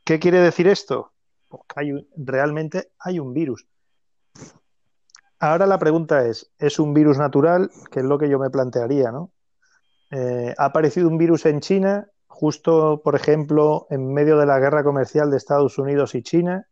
¿Qué 0.04 0.18
quiere 0.18 0.40
decir 0.40 0.68
esto? 0.68 1.12
Pues 1.48 1.62
que 1.68 1.80
hay, 1.80 2.08
realmente 2.16 2.92
hay 2.98 3.18
un 3.18 3.34
virus. 3.34 3.66
Ahora 5.38 5.66
la 5.66 5.78
pregunta 5.78 6.26
es, 6.26 6.50
¿es 6.58 6.78
un 6.78 6.94
virus 6.94 7.18
natural? 7.18 7.70
Que 7.90 8.00
es 8.00 8.06
lo 8.06 8.18
que 8.18 8.28
yo 8.28 8.38
me 8.38 8.48
plantearía, 8.48 9.10
¿no? 9.10 9.32
Eh, 10.10 10.54
ha 10.56 10.66
aparecido 10.66 11.08
un 11.08 11.18
virus 11.18 11.44
en 11.46 11.60
China, 11.60 12.08
justo, 12.26 13.02
por 13.02 13.16
ejemplo, 13.16 13.86
en 13.90 14.12
medio 14.14 14.38
de 14.38 14.46
la 14.46 14.58
guerra 14.58 14.84
comercial 14.84 15.30
de 15.30 15.36
Estados 15.36 15.78
Unidos 15.78 16.14
y 16.14 16.22
China, 16.22 16.66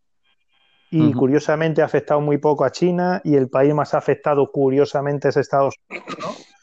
y 0.91 1.13
curiosamente 1.13 1.83
ha 1.83 1.87
afectado 1.87 2.21
muy 2.21 2.39
poco 2.39 2.65
a 2.65 2.71
China, 2.71 3.21
y 3.25 3.35
el 3.35 3.51
país 3.51 3.75
más 3.75 3.95
afectado, 3.95 4.53
curiosamente, 4.53 5.29
es 5.29 5.37
Estados 5.37 5.75
Unidos, 5.91 6.17
¿no? 6.21 6.54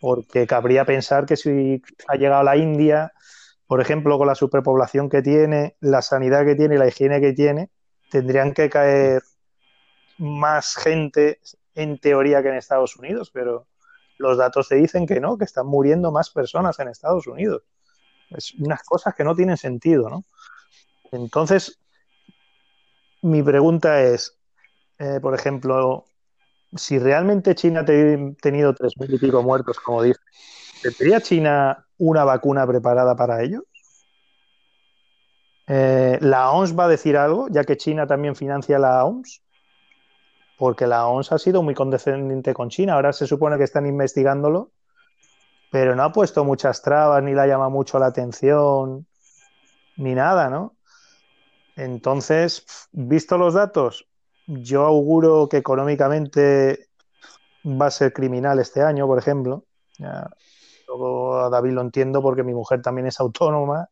Porque 0.00 0.46
cabría 0.46 0.84
pensar 0.84 1.26
que 1.26 1.36
si 1.36 1.82
ha 2.06 2.16
llegado 2.16 2.40
a 2.40 2.44
la 2.44 2.56
India, 2.56 3.12
por 3.66 3.80
ejemplo, 3.80 4.16
con 4.16 4.26
la 4.26 4.34
superpoblación 4.34 5.08
que 5.08 5.22
tiene, 5.22 5.76
la 5.80 6.02
sanidad 6.02 6.44
que 6.44 6.54
tiene 6.54 6.76
y 6.76 6.78
la 6.78 6.88
higiene 6.88 7.20
que 7.20 7.32
tiene, 7.32 7.70
tendrían 8.10 8.54
que 8.54 8.70
caer 8.70 9.22
más 10.18 10.74
gente 10.74 11.40
en 11.74 11.98
teoría 11.98 12.42
que 12.42 12.48
en 12.48 12.56
Estados 12.56 12.96
Unidos, 12.96 13.30
pero 13.32 13.66
los 14.18 14.36
datos 14.36 14.68
te 14.68 14.76
dicen 14.76 15.06
que 15.06 15.20
no, 15.20 15.38
que 15.38 15.44
están 15.44 15.66
muriendo 15.66 16.10
más 16.10 16.30
personas 16.30 16.78
en 16.80 16.88
Estados 16.88 17.26
Unidos. 17.26 17.62
Es 18.30 18.54
unas 18.54 18.82
cosas 18.82 19.14
que 19.14 19.24
no 19.24 19.34
tienen 19.34 19.56
sentido, 19.56 20.08
¿no? 20.10 20.24
Entonces, 21.12 21.78
mi 23.22 23.42
pregunta 23.42 24.02
es, 24.02 24.38
eh, 24.98 25.18
por 25.20 25.34
ejemplo, 25.34 26.04
si 26.76 26.98
realmente 26.98 27.54
China 27.54 27.80
ha 27.80 27.84
te- 27.84 28.36
tenido 28.40 28.74
tres 28.74 28.94
mil 28.98 29.12
y 29.14 29.18
pico 29.18 29.42
muertos, 29.42 29.78
como 29.80 30.02
dice, 30.02 30.20
¿tendría 30.82 31.20
China 31.20 31.86
una 31.98 32.24
vacuna 32.24 32.66
preparada 32.66 33.16
para 33.16 33.42
ello? 33.42 33.64
Eh, 35.66 36.18
¿La 36.22 36.50
OMS 36.52 36.74
va 36.74 36.84
a 36.86 36.88
decir 36.88 37.16
algo, 37.16 37.48
ya 37.50 37.64
que 37.64 37.76
China 37.76 38.06
también 38.06 38.34
financia 38.34 38.78
la 38.78 39.04
OMS? 39.04 39.40
Porque 40.56 40.86
la 40.86 41.06
OMS 41.08 41.34
ha 41.34 41.38
sido 41.38 41.62
muy 41.62 41.74
condescendiente 41.74 42.54
con 42.54 42.68
China. 42.70 42.94
Ahora 42.94 43.12
se 43.12 43.26
supone 43.26 43.58
que 43.58 43.64
están 43.64 43.86
investigándolo, 43.86 44.72
pero 45.70 45.94
no 45.94 46.02
ha 46.04 46.12
puesto 46.12 46.44
muchas 46.44 46.82
trabas, 46.82 47.22
ni 47.22 47.32
la 47.34 47.46
llama 47.46 47.68
mucho 47.68 47.98
la 47.98 48.06
atención, 48.06 49.06
ni 49.96 50.14
nada, 50.14 50.50
¿no? 50.50 50.76
Entonces, 51.76 52.66
visto 52.92 53.38
los 53.38 53.54
datos, 53.54 54.07
yo 54.48 54.84
auguro 54.84 55.48
que 55.48 55.58
económicamente 55.58 56.88
va 57.64 57.86
a 57.86 57.90
ser 57.90 58.12
criminal 58.12 58.58
este 58.58 58.82
año, 58.82 59.06
por 59.06 59.18
ejemplo. 59.18 59.64
A 60.00 61.48
David 61.50 61.72
lo 61.72 61.82
entiendo 61.82 62.22
porque 62.22 62.42
mi 62.42 62.54
mujer 62.54 62.82
también 62.82 63.06
es 63.06 63.20
autónoma 63.20 63.88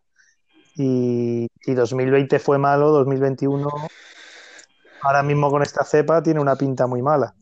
y, 0.74 1.46
y 1.64 1.74
2020 1.74 2.38
fue 2.38 2.58
malo, 2.58 2.90
2021 2.90 3.68
ahora 5.06 5.22
mismo 5.22 5.50
con 5.50 5.62
esta 5.62 5.84
cepa 5.84 6.22
tiene 6.22 6.40
una 6.40 6.56
pinta 6.56 6.86
muy 6.86 7.02
mala. 7.02 7.34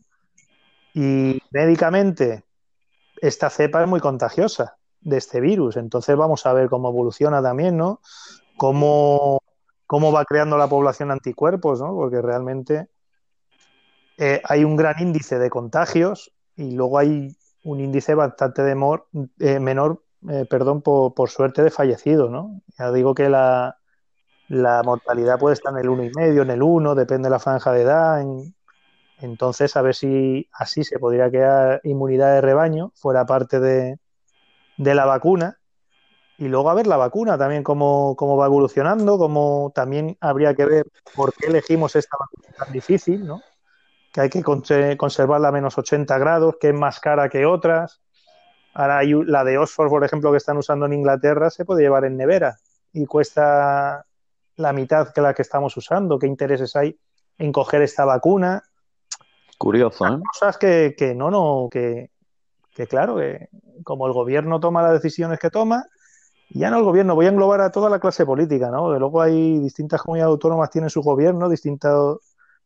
Y 0.93 1.39
médicamente, 1.51 2.43
esta 3.21 3.49
cepa 3.49 3.81
es 3.81 3.87
muy 3.87 3.99
contagiosa 3.99 4.77
de 5.01 5.17
este 5.17 5.39
virus, 5.39 5.77
entonces 5.77 6.15
vamos 6.15 6.45
a 6.45 6.53
ver 6.53 6.69
cómo 6.69 6.89
evoluciona 6.89 7.41
también, 7.41 7.77
¿no? 7.77 8.01
Cómo, 8.57 9.41
cómo 9.85 10.11
va 10.11 10.25
creando 10.25 10.57
la 10.57 10.67
población 10.67 11.11
anticuerpos, 11.11 11.81
¿no? 11.81 11.93
Porque 11.93 12.21
realmente 12.21 12.87
eh, 14.17 14.41
hay 14.45 14.63
un 14.63 14.75
gran 14.75 14.95
índice 14.99 15.39
de 15.39 15.49
contagios 15.49 16.33
y 16.55 16.71
luego 16.71 16.99
hay 16.99 17.35
un 17.63 17.79
índice 17.79 18.15
bastante 18.15 18.61
de 18.61 18.71
eh, 19.39 19.59
menor, 19.59 20.03
eh, 20.29 20.45
perdón, 20.45 20.81
por, 20.81 21.29
suerte 21.29 21.63
de 21.63 21.71
fallecidos, 21.71 22.29
¿no? 22.31 22.61
Ya 22.77 22.91
digo 22.91 23.15
que 23.15 23.29
la, 23.29 23.77
mortalidad 24.83 25.39
puede 25.39 25.53
estar 25.55 25.73
en 25.73 25.79
el 25.79 25.89
1,5, 25.89 26.43
en 26.43 26.49
el 26.51 26.61
1, 26.63 26.95
depende 26.95 27.27
de 27.27 27.31
la 27.31 27.39
franja 27.39 27.71
de 27.71 27.81
edad. 27.81 28.21
en- 28.21 28.55
entonces, 29.17 29.75
a 29.77 29.81
ver 29.81 29.95
si 29.95 30.49
así 30.53 30.83
se 30.83 30.99
podría 30.99 31.29
crear 31.29 31.79
inmunidad 31.83 32.33
de 32.35 32.41
rebaño, 32.41 32.91
fuera 32.95 33.25
parte 33.25 33.59
de, 33.59 33.97
de 34.77 34.95
la 34.95 35.05
vacuna. 35.05 35.59
Y 36.37 36.49
luego 36.49 36.69
a 36.69 36.73
ver 36.73 36.87
la 36.87 36.97
vacuna 36.97 37.37
también 37.37 37.63
cómo, 37.63 38.15
cómo 38.17 38.37
va 38.37 38.47
evolucionando, 38.47 39.17
cómo 39.17 39.71
también 39.73 40.17
habría 40.19 40.53
que 40.53 40.65
ver 40.65 40.87
por 41.15 41.33
qué 41.33 41.47
elegimos 41.47 41.95
esta 41.95 42.17
vacuna 42.19 42.53
tan 42.57 42.73
difícil, 42.73 43.25
¿no? 43.25 43.41
Que 44.15 44.21
hay 44.21 44.29
que 44.29 44.41
conse- 44.41 44.95
conservarla 44.95 45.49
a 45.49 45.51
menos 45.51 45.77
80 45.77 46.17
grados, 46.17 46.55
que 46.57 46.69
es 46.69 46.73
más 46.73 47.01
cara 47.01 47.27
que 47.27 47.45
otras. 47.45 47.99
Ahora 48.73 48.99
hay 48.99 49.11
la 49.25 49.43
de 49.43 49.57
Oxford, 49.57 49.89
por 49.89 50.05
ejemplo, 50.05 50.31
que 50.31 50.37
están 50.37 50.55
usando 50.55 50.85
en 50.85 50.93
Inglaterra, 50.93 51.49
se 51.49 51.65
puede 51.65 51.83
llevar 51.83 52.05
en 52.05 52.15
nevera 52.15 52.55
y 52.93 53.05
cuesta 53.05 54.05
la 54.55 54.71
mitad 54.71 55.11
que 55.13 55.19
la 55.19 55.33
que 55.33 55.41
estamos 55.41 55.75
usando. 55.75 56.17
¿Qué 56.17 56.27
intereses 56.27 56.77
hay 56.77 56.97
en 57.37 57.51
coger 57.51 57.81
esta 57.81 58.05
vacuna? 58.05 58.63
Curioso, 59.57 60.07
¿eh? 60.07 60.19
Cosas 60.31 60.57
que, 60.57 60.95
que 60.97 61.13
no, 61.13 61.29
no, 61.29 61.67
que, 61.69 62.11
que 62.73 62.87
claro, 62.87 63.17
que 63.17 63.49
como 63.83 64.07
el 64.07 64.13
gobierno 64.13 64.61
toma 64.61 64.81
las 64.81 64.93
decisiones 64.93 65.39
que 65.39 65.49
toma, 65.49 65.87
ya 66.51 66.69
no 66.69 66.77
el 66.77 66.83
gobierno, 66.85 67.15
voy 67.15 67.25
a 67.25 67.29
englobar 67.29 67.59
a 67.59 67.69
toda 67.71 67.89
la 67.89 67.99
clase 67.99 68.25
política, 68.25 68.69
¿no? 68.69 68.93
Que 68.93 68.99
luego 68.99 69.21
hay 69.21 69.59
distintas 69.59 70.01
comunidades 70.01 70.31
autónomas 70.31 70.69
tienen 70.69 70.89
su 70.89 71.01
gobierno, 71.01 71.49
distintos, 71.49 72.19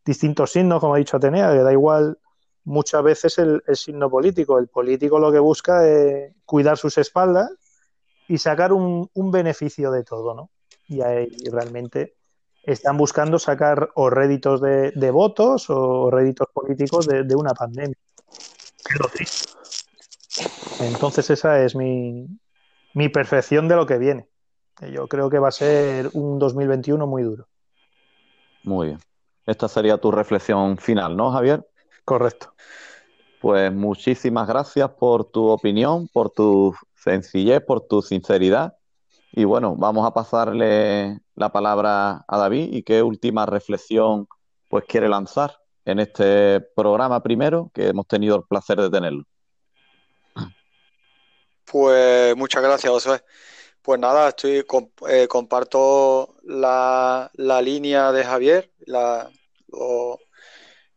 distintos 0.10 0.51
signos, 0.51 0.80
como 0.80 0.95
ha 0.95 0.97
dicho 0.97 1.18
Atenea, 1.18 1.51
que 1.51 1.60
da 1.60 1.72
igual 1.72 2.18
muchas 2.64 3.03
veces 3.03 3.38
el, 3.38 3.62
el 3.68 3.76
signo 3.76 4.10
político. 4.10 4.57
El 4.57 4.68
político 4.68 5.20
lo 5.20 5.32
que 5.32 5.38
busca 5.38 5.88
es 5.88 6.34
cuidar 6.45 6.78
sus 6.78 6.97
espaldas 6.97 7.51
y 8.28 8.39
sacar 8.39 8.74
un, 8.74 9.07
un 9.14 9.32
beneficio 9.32 9.91
de 9.91 10.03
todo, 10.03 10.34
¿no? 10.34 10.49
Y 10.88 11.01
ahí 11.01 11.30
realmente 11.51 12.16
están 12.64 12.97
buscando 12.97 13.38
sacar 13.38 13.91
o 13.93 14.10
réditos 14.10 14.62
de, 14.62 14.91
de 14.95 15.12
votos 15.12 15.70
o 15.70 16.10
réditos 16.10 16.47
políticos 16.51 17.05
de, 17.05 17.24
de 17.24 17.36
una 17.36 17.53
pandemia. 17.53 17.97
Es 18.89 18.99
lo 18.99 19.07
triste. 19.10 19.49
Entonces 20.80 21.30
esa 21.30 21.64
es 21.64 21.76
mi, 21.76 22.28
mi 22.95 23.10
percepción 23.10 23.68
de 23.68 23.76
lo 23.76 23.86
que 23.86 23.99
viene. 23.99 24.28
Yo 24.91 25.07
creo 25.07 25.30
que 25.30 25.38
va 25.38 25.49
a 25.49 25.51
ser 25.51 26.10
un 26.14 26.39
2021 26.39 27.05
muy 27.05 27.22
duro. 27.22 27.47
Muy 28.64 28.88
bien. 28.88 28.99
Esta 29.50 29.68
sería 29.68 29.97
tu 29.97 30.12
reflexión 30.12 30.78
final, 30.78 31.18
¿no, 31.18 31.32
Javier? 31.32 31.68
Correcto. 32.06 32.54
Pues 33.41 33.74
muchísimas 33.74 34.47
gracias 34.47 34.91
por 34.91 35.26
tu 35.26 35.47
opinión, 35.47 36.08
por 36.08 36.30
tu 36.30 36.76
sencillez, 36.93 37.60
por 37.66 37.88
tu 37.88 38.04
sinceridad. 38.04 38.78
Y 39.32 39.45
bueno, 39.45 39.76
vamos 39.76 40.06
a 40.06 40.14
pasarle 40.14 41.20
la 41.34 41.52
palabra 41.52 42.24
a 42.28 42.38
David 42.38 42.70
y 42.74 42.84
qué 42.84 43.02
última 43.02 43.47
reflexión 43.47 44.28
pues 44.68 44.86
quiere 44.88 45.10
lanzar 45.10 45.58
en 45.84 45.97
este 45.97 46.62
programa 46.76 47.24
primero, 47.24 47.72
que 47.74 47.88
hemos 47.88 48.06
tenido 48.06 48.36
el 48.36 48.43
placer 48.43 48.80
de 48.80 48.91
tenerlo. 48.91 49.24
Pues 51.66 52.36
muchas 52.36 52.62
gracias, 52.62 52.93
José. 52.93 53.24
Pues 53.82 54.00
nada, 54.00 54.30
estoy 54.30 54.64
eh, 55.08 55.28
comparto 55.28 56.36
la, 56.43 57.32
la 57.34 57.62
línea 57.64 58.12
de 58.12 58.24
Javier, 58.24 58.72
la, 58.86 59.32
lo, 59.72 60.20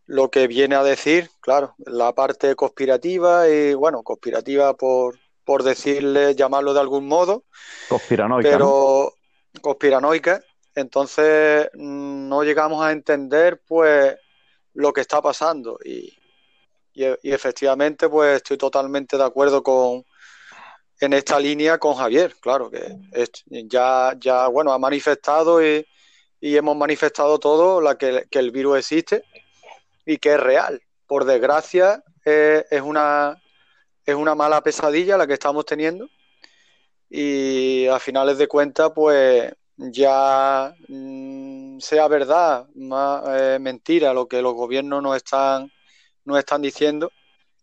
lo 0.07 0.31
que 0.31 0.47
viene 0.47 0.75
a 0.75 0.83
decir, 0.83 1.31
claro, 1.41 1.75
la 1.79 2.15
parte 2.15 2.55
conspirativa 2.55 3.49
y 3.49 3.75
bueno, 3.75 4.03
conspirativa 4.03 4.75
por, 4.75 5.19
por 5.45 5.63
decirle, 5.63 6.35
llamarlo 6.35 6.75
de 6.75 6.81
algún 6.81 7.07
modo, 7.07 7.45
Conspiranoica, 7.89 8.51
¿no? 8.51 8.55
pero 8.55 9.15
conspiranoica. 9.61 10.43
Entonces 10.75 11.69
mm, 11.75 12.29
no 12.29 12.43
llegamos 12.43 12.85
a 12.85 12.93
entender 12.93 13.63
pues 13.67 14.17
lo 14.75 14.93
que 14.93 15.03
está 15.03 15.21
pasando 15.21 15.79
y, 15.85 16.19
y, 16.95 17.05
y 17.23 17.33
efectivamente 17.33 18.09
pues 18.09 18.37
estoy 18.37 18.57
totalmente 18.57 19.17
de 19.17 19.25
acuerdo 19.25 19.63
con 19.63 20.05
en 21.01 21.13
esta 21.15 21.41
línea 21.41 21.79
con 21.79 21.95
Javier, 21.95 22.35
claro, 22.41 22.71
que 22.71 22.97
ya, 23.69 24.15
ya 24.21 24.47
bueno, 24.47 24.73
ha 24.73 24.79
manifestado 24.79 25.61
y, 25.61 25.85
y 26.43 26.57
hemos 26.57 26.77
manifestado 26.77 27.39
todo 27.39 27.81
la 27.81 27.97
que, 27.97 28.27
que 28.29 28.41
el 28.41 28.51
virus 28.51 28.79
existe 28.79 29.25
y 30.05 30.19
que 30.19 30.35
es 30.35 30.41
real. 30.41 30.83
Por 31.07 31.25
desgracia, 31.25 32.03
eh, 32.25 32.65
es 32.69 32.83
una 32.83 33.41
es 34.05 34.17
una 34.17 34.35
mala 34.35 34.61
pesadilla 34.61 35.17
la 35.17 35.29
que 35.29 35.35
estamos 35.35 35.65
teniendo 35.65 36.09
y 37.09 37.87
a 37.87 38.01
finales 38.01 38.39
de 38.39 38.49
cuentas, 38.49 38.91
pues 38.95 39.53
ya 39.77 40.75
mm, 40.89 41.79
sea 41.79 42.09
verdad, 42.09 42.67
más 42.75 43.23
eh, 43.29 43.59
mentira 43.61 44.13
lo 44.13 44.27
que 44.27 44.43
los 44.43 44.55
gobiernos 44.55 45.03
nos 45.03 45.17
están, 45.17 45.71
nos 46.25 46.39
están 46.39 46.63
diciendo, 46.63 47.13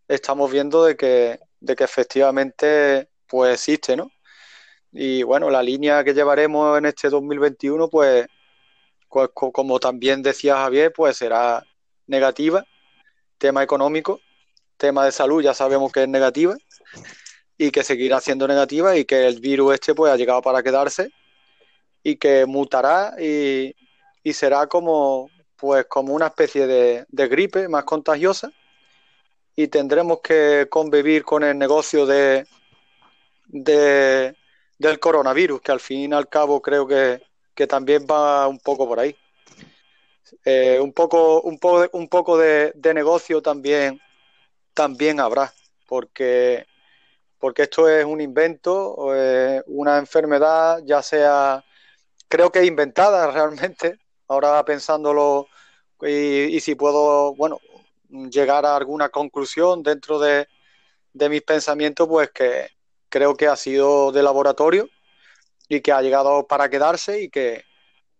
estamos 0.08 0.50
viendo 0.52 0.86
de 0.86 0.96
que, 0.96 1.40
de 1.60 1.76
que 1.76 1.84
efectivamente 1.84 3.10
pues 3.28 3.56
existe, 3.56 3.98
¿no? 3.98 4.12
Y 4.92 5.24
bueno, 5.24 5.50
la 5.50 5.62
línea 5.62 6.04
que 6.04 6.14
llevaremos 6.14 6.78
en 6.78 6.86
este 6.86 7.10
2021, 7.10 7.90
pues, 7.90 8.28
pues 8.28 8.39
como 9.10 9.80
también 9.80 10.22
decía 10.22 10.57
Javier, 10.57 10.93
pues 10.93 11.18
será 11.18 11.66
negativa, 12.07 12.66
tema 13.38 13.64
económico, 13.64 14.22
tema 14.78 15.05
de 15.05 15.12
salud 15.12 15.43
ya 15.43 15.53
sabemos 15.53 15.91
que 15.91 16.03
es 16.03 16.07
negativa 16.10 16.55
y 17.57 17.72
que 17.72 17.84
seguirá 17.84 18.22
siendo 18.22 18.47
negativa 18.47 18.95
y 18.95 19.05
que 19.05 19.28
el 19.28 19.39
virus 19.41 19.74
este 19.74 19.93
pues 19.93 20.14
ha 20.14 20.18
llegado 20.18 20.41
para 20.41 20.64
quedarse 20.64 21.12
y 22.03 22.16
que 22.16 22.45
mutará 22.45 23.16
y, 23.20 23.76
será 24.32 24.68
como 24.68 25.30
pues 25.55 25.86
como 25.86 26.14
una 26.14 26.28
especie 26.28 26.68
de, 26.68 27.05
gripe 27.10 27.68
más 27.68 27.84
contagiosa 27.84 28.51
y 29.55 29.68
tendremos 29.68 30.20
que 30.22 30.68
convivir 30.70 31.24
con 31.24 31.43
el 31.43 31.57
negocio 31.57 32.05
de, 32.05 32.45
de 33.47 34.36
del 34.80 34.99
coronavirus, 34.99 35.62
que 35.62 35.72
al 35.72 35.82
fin 35.82 36.12
y 36.12 36.16
al 36.16 36.30
cabo 36.30 36.62
creo 36.62 36.88
que, 36.88 37.22
también 37.68 38.05
va 38.10 38.47
un 38.47 38.60
poco 38.60 38.88
por 38.88 38.99
ahí. 38.99 39.16
Eh, 40.45 40.80
un 40.80 40.93
poco, 40.93 41.41
un 41.41 41.57
poco, 41.60 41.89
un 41.97 42.07
poco 42.07 42.38
de, 42.38 42.74
negocio 42.93 43.41
también, 43.41 43.99
también 44.74 45.20
habrá, 45.20 45.53
porque, 45.88 46.66
porque 47.39 47.64
esto 47.64 47.89
es 47.89 48.05
un 48.05 48.22
invento, 48.22 48.95
una 49.68 49.97
enfermedad, 49.97 50.82
ya 50.86 51.01
sea 51.01 51.64
creo 52.30 52.51
que 52.51 52.64
inventada 52.66 53.30
realmente, 53.32 53.99
ahora 54.28 54.64
pensándolo 54.64 55.47
y, 56.01 56.57
si 56.62 56.76
puedo, 56.76 57.36
bueno, 57.36 57.60
llegar 58.32 58.66
a 58.66 58.78
alguna 58.78 59.10
conclusión 59.10 59.84
dentro 59.84 60.18
de, 60.20 60.47
mis 61.14 61.41
pensamientos, 61.41 62.07
pues 62.07 62.32
que 62.32 62.70
creo 63.10 63.36
que 63.36 63.47
ha 63.47 63.57
sido 63.57 64.14
de 64.14 64.24
laboratorio 64.24 64.88
y 65.70 65.82
que 65.82 65.91
ha 65.91 66.01
llegado 66.01 66.45
para 66.47 66.70
quedarse 66.70 67.22
y 67.22 67.30
que, 67.30 67.63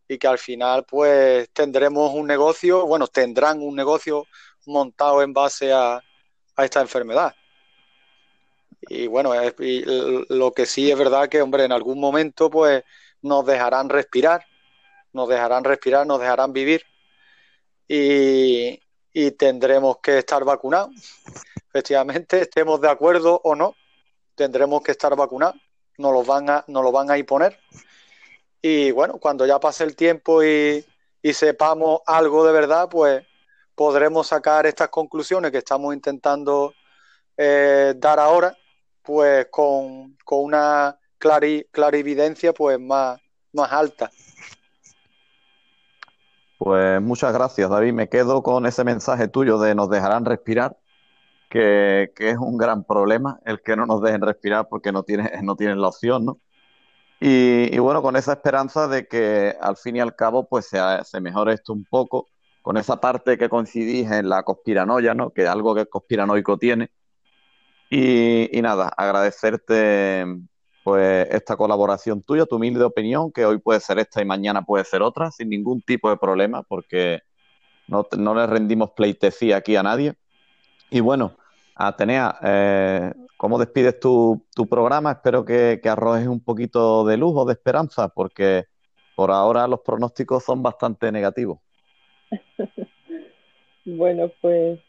y 0.08 0.18
que 0.18 0.28
al 0.28 0.38
final 0.38 0.86
pues 0.86 1.50
tendremos 1.52 2.14
un 2.14 2.28
negocio, 2.28 2.86
bueno, 2.86 3.08
tendrán 3.08 3.62
un 3.62 3.76
negocio 3.76 4.26
montado 4.66 5.22
en 5.22 5.34
base 5.34 5.74
a, 5.74 6.02
a 6.56 6.66
esta 6.66 6.80
enfermedad. 6.80 7.36
Y 8.82 9.08
bueno, 9.08 9.34
lo 10.30 10.52
que 10.54 10.66
sí 10.66 10.90
es 10.90 10.98
verdad 10.98 11.28
que, 11.28 11.42
hombre, 11.42 11.66
en 11.66 11.72
algún 11.72 12.00
momento 12.00 12.50
pues 12.50 12.84
nos 13.22 13.46
dejarán 13.46 13.90
respirar, 13.90 14.46
nos 15.12 15.28
dejarán 15.28 15.64
respirar, 15.64 16.08
nos 16.08 16.20
dejarán 16.20 16.54
vivir 16.54 16.84
y, 17.88 18.80
tendremos 19.38 19.98
que 19.98 20.20
estar 20.20 20.46
vacunados. 20.46 20.92
Efectivamente, 21.68 22.42
estemos 22.42 22.80
de 22.80 22.90
acuerdo 22.90 23.42
o 23.44 23.56
no, 23.56 23.76
tendremos 24.36 24.82
que 24.82 24.92
estar 24.92 25.16
vacunados, 25.16 25.60
nos 26.00 26.14
lo 26.14 26.24
van 26.24 26.50
a, 26.50 26.64
nos 26.68 26.84
lo 26.84 26.92
van 26.92 27.12
a 27.12 27.18
imponer. 27.18 27.60
Y 28.62 28.92
bueno, 28.92 29.20
cuando 29.20 29.46
ya 29.46 29.60
pase 29.60 29.84
el 29.84 29.96
tiempo 29.96 30.44
y, 30.44 30.86
sepamos 31.34 32.02
algo 32.06 32.46
de 32.46 32.54
verdad, 32.54 32.90
pues 32.90 33.26
podremos 33.76 34.28
sacar 34.28 34.66
estas 34.66 34.90
conclusiones 34.90 35.52
que 35.52 35.60
estamos 35.60 35.94
intentando 35.94 36.74
eh, 37.38 37.94
dar 37.98 38.20
ahora, 38.20 38.58
pues 39.04 39.48
con, 39.52 40.18
con 40.24 40.46
una 40.46 40.98
clarividencia 41.18 42.54
pues 42.54 42.80
más, 42.80 43.20
más 43.54 43.72
alta. 43.72 44.10
Pues 46.58 47.02
muchas 47.02 47.34
gracias, 47.34 47.70
David. 47.70 47.94
Me 47.94 48.10
quedo 48.10 48.44
con 48.44 48.66
ese 48.66 48.84
mensaje 48.84 49.28
tuyo 49.28 49.60
de 49.60 49.76
nos 49.76 49.90
dejarán 49.90 50.26
respirar, 50.26 50.78
que, 51.50 52.12
es 52.18 52.38
un 52.38 52.58
gran 52.58 52.84
problema 52.84 53.40
el 53.46 53.62
que 53.62 53.76
no 53.76 53.86
nos 53.86 54.02
dejen 54.02 54.22
respirar 54.22 54.68
porque 54.70 54.92
no 54.92 55.04
tienen, 55.04 55.30
no 55.44 55.56
tienen 55.56 55.82
la 55.82 55.90
opción, 55.90 56.26
¿no? 56.26 56.40
Y, 57.22 57.78
bueno, 57.80 58.02
con 58.02 58.16
esa 58.16 58.34
esperanza 58.34 58.88
de 58.88 59.06
que 59.08 59.54
al 59.60 59.76
fin 59.76 59.98
y 59.98 60.00
al 60.00 60.16
cabo 60.16 60.48
pues 60.48 60.68
se, 60.68 60.80
se 61.04 61.20
mejore 61.20 61.54
esto 61.54 61.74
un 61.74 61.84
poco, 61.84 62.28
con 62.62 62.78
esa 62.78 63.02
parte 63.02 63.38
que 63.38 63.50
coincidís 63.50 64.10
en 64.12 64.30
la 64.30 64.44
conspiranoia, 64.44 65.14
¿no? 65.14 65.32
Que 65.32 65.48
algo 65.48 65.76
que 65.76 65.82
el 65.82 65.90
conspiranoico 65.90 66.58
tiene. 66.58 66.92
Y, 67.90 68.62
nada, 68.62 68.90
agradecerte 68.96 70.26
pues 70.84 71.28
esta 71.32 71.58
colaboración 71.58 72.22
tuya, 72.22 72.46
tu 72.46 72.58
humilde 72.58 72.84
opinión, 72.84 73.32
que 73.32 73.46
hoy 73.46 73.58
puede 73.60 73.80
ser 73.80 74.00
esta 74.00 74.22
y 74.22 74.26
mañana 74.26 74.62
puede 74.64 74.86
ser 74.86 75.02
otra, 75.02 75.32
sin 75.32 75.50
ningún 75.50 75.82
tipo 75.82 76.10
de 76.10 76.18
problema, 76.18 76.64
porque 76.64 77.22
no, 77.88 78.08
le 78.36 78.48
rendimos 78.48 78.92
pleitesía 78.92 79.58
aquí 79.58 79.76
a 79.76 79.84
nadie. 79.84 80.14
Y 80.92 81.00
bueno, 81.00 81.38
Atenea, 81.82 82.36
eh, 82.44 83.14
¿cómo 83.38 83.58
despides 83.58 84.00
tu, 84.00 84.46
programa? 84.70 85.14
Espero 85.14 85.46
que, 85.46 85.80
arrojes 85.86 86.28
un 86.28 86.44
poquito 86.44 87.06
de 87.06 87.16
luz 87.16 87.34
o 87.36 87.46
de 87.46 87.54
esperanza, 87.54 88.10
porque 88.10 88.66
por 89.16 89.32
ahora 89.32 89.66
los 89.68 89.80
pronósticos 89.80 90.44
son 90.44 90.62
bastante 90.62 91.10
negativos. 91.12 91.60
bueno, 93.86 94.30
pues 94.42 94.80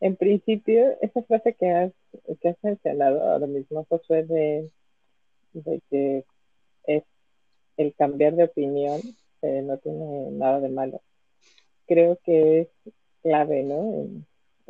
en 0.00 0.16
principio, 0.16 0.96
esa 1.00 1.22
frase 1.22 1.54
que 1.54 1.70
has, 1.70 1.92
que 2.40 2.48
has 2.48 2.56
mencionado 2.62 3.22
ahora 3.30 3.46
mismo, 3.46 3.86
Josué, 3.88 4.24
de 4.24 4.70
de 5.52 5.82
que 5.90 6.24
es 6.84 7.04
el 7.76 7.94
cambiar 7.94 8.34
de 8.34 8.44
opinión 8.44 9.00
eh, 9.42 9.62
no 9.62 9.78
tiene 9.78 10.30
nada 10.32 10.60
de 10.60 10.68
malo. 10.68 11.02
Creo 11.86 12.18
que 12.24 12.60
es 12.60 12.68
clave, 13.22 13.62
¿no? 13.62 14.24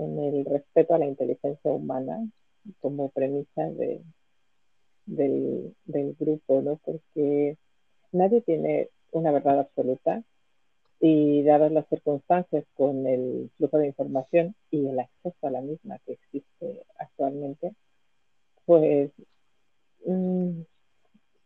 El 0.04 0.44
respeto 0.44 0.94
a 0.94 0.98
la 0.98 1.06
inteligencia 1.06 1.70
humana 1.70 2.18
como 2.80 3.10
premisa 3.10 3.70
de, 3.70 4.02
del, 5.06 5.74
grupo, 6.18 6.62
¿no? 6.62 6.76
Porque 6.84 7.56
nadie 8.12 8.40
tiene 8.42 8.88
una 9.12 9.32
verdad 9.32 9.60
absoluta 9.60 10.22
y 11.00 11.42
dadas 11.42 11.72
las 11.72 11.88
circunstancias 11.88 12.64
con 12.74 13.06
el 13.06 13.50
flujo 13.56 13.78
de 13.78 13.86
información 13.88 14.54
y 14.70 14.86
el 14.86 15.00
acceso 15.00 15.46
a 15.46 15.50
la 15.50 15.60
misma 15.62 15.98
que 16.04 16.12
existe 16.12 16.84
actualmente, 16.98 17.72
pues 18.66 19.10
Mm, 20.06 20.62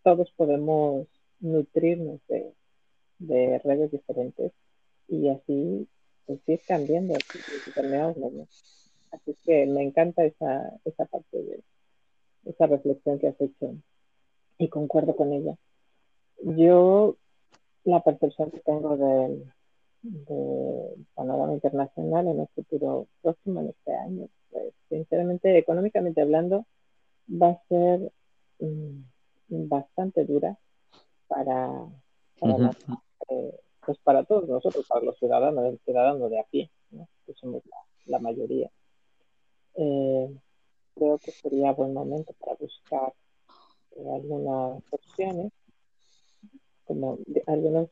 todos 0.02 0.30
podemos 0.36 1.06
nutrirnos 1.40 2.20
de, 2.28 2.52
redes 3.64 3.90
diferentes 3.90 4.52
y 5.08 5.28
así 5.28 5.88
pues, 6.26 6.40
ir 6.46 6.60
cambiando 6.66 7.14
determinados 7.66 8.16
Así 9.10 9.36
que 9.44 9.66
me 9.66 9.82
encanta 9.82 10.24
esa, 10.24 10.72
esa 10.84 11.04
parte 11.04 11.40
de 11.40 11.62
esa 12.46 12.66
reflexión 12.66 13.18
que 13.18 13.28
has 13.28 13.40
hecho 13.40 13.74
y 14.58 14.68
concuerdo 14.68 15.14
con 15.14 15.32
ella. 15.32 15.56
Yo, 16.42 17.16
la 17.84 18.00
percepción 18.02 18.50
que 18.50 18.60
tengo 18.60 18.96
del, 18.96 19.52
panorama 21.14 21.54
internacional 21.54 22.26
en 22.28 22.40
el 22.40 22.48
futuro 22.48 23.06
próximo, 23.22 23.60
en 23.60 23.68
este 23.68 23.94
año, 23.94 24.28
pues 24.50 24.74
sinceramente, 24.88 25.56
económicamente 25.56 26.20
hablando, 26.20 26.66
va 27.30 27.50
a 27.50 27.62
ser 27.68 28.12
Mm, 28.58 29.68
bastante 29.68 30.24
dura 30.24 30.56
para, 31.26 31.86
eh, 32.42 33.60
pues 33.84 33.98
para 33.98 34.24
todos 34.24 34.48
nosotros, 34.48 34.86
para 34.86 35.04
los 35.04 35.18
ciudadanos, 35.18 35.64
el 35.64 35.78
ciudadano 35.80 36.28
de 36.28 36.40
a 36.40 36.44
pie, 36.44 36.70
que 37.26 37.34
somos 37.34 37.62
la, 38.06 38.18
mayoría. 38.18 38.70
Eh, 39.76 40.36
creo 40.94 41.18
que 41.18 41.30
sería 41.32 41.72
buen 41.72 41.92
momento 41.92 42.32
para 42.38 42.54
buscar 42.54 43.12
eh, 43.96 44.10
algunas 44.14 44.82
opciones, 44.90 45.52
como 46.84 47.18
algunos, 47.46 47.88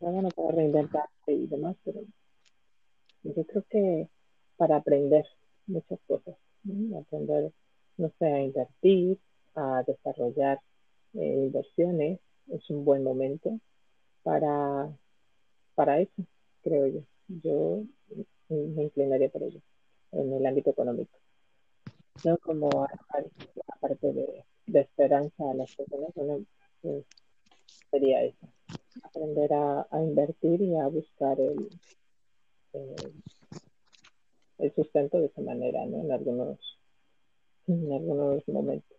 algunos 0.00 0.34
para 0.34 0.50
reinventarse 0.52 1.32
y 1.32 1.46
demás, 1.46 1.76
pero 1.84 2.00
yo 3.22 3.44
creo 3.44 3.64
que 3.68 4.08
para 4.56 4.76
aprender 4.76 5.26
muchas 5.66 5.98
cosas, 6.06 6.36
aprender, 6.98 7.52
no 7.96 8.10
sé, 8.18 8.26
a 8.26 8.42
invertir, 8.42 9.18
a 9.54 9.82
desarrollar 9.86 10.60
eh, 11.14 11.44
inversiones, 11.46 12.20
es 12.48 12.70
un 12.70 12.84
buen 12.84 13.02
momento 13.02 13.58
para, 14.22 14.90
para 15.74 16.00
eso, 16.00 16.22
creo 16.62 16.86
yo. 16.86 17.00
Yo 17.28 17.82
me 18.48 18.82
inclinaría 18.84 19.28
por 19.28 19.42
ello 19.42 19.60
en 20.12 20.32
el 20.32 20.46
ámbito 20.46 20.70
económico. 20.70 21.16
No 22.24 22.36
como 22.38 22.86
aparte 23.68 24.12
de, 24.12 24.44
de 24.66 24.80
esperanza 24.80 25.50
a 25.50 25.54
las 25.54 25.74
personas, 25.74 26.10
pues, 26.82 27.04
sería 27.90 28.24
eso. 28.24 28.48
Aprender 29.02 29.52
a, 29.52 29.86
invertir 29.92 30.60
y 30.60 30.76
a 30.76 30.86
buscar 30.88 31.38
el, 31.40 31.68
el 34.58 34.74
sustento 34.74 35.18
de 35.18 35.26
esa 35.26 35.40
manera, 35.40 35.86
¿no? 35.86 36.00
En 36.00 36.12
algunos, 36.12 36.78
en 37.66 37.92
algunos 37.92 38.46
momentos. 38.48 38.98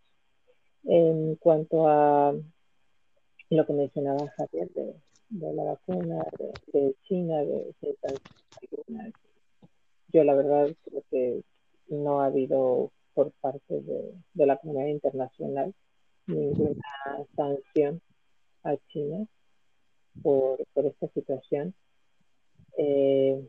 En 0.84 1.36
cuanto 1.36 1.88
a 1.88 2.34
lo 3.50 3.66
que 3.66 3.74
mencionaba 3.74 4.30
Javier 4.38 4.70
de, 4.72 4.96
de 5.32 5.54
la 5.54 5.64
vacuna 5.64 6.24
de, 6.74 6.96
China, 7.08 7.40
de, 7.40 7.74
de, 7.82 9.14
Yo 10.14 10.24
la 10.24 10.36
verdad 10.36 10.70
creo 10.84 11.04
que 11.10 11.42
no 11.88 12.22
ha 12.22 12.26
habido 12.26 12.92
por 13.14 13.32
parte 13.42 13.82
de, 13.82 14.14
de 14.34 14.46
la 14.46 14.58
comunidad 14.58 14.88
internacional 14.88 15.74
ninguna 16.28 16.84
sanción 17.36 18.02
a 18.64 18.76
China 18.90 19.26
por, 20.22 20.66
por 20.74 20.86
esta 20.86 21.08
situación. 21.10 21.74
Eh, 22.78 23.48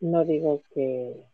no 0.00 0.24
digo 0.24 0.62
que, 0.74 1.24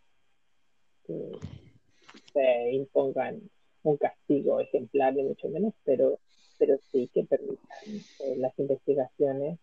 se 2.32 2.72
impongan 2.72 3.40
un 3.82 3.96
castigo 3.96 4.60
ejemplar, 4.60 5.14
ni 5.14 5.22
mucho 5.22 5.48
menos, 5.48 5.72
pero, 5.84 6.18
pero 6.58 6.78
sí 6.92 7.08
que 7.14 7.24
permitan 7.24 7.78
eh, 7.86 8.36
las 8.36 8.56
investigaciones 8.58 9.58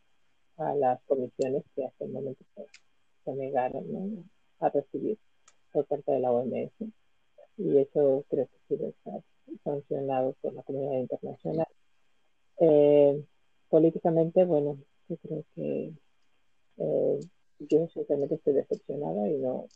a 0.58 0.76
las 0.76 1.02
comisiones 1.04 1.64
que 1.76 1.86
hasta 1.86 2.06
el 2.06 2.12
momento 2.12 2.44
se, 3.24 3.34
negaron 3.34 4.30
a 4.60 4.70
recibir 4.70 5.18
por 5.72 5.86
parte 5.86 6.12
de 6.12 6.20
la 6.20 6.32
OMS. 6.32 6.72
Y 7.58 7.78
eso 7.78 8.24
creo 8.30 8.48
que 8.48 8.58
sí 8.68 8.76
debe 8.76 8.90
estar 8.90 9.22
sancionado 9.64 10.36
por 10.42 10.54
la 10.54 10.64
comunidad 10.64 11.00
internacional. 11.00 11.68
Eh, 12.60 13.24
políticamente, 13.70 14.46
bueno, 14.46 14.78
yo 15.10 15.18
creo 15.18 15.44
que 15.56 15.94
eh, 16.78 17.20
yo 17.60 17.88
sinceramente 17.88 18.36
estoy 18.36 18.54
decepcionada 18.54 19.30
y 19.30 19.38
no, 19.38 19.68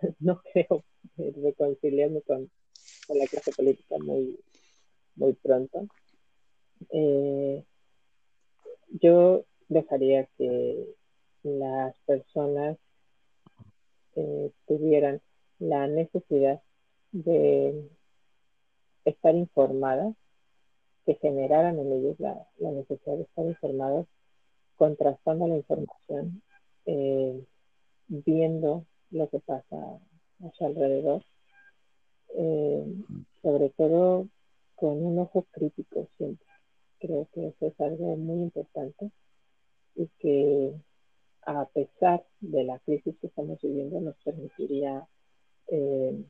no 0.20 0.40
creo 0.52 0.84
reconciliarme 1.16 2.22
con, 2.22 2.50
con 3.06 3.18
la 3.18 3.26
clase 3.26 3.52
política 3.52 3.96
muy, 3.98 4.38
muy 5.16 5.34
pronto. 5.34 5.86
Eh, 6.90 7.64
yo 9.00 9.44
dejaría 9.68 10.26
que 10.36 10.94
las 11.42 11.96
personas 12.06 12.78
eh, 14.16 14.50
tuvieran 14.66 15.20
la 15.58 15.86
necesidad 15.86 16.62
de 17.12 17.88
estar 19.04 19.34
informadas, 19.34 20.14
que 21.04 21.14
generaran 21.16 21.78
en 21.78 21.92
ellos 21.92 22.18
la, 22.18 22.46
necesidad 22.58 23.16
de 23.16 23.22
estar 23.22 23.44
informados 23.44 24.06
contrastando 24.76 25.46
la 25.46 25.56
información, 25.56 26.42
eh, 26.86 27.44
viendo 28.08 28.84
lo 29.10 29.28
que 29.28 29.38
pasa 29.40 29.76
a 29.76 30.50
su 30.52 30.64
alrededor, 30.64 31.22
eh, 32.36 32.86
sobre 33.42 33.70
todo 33.70 34.28
con 34.76 35.04
un 35.04 35.18
ojo 35.18 35.46
crítico 35.52 36.08
siempre. 36.16 36.46
Creo 36.98 37.28
que 37.32 37.48
eso 37.48 37.66
es 37.66 37.80
algo 37.80 38.16
muy 38.16 38.42
importante 38.42 39.10
y 39.96 40.08
que 40.18 40.74
a 41.46 41.66
pesar 41.66 42.24
de 42.40 42.64
la 42.64 42.78
crisis 42.80 43.16
que 43.20 43.26
estamos 43.26 43.60
viviendo 43.60 44.00
nos 44.00 44.16
permitiría 44.24 45.06
eh, 45.68 46.24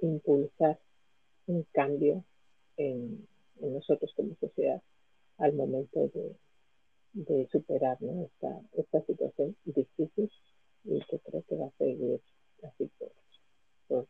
impulsar 0.00 0.78
un 1.46 1.64
cambio 1.72 2.24
en, 2.76 3.26
nosotros 3.60 4.12
como 4.14 4.34
sociedad 4.36 4.82
al 5.38 5.54
momento 5.54 6.08
de, 6.08 6.36
de 7.14 7.48
superar 7.50 7.96
esta, 8.02 8.60
esta 8.74 9.02
situación 9.06 9.56
difícil 9.64 10.30
y 10.84 11.00
que 11.06 11.18
creo 11.20 11.42
que 11.48 11.56
va 11.56 11.66
a 11.66 11.78
seguir 11.78 12.20
así 12.62 12.90
por, 13.88 14.06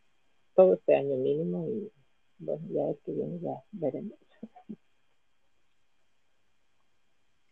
todo 0.55 0.75
este 0.75 0.97
año 0.97 1.17
mínimo 1.17 1.69
y 1.69 1.93
bueno, 2.39 2.67
ya 2.71 2.89
el 2.89 2.99
que 3.05 3.13
viene 3.13 3.39
ya 3.41 3.63
veremos. 3.73 4.19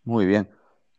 Muy 0.05 0.27
bien. 0.27 0.49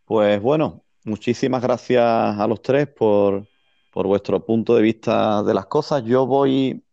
Pues 0.05 0.41
bueno, 0.41 0.83
muchísimas 1.03 1.61
gracias 1.61 2.03
a 2.03 2.47
los 2.47 2.61
tres 2.61 2.87
por, 2.87 3.47
por 3.91 4.07
vuestro 4.07 4.45
punto 4.45 4.75
de 4.75 4.81
vista 4.81 5.43
de 5.43 5.53
las 5.53 5.67
cosas. 5.67 6.03
Yo 6.03 6.25
voy 6.25 6.83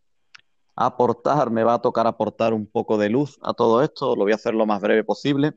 a 0.76 0.86
aportar, 0.86 1.50
me 1.50 1.64
va 1.64 1.74
a 1.74 1.82
tocar 1.82 2.06
aportar 2.06 2.54
un 2.54 2.66
poco 2.66 2.98
de 2.98 3.10
luz 3.10 3.38
a 3.42 3.54
todo 3.54 3.82
esto, 3.82 4.16
lo 4.16 4.24
voy 4.24 4.32
a 4.32 4.36
hacer 4.36 4.54
lo 4.54 4.66
más 4.66 4.80
breve 4.80 5.04
posible. 5.04 5.54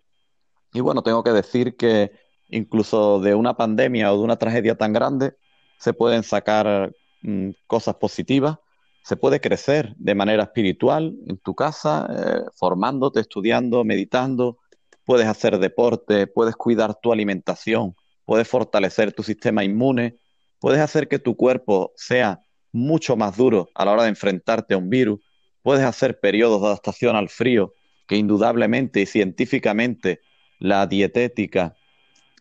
Y 0.73 0.81
bueno, 0.81 1.03
tengo 1.03 1.23
que 1.23 1.31
decir 1.31 1.75
que 1.77 2.11
incluso 2.49 3.19
de 3.21 3.35
una 3.35 3.55
pandemia 3.57 4.13
o 4.13 4.17
de 4.17 4.23
una 4.23 4.37
tragedia 4.37 4.77
tan 4.77 4.93
grande 4.93 5.35
se 5.79 5.93
pueden 5.93 6.23
sacar 6.23 6.93
mm, 7.21 7.51
cosas 7.67 7.95
positivas, 7.95 8.57
se 9.03 9.17
puede 9.17 9.41
crecer 9.41 9.95
de 9.97 10.15
manera 10.15 10.43
espiritual 10.43 11.15
en 11.27 11.37
tu 11.39 11.55
casa, 11.55 12.07
eh, 12.11 12.41
formándote, 12.55 13.19
estudiando, 13.21 13.83
meditando, 13.83 14.59
puedes 15.05 15.27
hacer 15.27 15.59
deporte, 15.59 16.27
puedes 16.27 16.55
cuidar 16.55 16.95
tu 16.95 17.13
alimentación, 17.13 17.95
puedes 18.25 18.47
fortalecer 18.47 19.13
tu 19.13 19.23
sistema 19.23 19.63
inmune, 19.63 20.17
puedes 20.59 20.81
hacer 20.81 21.07
que 21.07 21.19
tu 21.19 21.35
cuerpo 21.35 21.93
sea 21.95 22.41
mucho 22.71 23.15
más 23.15 23.37
duro 23.37 23.69
a 23.75 23.85
la 23.85 23.91
hora 23.91 24.03
de 24.03 24.09
enfrentarte 24.09 24.73
a 24.73 24.77
un 24.77 24.89
virus, 24.89 25.19
puedes 25.61 25.83
hacer 25.83 26.19
periodos 26.19 26.61
de 26.61 26.67
adaptación 26.67 27.15
al 27.15 27.29
frío, 27.29 27.73
que 28.07 28.17
indudablemente 28.17 29.01
y 29.01 29.05
científicamente 29.05 30.19
la 30.59 30.85
dietética 30.87 31.75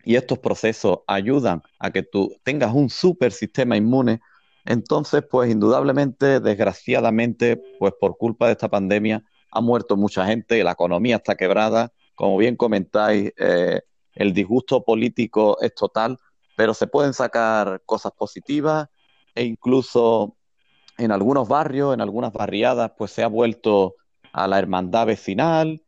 y 0.05 0.17
estos 0.17 0.39
procesos 0.39 0.99
ayudan 1.07 1.63
a 1.79 1.91
que 1.91 2.03
tú 2.03 2.37
tengas 2.43 2.75
un 2.75 2.91
super 2.91 3.33
sistema 3.33 3.77
inmune, 3.77 4.21
entonces, 4.67 5.23
pues 5.31 5.51
indudablemente, 5.51 6.41
desgraciadamente, 6.41 7.61
pues 7.79 7.93
por 8.01 8.17
culpa 8.17 8.47
de 8.47 8.53
esta 8.53 8.69
pandemia 8.69 9.23
ha 9.51 9.61
muerto 9.61 9.97
mucha 9.97 10.27
gente, 10.27 10.63
la 10.65 10.73
economía 10.73 11.17
está 11.17 11.35
quebrada, 11.35 11.93
como 12.15 12.37
bien 12.37 12.57
comentáis, 12.57 13.33
eh, 13.37 13.81
el 14.15 14.33
disgusto 14.33 14.85
político 14.85 15.59
es 15.61 15.75
total, 15.75 16.19
pero 16.57 16.75
se 16.75 16.87
pueden 16.87 17.15
sacar 17.15 17.83
cosas 17.85 18.13
positivas 18.13 18.89
e 19.35 19.45
incluso 19.45 20.37
en 20.99 21.11
algunos 21.11 21.49
barrios, 21.49 21.95
en 21.95 22.01
algunas 22.01 22.33
barriadas, 22.33 22.93
pues 22.97 23.11
se 23.11 23.23
ha 23.23 23.29
vuelto 23.29 23.97
a 24.33 24.47
la 24.47 24.59
hermandad 24.59 25.07
vecinal, 25.07 25.83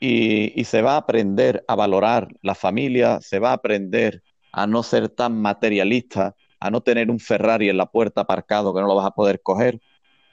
y, 0.00 0.64
se 0.64 0.82
va 0.82 0.94
a 0.94 0.98
aprender 0.98 1.64
a 1.68 1.74
valorar 1.74 2.28
la 2.42 2.54
familia, 2.54 3.20
se 3.20 3.38
va 3.38 3.50
a 3.50 3.54
aprender 3.54 4.22
a 4.52 4.66
no 4.66 4.82
ser 4.82 5.08
tan 5.08 5.40
materialista, 5.40 6.34
a 6.60 6.70
no 6.70 6.80
tener 6.82 7.10
un 7.10 7.20
Ferrari 7.20 7.68
en 7.68 7.76
la 7.76 7.86
puerta 7.86 8.22
aparcado 8.22 8.74
que 8.74 8.80
no 8.80 8.86
lo 8.86 8.94
vas 8.94 9.06
a 9.06 9.12
poder 9.12 9.40
coger. 9.42 9.80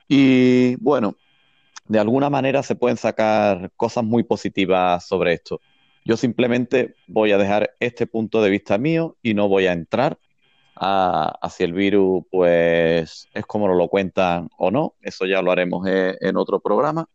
Y 0.08 0.76
bueno, 0.78 1.16
de 1.88 2.00
alguna 2.00 2.30
manera 2.30 2.64
se 2.64 2.76
pueden 2.76 2.98
sacar 2.98 3.72
cosas 3.76 4.04
muy 4.04 4.24
positivas 4.24 5.06
sobre 5.08 5.34
esto. 5.34 5.62
Yo 6.04 6.18
simplemente 6.18 6.96
voy 7.08 7.32
a 7.32 7.38
dejar 7.38 7.72
este 7.80 8.08
punto 8.08 8.42
de 8.42 8.50
vista 8.50 8.78
mío 8.78 9.18
y 9.22 9.34
no 9.34 9.48
voy 9.48 9.68
a 9.68 9.74
entrar 9.74 10.20
a, 10.76 11.40
si 11.50 11.64
el 11.64 11.74
virus 11.74 12.24
pues 12.30 13.28
es 13.34 13.46
como 13.46 13.68
lo 13.68 13.88
cuentan 13.88 14.50
o 14.58 14.72
no. 14.72 14.96
Eso 15.02 15.26
ya 15.26 15.42
lo 15.42 15.52
haremos 15.52 15.88
en 15.88 16.38
otro 16.38 16.60
programa. 16.60 17.08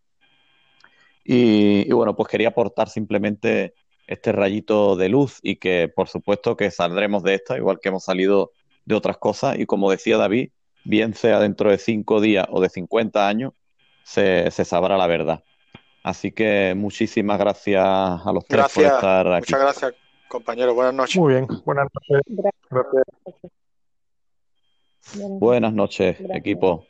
Y, 1.25 1.93
bueno, 1.93 2.17
pues 2.17 2.29
quería 2.29 2.49
aportar 2.49 2.89
simplemente 2.89 3.75
este 4.07 4.33
rayito 4.33 4.97
de 4.97 5.09
luz 5.09 5.39
y 5.43 5.57
que 5.57 5.89
por 5.95 6.09
supuesto 6.09 6.57
que 6.57 6.71
saldremos 6.71 7.23
de 7.23 7.35
esta, 7.35 7.57
igual 7.57 7.79
que 7.81 7.91
hemos 7.91 8.05
salido 8.05 8.53
de 8.85 8.95
otras 8.95 9.19
cosas. 9.19 9.59
Y 9.59 9.67
como 9.67 9.91
decía 9.91 10.17
David, 10.17 10.51
bien 10.85 11.15
sea 11.15 11.39
dentro 11.39 11.71
de 11.71 11.79
cinco 11.79 12.21
días 12.21 12.47
o 12.51 12.61
de 12.61 12.69
50 12.69 13.29
años, 13.29 13.53
se, 14.03 14.51
sabrá 14.51 14.97
la 14.97 15.07
verdad. 15.07 15.45
Así 16.03 16.33
que 16.33 16.75
muchísimas 16.77 17.39
gracias 17.39 17.85
a 17.85 18.33
los 18.33 18.47
tres 18.47 18.73
por 18.75 18.85
estar 18.85 19.33
aquí. 19.33 19.53
Muchas 19.53 19.61
gracias, 19.61 19.95
compañero. 20.29 20.75
Buenas 20.75 20.95
noches. 20.95 21.17
Muy 21.17 21.35
bien, 21.35 21.47
buenas 21.65 21.87
noches. 21.93 22.23
Buenas 25.39 25.73
noches, 25.73 26.17
equipo. 26.33 26.90